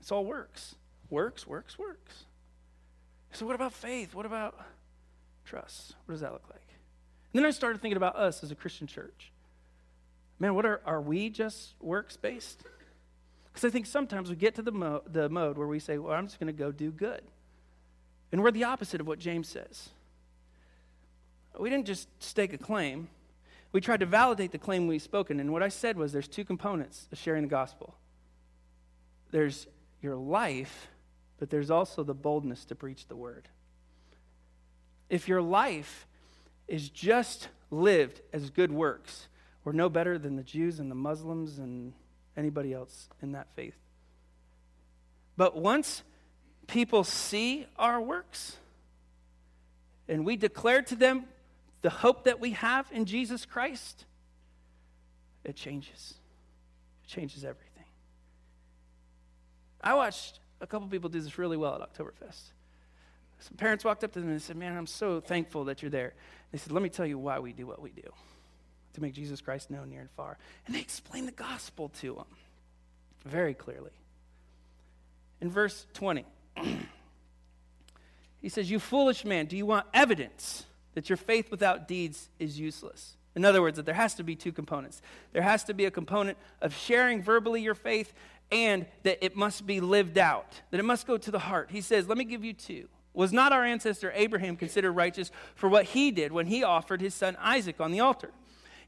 It's 0.00 0.10
all 0.10 0.24
works. 0.24 0.74
Works, 1.08 1.46
works, 1.46 1.78
works. 1.78 2.24
So, 3.32 3.46
what 3.46 3.54
about 3.54 3.72
faith? 3.72 4.14
What 4.14 4.26
about 4.26 4.58
trust? 5.44 5.94
What 6.06 6.14
does 6.14 6.20
that 6.22 6.32
look 6.32 6.48
like? 6.50 6.66
And 7.32 7.38
then 7.38 7.46
I 7.46 7.50
started 7.50 7.80
thinking 7.80 7.96
about 7.96 8.16
us 8.16 8.42
as 8.42 8.50
a 8.50 8.54
Christian 8.56 8.86
church. 8.86 9.30
Man, 10.38 10.54
what 10.54 10.66
are, 10.66 10.80
are 10.84 11.00
we 11.00 11.30
just 11.30 11.74
works 11.80 12.16
based? 12.16 12.62
Because 13.46 13.64
I 13.64 13.70
think 13.70 13.86
sometimes 13.86 14.28
we 14.28 14.36
get 14.36 14.54
to 14.56 14.62
the, 14.62 14.72
mo- 14.72 15.02
the 15.06 15.28
mode 15.28 15.56
where 15.56 15.66
we 15.66 15.78
say, 15.78 15.98
well, 15.98 16.12
I'm 16.12 16.26
just 16.26 16.38
going 16.38 16.48
to 16.48 16.58
go 16.58 16.70
do 16.70 16.90
good. 16.90 17.22
And 18.32 18.42
we're 18.42 18.50
the 18.50 18.64
opposite 18.64 19.00
of 19.00 19.06
what 19.06 19.18
James 19.18 19.48
says. 19.48 19.88
We 21.58 21.70
didn't 21.70 21.86
just 21.86 22.08
stake 22.22 22.52
a 22.52 22.58
claim, 22.58 23.08
we 23.72 23.80
tried 23.80 24.00
to 24.00 24.06
validate 24.06 24.52
the 24.52 24.58
claim 24.58 24.86
we've 24.86 25.02
spoken. 25.02 25.40
And 25.40 25.52
what 25.52 25.62
I 25.62 25.68
said 25.68 25.96
was 25.96 26.12
there's 26.12 26.28
two 26.28 26.44
components 26.44 27.08
of 27.12 27.18
sharing 27.18 27.42
the 27.42 27.48
gospel 27.48 27.94
there's 29.32 29.66
your 30.00 30.16
life 30.16 30.88
but 31.38 31.50
there's 31.50 31.70
also 31.70 32.02
the 32.02 32.14
boldness 32.14 32.64
to 32.66 32.74
preach 32.74 33.06
the 33.06 33.16
word. 33.16 33.48
If 35.08 35.28
your 35.28 35.42
life 35.42 36.06
is 36.66 36.88
just 36.88 37.48
lived 37.70 38.22
as 38.32 38.50
good 38.50 38.72
works, 38.72 39.28
we're 39.66 39.72
no 39.72 39.88
better 39.88 40.16
than 40.16 40.36
the 40.36 40.44
Jews 40.44 40.78
and 40.78 40.88
the 40.88 40.94
Muslims 40.94 41.58
and 41.58 41.92
anybody 42.36 42.72
else 42.72 43.08
in 43.20 43.32
that 43.32 43.48
faith. 43.56 43.74
But 45.36 45.56
once 45.56 46.04
people 46.68 47.02
see 47.02 47.66
our 47.76 48.00
works 48.00 48.58
and 50.08 50.24
we 50.24 50.36
declare 50.36 50.82
to 50.82 50.94
them 50.94 51.24
the 51.82 51.90
hope 51.90 52.24
that 52.24 52.38
we 52.38 52.52
have 52.52 52.86
in 52.92 53.06
Jesus 53.06 53.44
Christ, 53.44 54.04
it 55.42 55.56
changes. 55.56 56.14
It 57.04 57.08
changes 57.08 57.44
everything. 57.44 57.86
I 59.80 59.94
watched 59.94 60.38
a 60.60 60.66
couple 60.68 60.86
people 60.86 61.10
do 61.10 61.20
this 61.20 61.38
really 61.38 61.56
well 61.56 61.74
at 61.74 61.92
Oktoberfest. 61.92 62.52
Some 63.40 63.56
parents 63.56 63.84
walked 63.84 64.04
up 64.04 64.12
to 64.12 64.20
them 64.20 64.30
and 64.30 64.40
said, 64.40 64.56
Man, 64.56 64.76
I'm 64.76 64.86
so 64.86 65.20
thankful 65.20 65.64
that 65.64 65.82
you're 65.82 65.90
there. 65.90 66.14
They 66.52 66.58
said, 66.58 66.70
Let 66.70 66.84
me 66.84 66.88
tell 66.88 67.04
you 67.04 67.18
why 67.18 67.40
we 67.40 67.52
do 67.52 67.66
what 67.66 67.82
we 67.82 67.90
do 67.90 68.12
to 68.96 69.02
make 69.02 69.14
Jesus 69.14 69.40
Christ 69.40 69.70
known 69.70 69.90
near 69.90 70.00
and 70.00 70.10
far. 70.10 70.36
And 70.66 70.74
they 70.74 70.80
explain 70.80 71.26
the 71.26 71.32
gospel 71.32 71.90
to 72.00 72.14
them 72.14 72.24
very 73.24 73.54
clearly. 73.54 73.92
In 75.40 75.50
verse 75.50 75.86
20, 75.94 76.24
he 78.40 78.48
says, 78.48 78.70
You 78.70 78.78
foolish 78.78 79.24
man, 79.24 79.46
do 79.46 79.56
you 79.56 79.66
want 79.66 79.86
evidence 79.94 80.64
that 80.94 81.08
your 81.08 81.18
faith 81.18 81.50
without 81.50 81.86
deeds 81.86 82.28
is 82.38 82.58
useless? 82.58 83.16
In 83.34 83.44
other 83.44 83.60
words, 83.60 83.76
that 83.76 83.84
there 83.84 83.94
has 83.94 84.14
to 84.14 84.24
be 84.24 84.34
two 84.34 84.52
components. 84.52 85.02
There 85.34 85.42
has 85.42 85.64
to 85.64 85.74
be 85.74 85.84
a 85.84 85.90
component 85.90 86.38
of 86.62 86.74
sharing 86.74 87.22
verbally 87.22 87.60
your 87.60 87.74
faith, 87.74 88.14
and 88.50 88.86
that 89.02 89.18
it 89.22 89.36
must 89.36 89.66
be 89.66 89.80
lived 89.80 90.16
out, 90.16 90.62
that 90.70 90.80
it 90.80 90.84
must 90.84 91.06
go 91.06 91.18
to 91.18 91.30
the 91.30 91.38
heart. 91.38 91.68
He 91.70 91.82
says, 91.82 92.08
Let 92.08 92.16
me 92.16 92.24
give 92.24 92.44
you 92.44 92.54
two. 92.54 92.88
Was 93.12 93.32
not 93.32 93.52
our 93.52 93.64
ancestor 93.64 94.12
Abraham 94.14 94.56
considered 94.56 94.92
righteous 94.92 95.30
for 95.54 95.68
what 95.68 95.84
he 95.84 96.10
did 96.10 96.32
when 96.32 96.46
he 96.46 96.62
offered 96.62 97.00
his 97.00 97.14
son 97.14 97.36
Isaac 97.40 97.80
on 97.80 97.90
the 97.90 98.00
altar? 98.00 98.30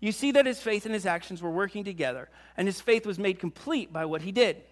You 0.00 0.12
see 0.12 0.32
that 0.32 0.46
his 0.46 0.60
faith 0.60 0.84
and 0.84 0.94
his 0.94 1.06
actions 1.06 1.42
were 1.42 1.50
working 1.50 1.84
together, 1.84 2.28
and 2.56 2.68
his 2.68 2.80
faith 2.80 3.04
was 3.04 3.18
made 3.18 3.38
complete 3.38 3.92
by 3.92 4.04
what 4.04 4.22
he 4.22 4.32
did. 4.32 4.62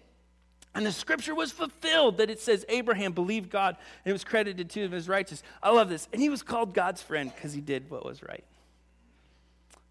And 0.77 0.85
the 0.85 0.91
scripture 0.91 1.33
was 1.33 1.51
fulfilled 1.51 2.17
that 2.17 2.29
it 2.29 2.39
says 2.39 2.63
Abraham 2.69 3.11
believed 3.11 3.49
God 3.49 3.77
and 4.05 4.11
it 4.11 4.13
was 4.13 4.23
credited 4.23 4.69
to 4.69 4.81
him 4.81 4.93
as 4.93 5.09
righteous. 5.09 5.41
I 5.63 5.71
love 5.71 5.89
this. 5.89 6.07
And 6.13 6.21
he 6.21 6.29
was 6.29 6.43
called 6.43 6.75
God's 6.75 7.01
friend 7.01 7.31
because 7.33 7.51
he 7.51 7.61
did 7.61 7.89
what 7.89 8.05
was 8.05 8.21
right. 8.21 8.43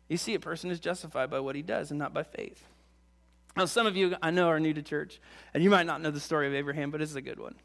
You 0.09 0.17
see, 0.17 0.35
a 0.35 0.39
person 0.39 0.71
is 0.71 0.79
justified 0.79 1.29
by 1.29 1.41
what 1.41 1.57
he 1.57 1.63
does 1.63 1.91
and 1.91 1.99
not 1.99 2.15
by 2.15 2.23
faith. 2.23 2.63
Now, 3.57 3.65
some 3.65 3.87
of 3.87 3.97
you 3.97 4.15
I 4.23 4.31
know 4.31 4.49
are 4.49 4.61
new 4.61 4.75
to 4.75 4.83
church, 4.83 5.19
and 5.55 5.65
you 5.65 5.71
might 5.71 5.87
not 5.87 6.01
know 6.03 6.11
the 6.11 6.21
story 6.21 6.47
of 6.47 6.55
Abraham, 6.55 6.91
but 6.91 7.03
it's 7.03 7.15
a 7.15 7.23
good 7.23 7.41
one. 7.41 7.57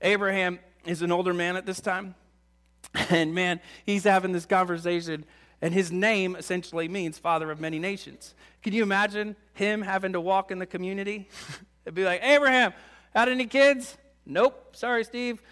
Abraham 0.00 0.58
is 0.84 1.02
an 1.02 1.12
older 1.12 1.34
man 1.34 1.54
at 1.56 1.66
this 1.66 1.80
time, 1.80 2.14
and 3.10 3.34
man, 3.34 3.60
he's 3.84 4.04
having 4.04 4.32
this 4.32 4.46
conversation, 4.46 5.24
and 5.60 5.74
his 5.74 5.90
name 5.90 6.36
essentially 6.36 6.88
means 6.88 7.18
father 7.18 7.50
of 7.50 7.60
many 7.60 7.78
nations. 7.78 8.34
Can 8.62 8.72
you 8.72 8.82
imagine 8.82 9.36
him 9.54 9.82
having 9.82 10.12
to 10.12 10.20
walk 10.20 10.50
in 10.50 10.58
the 10.58 10.66
community? 10.66 11.28
It'd 11.84 11.94
be 11.94 12.04
like, 12.04 12.22
Abraham, 12.22 12.72
had 13.14 13.28
any 13.28 13.46
kids? 13.46 13.96
Nope, 14.24 14.76
sorry, 14.76 15.04
Steve. 15.04 15.42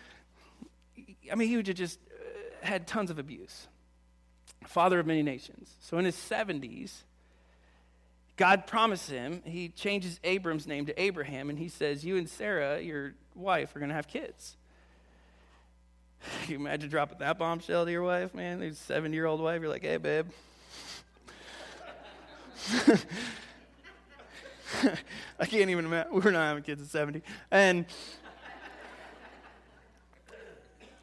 I 1.31 1.35
mean, 1.35 1.49
he 1.49 1.57
would 1.57 1.67
have 1.67 1.77
just 1.77 1.99
uh, 2.11 2.67
had 2.67 2.87
tons 2.87 3.11
of 3.11 3.19
abuse. 3.19 3.67
Father 4.67 4.99
of 4.99 5.07
many 5.07 5.23
nations. 5.23 5.75
So 5.81 5.99
in 5.99 6.05
his 6.05 6.17
70s, 6.17 7.03
God 8.37 8.67
promised 8.67 9.11
him, 9.11 9.43
he 9.45 9.71
changes 9.71 10.21
Abram's 10.23 10.67
name 10.67 10.87
to 10.87 11.01
Abraham, 11.01 11.49
and 11.49 11.59
he 11.59 11.69
says, 11.69 12.05
You 12.05 12.17
and 12.17 12.29
Sarah, 12.29 12.81
your 12.81 13.15
wife, 13.35 13.75
are 13.75 13.79
going 13.79 13.89
to 13.89 13.95
have 13.95 14.09
kids. 14.09 14.57
Can 16.43 16.49
you 16.51 16.57
imagine 16.57 16.91
dropping 16.91 17.19
that 17.19 17.39
bombshell 17.39 17.85
to 17.85 17.91
your 17.91 18.03
wife, 18.03 18.35
man? 18.35 18.61
Your 18.61 18.73
70 18.73 19.15
year 19.15 19.27
old 19.27 19.41
wife, 19.41 19.61
you're 19.61 19.71
like, 19.71 19.83
Hey, 19.83 19.97
babe. 19.97 20.27
I 25.39 25.47
can't 25.47 25.71
even 25.71 25.87
imagine. 25.87 26.13
We're 26.13 26.31
not 26.31 26.47
having 26.49 26.63
kids 26.63 26.83
at 26.83 26.89
70. 26.89 27.23
And 27.51 27.87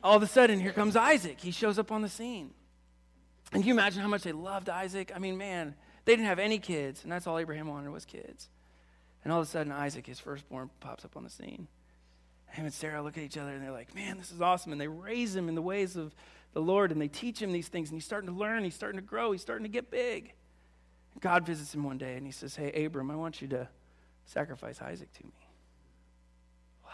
all 0.04 0.18
of 0.18 0.24
a 0.24 0.28
sudden, 0.28 0.60
here 0.60 0.74
comes 0.74 0.96
Isaac. 0.96 1.40
He 1.40 1.52
shows 1.52 1.80
up 1.80 1.92
on 1.92 2.02
the 2.02 2.10
scene. 2.10 2.52
And 3.54 3.62
can 3.62 3.68
you 3.68 3.74
imagine 3.74 4.02
how 4.02 4.08
much 4.08 4.24
they 4.24 4.32
loved 4.32 4.68
Isaac? 4.68 5.12
I 5.16 5.20
mean, 5.20 5.38
man, 5.38 5.76
they 6.06 6.14
didn't 6.14 6.28
have 6.28 6.40
any 6.40 6.60
kids, 6.60 7.04
and 7.04 7.12
that's 7.12 7.28
all 7.28 7.38
Abraham 7.38 7.68
wanted 7.68 7.92
was 7.92 8.06
kids. 8.06 8.50
And 9.24 9.32
all 9.32 9.40
of 9.40 9.48
a 9.48 9.50
sudden, 9.50 9.72
Isaac, 9.72 10.06
his 10.06 10.20
firstborn, 10.20 10.70
pops 10.82 11.06
up 11.06 11.16
on 11.16 11.24
the 11.24 11.30
scene. 11.30 11.68
Him 12.54 12.66
and 12.66 12.74
Sarah 12.74 13.02
look 13.02 13.18
at 13.18 13.24
each 13.24 13.38
other 13.38 13.52
and 13.52 13.64
they're 13.64 13.72
like, 13.72 13.96
man, 13.96 14.18
this 14.20 14.32
is 14.32 14.40
awesome. 14.40 14.72
And 14.72 14.80
they 14.80 14.88
raise 14.88 15.36
him 15.36 15.50
in 15.50 15.56
the 15.56 15.62
ways 15.62 15.96
of 15.96 16.14
the 16.54 16.62
Lord 16.62 16.92
and 16.92 17.02
they 17.02 17.08
teach 17.08 17.42
him 17.42 17.52
these 17.52 17.68
things. 17.68 17.90
And 17.90 17.98
he's 17.98 18.06
starting 18.06 18.30
to 18.30 18.36
learn, 18.36 18.64
he's 18.64 18.76
starting 18.76 19.00
to 19.00 19.06
grow, 19.06 19.32
he's 19.32 19.42
starting 19.42 19.64
to 19.64 19.70
get 19.72 19.90
big. 19.90 20.34
And 21.14 21.22
God 21.22 21.48
visits 21.48 21.74
him 21.74 21.84
one 21.84 21.98
day 21.98 22.16
and 22.16 22.28
he 22.28 22.32
says, 22.32 22.56
Hey, 22.56 22.86
Abram, 22.86 23.10
I 23.10 23.16
want 23.16 23.42
you 23.42 23.48
to 23.50 23.68
sacrifice 24.26 24.80
Isaac 24.82 25.12
to 25.14 25.24
me. 25.24 25.32
What? 26.84 26.94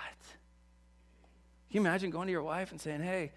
Can 1.68 1.76
you 1.76 1.82
imagine 1.82 2.10
going 2.10 2.28
to 2.28 2.32
your 2.32 2.44
wife 2.44 2.72
and 2.72 2.80
saying, 2.80 3.02
Hey, 3.02 3.34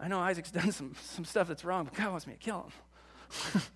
I 0.00 0.08
know 0.08 0.20
Isaac's 0.20 0.50
done 0.52 0.72
some, 0.72 0.94
some 1.02 1.26
stuff 1.26 1.48
that's 1.48 1.66
wrong, 1.66 1.84
but 1.84 1.92
God 1.94 2.10
wants 2.10 2.26
me 2.26 2.32
to 2.32 2.38
kill 2.38 2.70
him? 3.54 3.62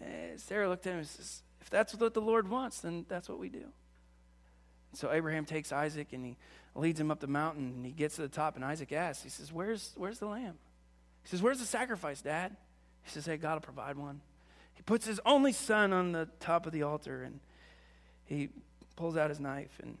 Eh, 0.00 0.36
Sarah 0.36 0.68
looked 0.68 0.86
at 0.86 0.92
him 0.92 0.98
and 1.00 1.08
says, 1.08 1.42
If 1.60 1.70
that's 1.70 1.92
what 1.96 2.14
the 2.14 2.20
Lord 2.20 2.48
wants, 2.48 2.82
then 2.82 3.04
that's 3.08 3.28
what 3.28 3.40
we 3.40 3.48
do. 3.48 3.64
So 4.94 5.12
Abraham 5.12 5.44
takes 5.44 5.72
Isaac 5.72 6.08
and 6.12 6.24
he 6.24 6.36
leads 6.74 6.98
him 6.98 7.10
up 7.10 7.20
the 7.20 7.26
mountain 7.26 7.72
and 7.76 7.86
he 7.86 7.92
gets 7.92 8.16
to 8.16 8.22
the 8.22 8.28
top 8.28 8.56
and 8.56 8.64
Isaac 8.64 8.92
asks, 8.92 9.22
he 9.22 9.28
says, 9.28 9.52
Where's, 9.52 9.92
where's 9.96 10.18
the 10.18 10.26
lamb? 10.26 10.54
He 11.22 11.28
says, 11.28 11.42
Where's 11.42 11.58
the 11.58 11.66
sacrifice, 11.66 12.22
Dad? 12.22 12.56
He 13.02 13.10
says, 13.10 13.26
Hey, 13.26 13.36
God 13.36 13.54
will 13.54 13.60
provide 13.60 13.96
one. 13.96 14.20
He 14.74 14.82
puts 14.82 15.06
his 15.06 15.20
only 15.26 15.52
son 15.52 15.92
on 15.92 16.12
the 16.12 16.28
top 16.40 16.66
of 16.66 16.72
the 16.72 16.82
altar 16.84 17.22
and 17.22 17.40
he 18.24 18.48
pulls 18.96 19.16
out 19.16 19.30
his 19.30 19.40
knife 19.40 19.78
and 19.82 19.98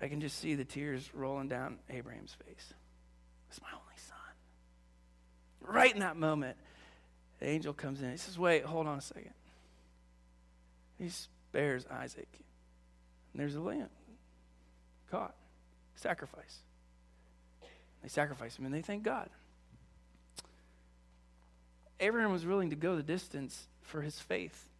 I 0.00 0.08
can 0.08 0.20
just 0.20 0.38
see 0.38 0.54
the 0.54 0.64
tears 0.64 1.08
rolling 1.14 1.48
down 1.48 1.78
Abraham's 1.88 2.34
face. 2.46 2.74
It's 3.48 3.60
my 3.62 3.68
only 3.72 3.96
son. 3.96 5.72
Right 5.74 5.92
in 5.92 6.00
that 6.00 6.16
moment, 6.16 6.56
the 7.38 7.46
angel 7.46 7.72
comes 7.72 8.02
in. 8.02 8.10
He 8.10 8.16
says, 8.16 8.38
Wait, 8.38 8.64
hold 8.64 8.86
on 8.86 8.98
a 8.98 9.02
second. 9.02 9.32
He 10.98 11.08
spares 11.08 11.86
Isaac. 11.90 12.28
And 13.36 13.42
there's 13.42 13.54
a 13.54 13.60
lamb 13.60 13.90
caught, 15.10 15.34
sacrifice. 15.94 16.60
They 18.02 18.08
sacrifice 18.08 18.58
him 18.58 18.64
and 18.64 18.74
they 18.74 18.80
thank 18.80 19.02
God. 19.02 19.28
Abraham 22.00 22.32
was 22.32 22.46
willing 22.46 22.70
to 22.70 22.76
go 22.76 22.96
the 22.96 23.02
distance 23.02 23.66
for 23.82 24.00
his 24.00 24.18
faith. 24.18 24.70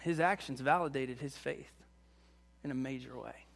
His 0.00 0.20
actions 0.20 0.60
validated 0.60 1.18
his 1.18 1.34
faith 1.34 1.72
in 2.62 2.70
a 2.70 2.74
major 2.74 3.18
way. 3.18 3.46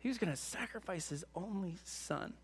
He 0.00 0.08
was 0.08 0.18
going 0.18 0.30
to 0.30 0.36
sacrifice 0.36 1.08
his 1.08 1.24
only 1.34 1.76
son 1.84 2.34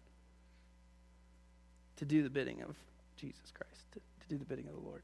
to 1.97 2.07
do 2.07 2.23
the 2.23 2.31
bidding 2.31 2.63
of 2.63 2.77
Jesus 3.19 3.53
Christ, 3.53 3.93
to, 3.93 4.01
to, 4.23 4.29
do 4.31 4.39
the 4.39 4.47
bidding 4.47 4.69
of 4.69 4.75
the 4.75 4.81
Lord. 4.81 5.03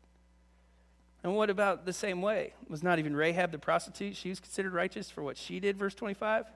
And 1.23 1.35
what 1.35 1.51
about 1.51 1.85
the 1.85 1.93
same 1.93 2.23
way? 2.23 2.55
Was 2.69 2.83
not 2.83 2.99
even 2.99 3.15
Rahab 3.15 3.53
the 3.53 3.59
prostitute? 3.59 4.17
She 4.17 4.31
was 4.31 4.41
considered 4.41 4.73
righteous 4.73 5.11
for 5.11 5.23
what 5.23 5.37
she 5.37 5.61
did, 5.61 5.79
verse 5.79 5.95
25. 5.95 6.47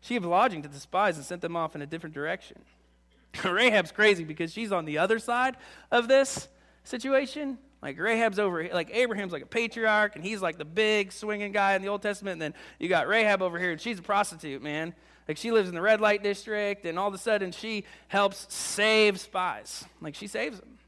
She 0.00 0.14
gave 0.14 0.24
lodging 0.24 0.62
to 0.62 0.68
the 0.68 0.80
spies 0.80 1.16
and 1.16 1.24
sent 1.24 1.42
them 1.42 1.56
off 1.56 1.74
in 1.74 1.82
a 1.82 1.86
different 1.86 2.14
direction. 2.14 2.58
Rahab's 3.44 3.92
crazy 3.92 4.24
because 4.24 4.52
she's 4.52 4.72
on 4.72 4.86
the 4.86 4.98
other 4.98 5.18
side 5.18 5.56
of 5.90 6.08
this 6.08 6.48
situation. 6.84 7.58
Like 7.82 7.98
Rahab's 7.98 8.38
over, 8.38 8.62
here, 8.62 8.74
like 8.74 8.90
Abraham's 8.92 9.32
like 9.32 9.42
a 9.42 9.46
patriarch, 9.46 10.16
and 10.16 10.24
he's 10.24 10.42
like 10.42 10.58
the 10.58 10.64
big 10.64 11.12
swinging 11.12 11.52
guy 11.52 11.74
in 11.74 11.82
the 11.82 11.88
Old 11.88 12.02
Testament. 12.02 12.34
And 12.34 12.42
then 12.42 12.54
you 12.78 12.88
got 12.88 13.08
Rahab 13.08 13.42
over 13.42 13.58
here, 13.58 13.72
and 13.72 13.80
she's 13.80 13.98
a 13.98 14.02
prostitute, 14.02 14.62
man. 14.62 14.94
Like 15.28 15.36
she 15.36 15.50
lives 15.50 15.68
in 15.68 15.74
the 15.74 15.80
red 15.80 16.00
light 16.00 16.22
district, 16.22 16.84
and 16.84 16.98
all 16.98 17.08
of 17.08 17.14
a 17.14 17.18
sudden 17.18 17.52
she 17.52 17.84
helps 18.08 18.52
save 18.52 19.20
spies. 19.20 19.84
Like 20.00 20.14
she 20.14 20.26
saves 20.26 20.58
them. 20.58 20.78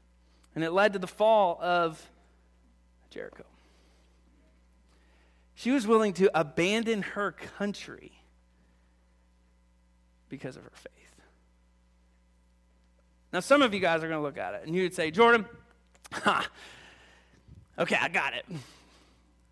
And 0.55 0.63
it 0.63 0.71
led 0.71 0.93
to 0.93 0.99
the 0.99 1.07
fall 1.07 1.57
of 1.61 1.99
Jericho. 3.13 3.43
She 5.55 5.71
was 5.71 5.85
willing 5.85 6.13
to 6.13 6.31
abandon 6.37 7.03
her 7.03 7.31
country 7.31 8.11
because 10.29 10.57
of 10.57 10.63
her 10.63 10.71
faith. 10.73 10.91
Now, 13.31 13.39
some 13.39 13.61
of 13.61 13.73
you 13.73 13.79
guys 13.79 14.03
are 14.03 14.07
going 14.07 14.19
to 14.19 14.23
look 14.23 14.37
at 14.37 14.55
it 14.55 14.65
and 14.65 14.75
you'd 14.75 14.93
say, 14.93 15.11
Jordan, 15.11 15.45
ha, 16.11 16.47
okay, 17.77 17.97
I 17.99 18.07
got 18.07 18.33
it. 18.33 18.45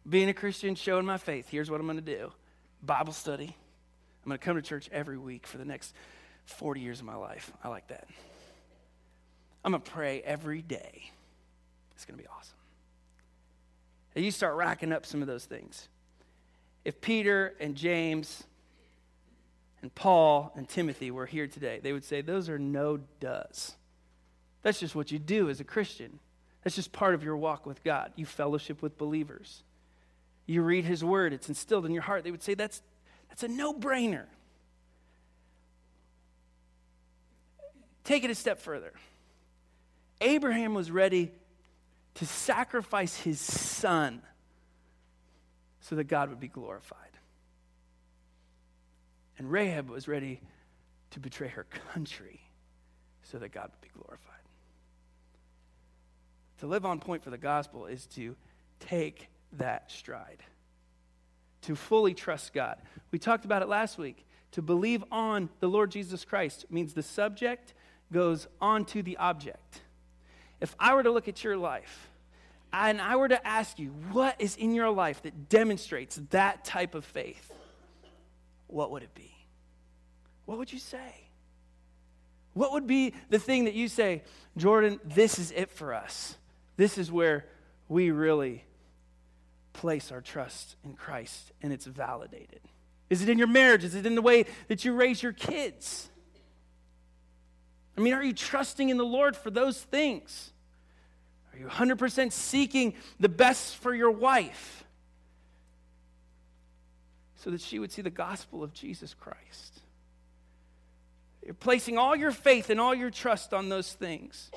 Being 0.07 0.29
a 0.29 0.33
Christian, 0.33 0.75
showing 0.75 1.05
my 1.05 1.17
faith. 1.17 1.47
Here's 1.49 1.69
what 1.69 1.79
I'm 1.79 1.85
going 1.85 1.97
to 1.97 2.03
do 2.03 2.31
Bible 2.83 3.13
study. 3.13 3.55
I'm 4.23 4.29
going 4.29 4.37
to 4.37 4.45
come 4.45 4.55
to 4.55 4.61
church 4.61 4.89
every 4.91 5.17
week 5.17 5.47
for 5.47 5.57
the 5.57 5.65
next 5.65 5.95
40 6.45 6.81
years 6.81 6.99
of 6.99 7.05
my 7.05 7.15
life. 7.15 7.51
I 7.63 7.69
like 7.69 7.87
that. 7.87 8.07
I'm 9.63 9.71
going 9.71 9.81
to 9.81 9.91
pray 9.91 10.21
every 10.21 10.61
day. 10.61 11.11
It's 11.95 12.05
going 12.05 12.17
to 12.17 12.23
be 12.23 12.27
awesome. 12.27 12.60
And 14.15 14.25
you 14.25 14.31
start 14.31 14.55
racking 14.55 14.91
up 14.91 15.05
some 15.05 15.21
of 15.21 15.27
those 15.27 15.45
things. 15.45 15.87
If 16.83 16.99
Peter 16.99 17.53
and 17.59 17.75
James 17.75 18.43
and 19.81 19.93
Paul 19.93 20.51
and 20.55 20.67
Timothy 20.67 21.11
were 21.11 21.25
here 21.25 21.47
today, 21.47 21.79
they 21.81 21.93
would 21.93 22.03
say 22.03 22.21
those 22.21 22.49
are 22.49 22.59
no 22.59 22.99
does. 23.19 23.75
That's 24.63 24.79
just 24.79 24.95
what 24.95 25.11
you 25.11 25.19
do 25.19 25.49
as 25.49 25.59
a 25.59 25.63
Christian. 25.63 26.19
That's 26.63 26.75
just 26.75 26.91
part 26.91 27.15
of 27.15 27.23
your 27.23 27.37
walk 27.37 27.65
with 27.65 27.83
God. 27.83 28.11
You 28.15 28.25
fellowship 28.25 28.81
with 28.81 28.97
believers. 28.97 29.63
You 30.45 30.61
read 30.61 30.85
his 30.85 31.03
word, 31.03 31.33
it's 31.33 31.49
instilled 31.49 31.85
in 31.85 31.93
your 31.93 32.03
heart. 32.03 32.23
They 32.23 32.31
would 32.31 32.43
say 32.43 32.53
that's, 32.53 32.81
that's 33.29 33.43
a 33.43 33.47
no 33.47 33.73
brainer. 33.73 34.25
Take 38.03 38.23
it 38.23 38.29
a 38.29 38.35
step 38.35 38.59
further. 38.59 38.93
Abraham 40.19 40.73
was 40.73 40.91
ready 40.91 41.31
to 42.15 42.25
sacrifice 42.25 43.15
his 43.17 43.39
son 43.39 44.21
so 45.79 45.95
that 45.95 46.05
God 46.05 46.29
would 46.29 46.39
be 46.39 46.47
glorified. 46.47 46.97
And 49.37 49.51
Rahab 49.51 49.89
was 49.89 50.07
ready 50.07 50.41
to 51.11 51.19
betray 51.19 51.47
her 51.49 51.65
country 51.93 52.41
so 53.23 53.37
that 53.39 53.51
God 53.51 53.71
would 53.71 53.81
be 53.81 53.99
glorified. 53.99 54.27
To 56.59 56.67
live 56.67 56.85
on 56.85 56.99
point 56.99 57.23
for 57.23 57.31
the 57.31 57.37
gospel 57.37 57.87
is 57.87 58.05
to 58.07 58.35
take 58.79 59.29
that 59.53 59.89
stride, 59.91 60.43
to 61.63 61.75
fully 61.75 62.13
trust 62.13 62.53
God. 62.53 62.77
We 63.11 63.19
talked 63.19 63.45
about 63.45 63.61
it 63.61 63.67
last 63.67 63.97
week. 63.97 64.25
To 64.51 64.61
believe 64.61 65.03
on 65.11 65.49
the 65.59 65.67
Lord 65.67 65.91
Jesus 65.91 66.25
Christ 66.25 66.65
means 66.69 66.93
the 66.93 67.03
subject 67.03 67.73
goes 68.11 68.47
on 68.59 68.85
to 68.85 69.01
the 69.01 69.17
object. 69.17 69.81
If 70.61 70.75
I 70.79 70.93
were 70.93 71.03
to 71.03 71.11
look 71.11 71.27
at 71.27 71.43
your 71.43 71.57
life 71.57 72.09
and 72.71 73.01
I 73.01 73.17
were 73.17 73.27
to 73.27 73.45
ask 73.45 73.79
you, 73.79 73.89
what 74.11 74.35
is 74.39 74.55
in 74.55 74.73
your 74.73 74.89
life 74.89 75.23
that 75.23 75.49
demonstrates 75.49 76.21
that 76.29 76.63
type 76.63 76.95
of 76.95 77.03
faith? 77.03 77.51
What 78.67 78.91
would 78.91 79.03
it 79.03 79.13
be? 79.13 79.31
what 80.51 80.57
would 80.57 80.73
you 80.73 80.79
say? 80.79 81.29
What 82.53 82.73
would 82.73 82.85
be 82.85 83.13
the 83.29 83.39
thing 83.39 83.63
that 83.63 83.73
you 83.73 83.87
say, 83.87 84.23
Jordan, 84.57 84.99
this 85.05 85.39
is 85.39 85.51
it 85.51 85.71
for 85.71 85.93
us? 85.93 86.35
This 86.75 86.97
is 86.97 87.09
where 87.09 87.45
we 87.87 88.11
really 88.11 88.65
place 89.71 90.11
our 90.11 90.19
trust 90.19 90.75
in 90.83 90.95
Christ 90.95 91.53
and 91.61 91.71
it's 91.71 91.85
validated. 91.85 92.59
Is 93.09 93.21
it 93.21 93.29
in 93.29 93.37
your 93.37 93.47
marriage? 93.47 93.85
Is 93.85 93.95
it 93.95 94.05
in 94.05 94.15
the 94.15 94.21
way 94.21 94.45
that 94.67 94.83
you 94.83 94.93
raise 94.93 95.23
your 95.23 95.31
kids? 95.31 96.09
I 97.97 98.01
mean, 98.01 98.13
are 98.13 98.23
you 98.23 98.33
trusting 98.33 98.89
in 98.89 98.97
the 98.97 99.05
Lord 99.05 99.35
for 99.35 99.49
those 99.49 99.79
things? 99.79 100.51
Are 101.53 101.59
you 101.59 101.67
100% 101.67 102.31
seeking 102.31 102.93
the 103.19 103.29
best 103.29 103.75
for 103.77 103.93
your 103.93 104.11
wife 104.11 104.85
so 107.35 107.49
that 107.49 107.61
she 107.61 107.79
would 107.79 107.91
see 107.91 108.01
the 108.01 108.09
gospel 108.09 108.63
of 108.63 108.73
Jesus 108.73 109.13
Christ? 109.13 109.81
You're 111.43 111.53
placing 111.53 111.97
all 111.97 112.15
your 112.15 112.31
faith 112.31 112.69
and 112.69 112.79
all 112.79 112.93
your 112.93 113.09
trust 113.09 113.53
on 113.53 113.67
those 113.69 113.91
things. 113.91 114.51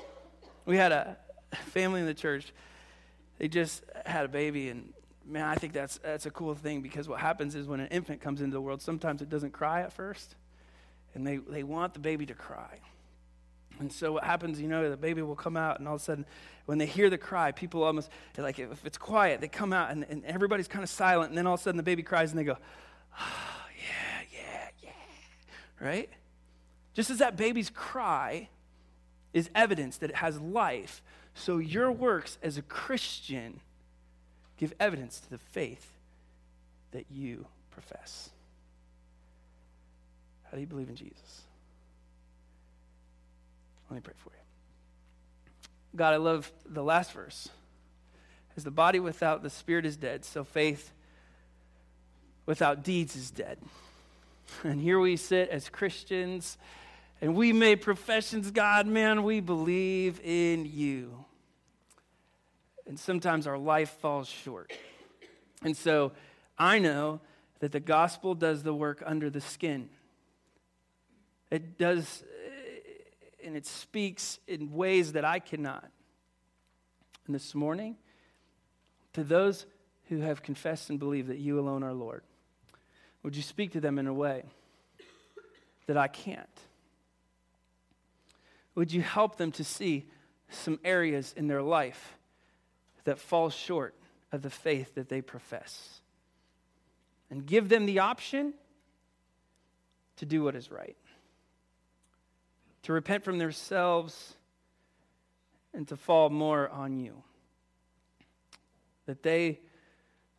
We 0.65 0.77
had 0.77 0.91
a 0.91 1.17
family 1.67 1.99
in 1.99 2.05
the 2.05 2.13
church. 2.13 2.53
They 3.37 3.47
just 3.47 3.83
had 4.05 4.25
a 4.25 4.27
baby, 4.29 4.69
and 4.69 4.93
man, 5.25 5.43
I 5.43 5.55
think 5.55 5.73
that's, 5.73 5.97
that's 5.97 6.25
a 6.25 6.31
cool 6.31 6.55
thing 6.55 6.81
because 6.81 7.09
what 7.09 7.19
happens 7.19 7.55
is 7.55 7.67
when 7.67 7.79
an 7.79 7.87
infant 7.87 8.21
comes 8.21 8.41
into 8.41 8.53
the 8.53 8.61
world, 8.61 8.81
sometimes 8.81 9.21
it 9.21 9.29
doesn't 9.29 9.51
cry 9.51 9.81
at 9.81 9.91
first, 9.91 10.35
and 11.13 11.27
they, 11.27 11.37
they 11.37 11.63
want 11.63 11.93
the 11.93 11.99
baby 11.99 12.25
to 12.27 12.33
cry. 12.33 12.79
And 13.79 13.91
so 13.91 14.13
what 14.13 14.23
happens, 14.23 14.61
you 14.61 14.67
know, 14.67 14.89
the 14.89 14.97
baby 14.97 15.21
will 15.21 15.35
come 15.35 15.57
out, 15.57 15.79
and 15.79 15.87
all 15.87 15.95
of 15.95 16.01
a 16.01 16.03
sudden, 16.03 16.25
when 16.65 16.77
they 16.77 16.85
hear 16.85 17.09
the 17.09 17.17
cry, 17.17 17.51
people 17.51 17.83
almost, 17.83 18.09
like, 18.37 18.57
if 18.57 18.85
it's 18.85 18.97
quiet, 18.97 19.41
they 19.41 19.47
come 19.47 19.73
out, 19.73 19.91
and, 19.91 20.05
and 20.09 20.23
everybody's 20.25 20.67
kind 20.67 20.83
of 20.83 20.89
silent, 20.89 21.29
and 21.29 21.37
then 21.37 21.45
all 21.45 21.55
of 21.55 21.59
a 21.59 21.63
sudden 21.63 21.77
the 21.77 21.83
baby 21.83 22.01
cries, 22.01 22.31
and 22.31 22.39
they 22.39 22.43
go, 22.43 22.57
oh, 23.19 23.67
yeah, 23.77 24.25
yeah, 24.31 24.69
yeah, 24.81 25.85
right? 25.85 26.09
Just 26.93 27.09
as 27.09 27.17
that 27.17 27.35
baby's 27.35 27.69
cry 27.69 28.47
is 29.33 29.49
evidence 29.53 29.97
that 29.97 30.09
it 30.09 30.15
has 30.15 30.39
life, 30.39 31.01
so 31.33 31.57
your 31.57 31.91
works 31.91 32.37
as 32.41 32.57
a 32.57 32.61
Christian 32.61 33.59
give 34.57 34.73
evidence 34.79 35.19
to 35.19 35.29
the 35.29 35.37
faith 35.37 35.91
that 36.91 37.05
you 37.11 37.45
profess. 37.71 38.29
How 40.45 40.51
do 40.55 40.61
you 40.61 40.67
believe 40.67 40.87
in 40.87 40.95
Jesus? 40.95 41.44
Let 43.89 43.95
me 43.95 44.01
pray 44.01 44.13
for 44.17 44.31
you. 44.31 44.39
God, 45.95 46.13
I 46.13 46.17
love 46.17 46.51
the 46.65 46.83
last 46.83 47.11
verse. 47.11 47.49
As 48.57 48.63
the 48.63 48.71
body 48.71 48.99
without 48.99 49.43
the 49.43 49.49
spirit 49.49 49.85
is 49.85 49.97
dead, 49.97 50.25
so 50.25 50.43
faith 50.43 50.91
without 52.45 52.83
deeds 52.83 53.15
is 53.15 53.31
dead. 53.31 53.57
And 54.63 54.79
here 54.79 54.99
we 54.99 55.17
sit 55.17 55.49
as 55.49 55.69
Christians 55.69 56.57
and 57.21 57.35
we 57.35 57.53
made 57.53 57.81
professions, 57.81 58.51
God, 58.51 58.87
man, 58.87 59.23
we 59.23 59.39
believe 59.39 60.19
in 60.23 60.65
you. 60.65 61.25
And 62.85 62.99
sometimes 62.99 63.47
our 63.47 63.57
life 63.57 63.89
falls 64.01 64.27
short. 64.27 64.71
And 65.63 65.75
so 65.75 66.11
I 66.57 66.77
know 66.79 67.21
that 67.59 67.71
the 67.71 67.79
gospel 67.79 68.35
does 68.35 68.63
the 68.63 68.73
work 68.73 69.01
under 69.05 69.29
the 69.29 69.41
skin. 69.41 69.89
It 71.49 71.77
does, 71.77 72.23
and 73.45 73.55
it 73.55 73.65
speaks 73.65 74.39
in 74.47 74.73
ways 74.73 75.13
that 75.13 75.23
I 75.23 75.39
cannot. 75.39 75.89
And 77.25 77.35
this 77.35 77.55
morning, 77.55 77.95
to 79.13 79.23
those 79.23 79.65
who 80.09 80.19
have 80.19 80.43
confessed 80.43 80.89
and 80.89 80.99
believed 80.99 81.29
that 81.29 81.37
you 81.37 81.59
alone 81.59 81.83
are 81.83 81.93
Lord, 81.93 82.23
would 83.23 83.35
you 83.35 83.41
speak 83.41 83.71
to 83.71 83.79
them 83.79 83.97
in 83.97 84.07
a 84.07 84.13
way 84.13 84.43
that 85.87 85.97
I 85.97 86.07
can't? 86.07 86.49
would 88.75 88.91
you 88.91 89.01
help 89.01 89.37
them 89.37 89.51
to 89.53 89.63
see 89.63 90.05
some 90.49 90.79
areas 90.83 91.33
in 91.35 91.47
their 91.47 91.61
life 91.61 92.17
that 93.05 93.17
fall 93.17 93.49
short 93.49 93.95
of 94.31 94.41
the 94.41 94.49
faith 94.49 94.95
that 94.95 95.09
they 95.09 95.21
profess? 95.21 96.01
And 97.31 97.45
give 97.45 97.69
them 97.69 97.85
the 97.85 97.99
option 97.99 98.53
to 100.17 100.25
do 100.25 100.43
what 100.43 100.55
is 100.55 100.69
right, 100.69 100.95
to 102.85 102.93
repent 102.93 103.23
from 103.23 103.39
themselves, 103.39 104.35
and 105.73 105.87
to 105.87 105.97
fall 105.97 106.29
more 106.29 106.69
on 106.69 106.99
you. 106.99 107.23
That 109.07 109.23
they 109.23 109.59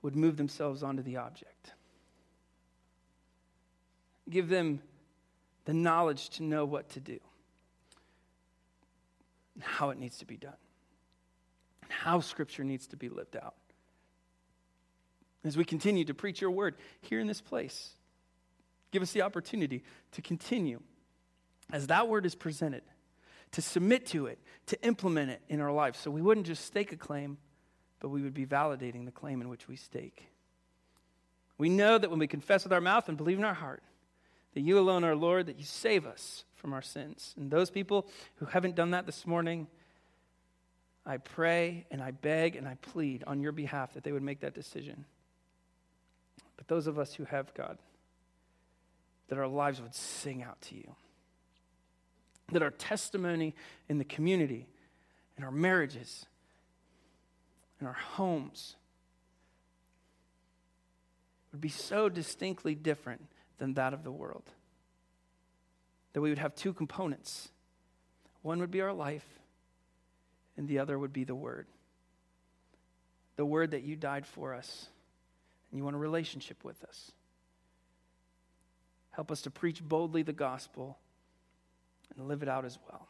would 0.01 0.15
move 0.15 0.37
themselves 0.37 0.85
onto 0.85 1.03
the 1.03 1.17
object. 1.17 1.73
Give 4.31 4.49
them 4.49 4.81
the 5.65 5.75
knowledge 5.75 6.29
to 6.31 6.45
know 6.45 6.65
what 6.65 6.89
to 6.91 7.01
do, 7.01 7.19
how 9.61 9.91
it 9.91 9.99
needs 9.99 10.19
to 10.19 10.25
be 10.25 10.37
done, 10.37 10.55
and 11.83 11.91
how 11.91 12.21
Scripture 12.21 12.63
needs 12.63 12.87
to 12.89 12.97
be 12.97 13.09
lived 13.09 13.37
out. 13.37 13.57
As 15.43 15.57
we 15.57 15.65
continue 15.65 16.05
to 16.05 16.15
preach 16.15 16.41
your 16.41 16.53
word 16.53 16.77
here 17.01 17.19
in 17.19 17.27
this 17.27 17.41
place, 17.41 17.91
give 18.93 19.03
us 19.03 19.11
the 19.11 19.23
opportunity 19.23 19.83
to 20.13 20.23
continue 20.23 20.81
as 21.73 21.89
that 21.89 22.09
word 22.09 22.27
is 22.27 22.35
presented, 22.35 22.83
to 23.53 23.63
submit 23.63 24.07
to 24.07 24.27
it, 24.27 24.39
to 24.67 24.83
implement 24.83 25.31
it 25.31 25.41
in 25.49 25.61
our 25.61 25.73
lives. 25.73 25.99
So 25.99 26.11
we 26.11 26.23
wouldn't 26.23 26.47
just 26.47 26.65
stake 26.65 26.93
a 26.93 26.97
claim, 26.97 27.39
but 28.01 28.09
we 28.09 28.23
would 28.23 28.35
be 28.35 28.47
validating 28.47 29.05
the 29.05 29.13
claim 29.13 29.41
in 29.41 29.49
which 29.49 29.69
we 29.69 29.77
stake. 29.77 30.29
We 31.59 31.69
know 31.69 31.97
that 31.99 32.11
when 32.11 32.19
we 32.19 32.27
confess 32.27 32.65
with 32.65 32.73
our 32.73 32.81
mouth 32.81 33.09
and 33.09 33.17
believe 33.17 33.39
in 33.39 33.45
our 33.45 33.55
heart 33.55 33.83
that 34.55 34.63
you 34.63 34.79
alone 34.79 35.05
are 35.05 35.15
Lord, 35.15 35.47
that 35.47 35.59
you 35.59 35.65
save 35.65 36.07
us 36.07 36.45
from 36.55 36.73
our 36.73 36.83
sins. 36.83 37.35
And 37.37 37.51
those 37.51 37.71
people 37.71 38.07
who 38.37 38.47
haven't 38.47 38.75
done 38.75 38.93
that 38.93 39.05
this 39.05 39.27
morning, 39.27 39.67
I 41.05 41.19
pray 41.19 41.87
and 41.91 42.03
I 42.03 42.11
beg 42.11 42.57
and 42.57 42.67
I 42.67 42.77
plead 42.81 43.23
on 43.27 43.41
your 43.41 43.53
behalf 43.53 43.95
that 43.95 44.03
they 44.03 44.13
would 44.13 44.23
make 44.23 44.41
that 44.41 44.55
decision. 44.55 45.05
But 46.57 46.69
those 46.69 46.87
of 46.87 46.99
us 46.99 47.13
who 47.15 47.25
have 47.25 47.53
God, 47.55 47.79
that 49.29 49.39
our 49.39 49.47
lives 49.47 49.81
would 49.81 49.95
sing 49.95 50.43
out 50.43 50.61
to 50.63 50.75
you. 50.75 50.95
That 52.53 52.63
our 52.63 52.71
testimony 52.71 53.55
in 53.89 53.99
the 53.99 54.05
community, 54.05 54.69
in 55.37 55.45
our 55.45 55.51
marriages, 55.51 56.27
in 57.81 57.87
our 57.87 57.93
homes, 57.93 58.77
would 61.53 61.61
be 61.61 61.69
so 61.69 62.09
distinctly 62.09 62.75
different 62.75 63.27
than 63.59 63.75
that 63.75 63.95
of 63.95 64.05
the 64.05 64.13
world. 64.13 64.51
That 66.13 66.21
we 66.21 66.29
would 66.31 66.39
have 66.39 66.55
two 66.55 66.73
components 66.73 67.49
one 68.47 68.61
would 68.61 68.71
be 68.71 68.81
our 68.81 68.93
life, 68.93 69.27
and 70.57 70.69
the 70.69 70.79
other 70.79 70.97
would 70.97 71.13
be 71.13 71.25
the 71.25 71.35
Word. 71.35 71.67
The 73.35 73.45
Word 73.45 73.73
that 73.73 73.83
you 73.83 73.97
died 73.97 74.25
for 74.25 74.55
us, 74.55 74.87
and 75.71 75.79
you 75.79 75.83
want 75.83 75.97
a 75.97 75.99
relationship 75.99 76.63
with 76.63 76.85
us. 76.85 77.11
Help 79.11 79.33
us 79.33 79.43
to 79.43 79.51
preach 79.51 79.83
boldly 79.83 80.23
the 80.23 80.33
gospel 80.33 80.97
and 82.17 82.29
live 82.29 82.43
it 82.43 82.49
out 82.49 82.65
as 82.65 82.79
well 82.89 83.09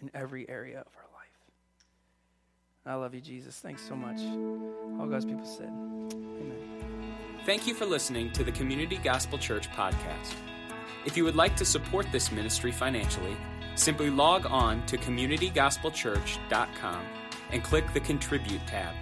in 0.00 0.10
every 0.14 0.48
area 0.48 0.80
of 0.80 0.86
our 0.96 1.06
life. 1.14 1.28
I 2.86 2.94
love 2.94 3.14
you, 3.14 3.20
Jesus. 3.20 3.60
Thanks 3.60 3.82
so 3.82 3.94
much. 3.94 4.18
All 4.98 5.06
God's 5.06 5.24
people 5.24 5.44
said, 5.44 5.68
Amen. 5.68 6.56
Thank 7.44 7.66
you 7.66 7.74
for 7.74 7.86
listening 7.86 8.30
to 8.32 8.44
the 8.44 8.52
Community 8.52 8.98
Gospel 8.98 9.38
Church 9.38 9.70
podcast. 9.70 10.34
If 11.04 11.16
you 11.16 11.24
would 11.24 11.36
like 11.36 11.56
to 11.56 11.64
support 11.64 12.06
this 12.12 12.30
ministry 12.30 12.72
financially, 12.72 13.36
simply 13.74 14.10
log 14.10 14.46
on 14.46 14.84
to 14.86 14.98
communitygospelchurch.com 14.98 17.06
and 17.52 17.64
click 17.64 17.92
the 17.94 18.00
Contribute 18.00 18.66
tab. 18.66 18.94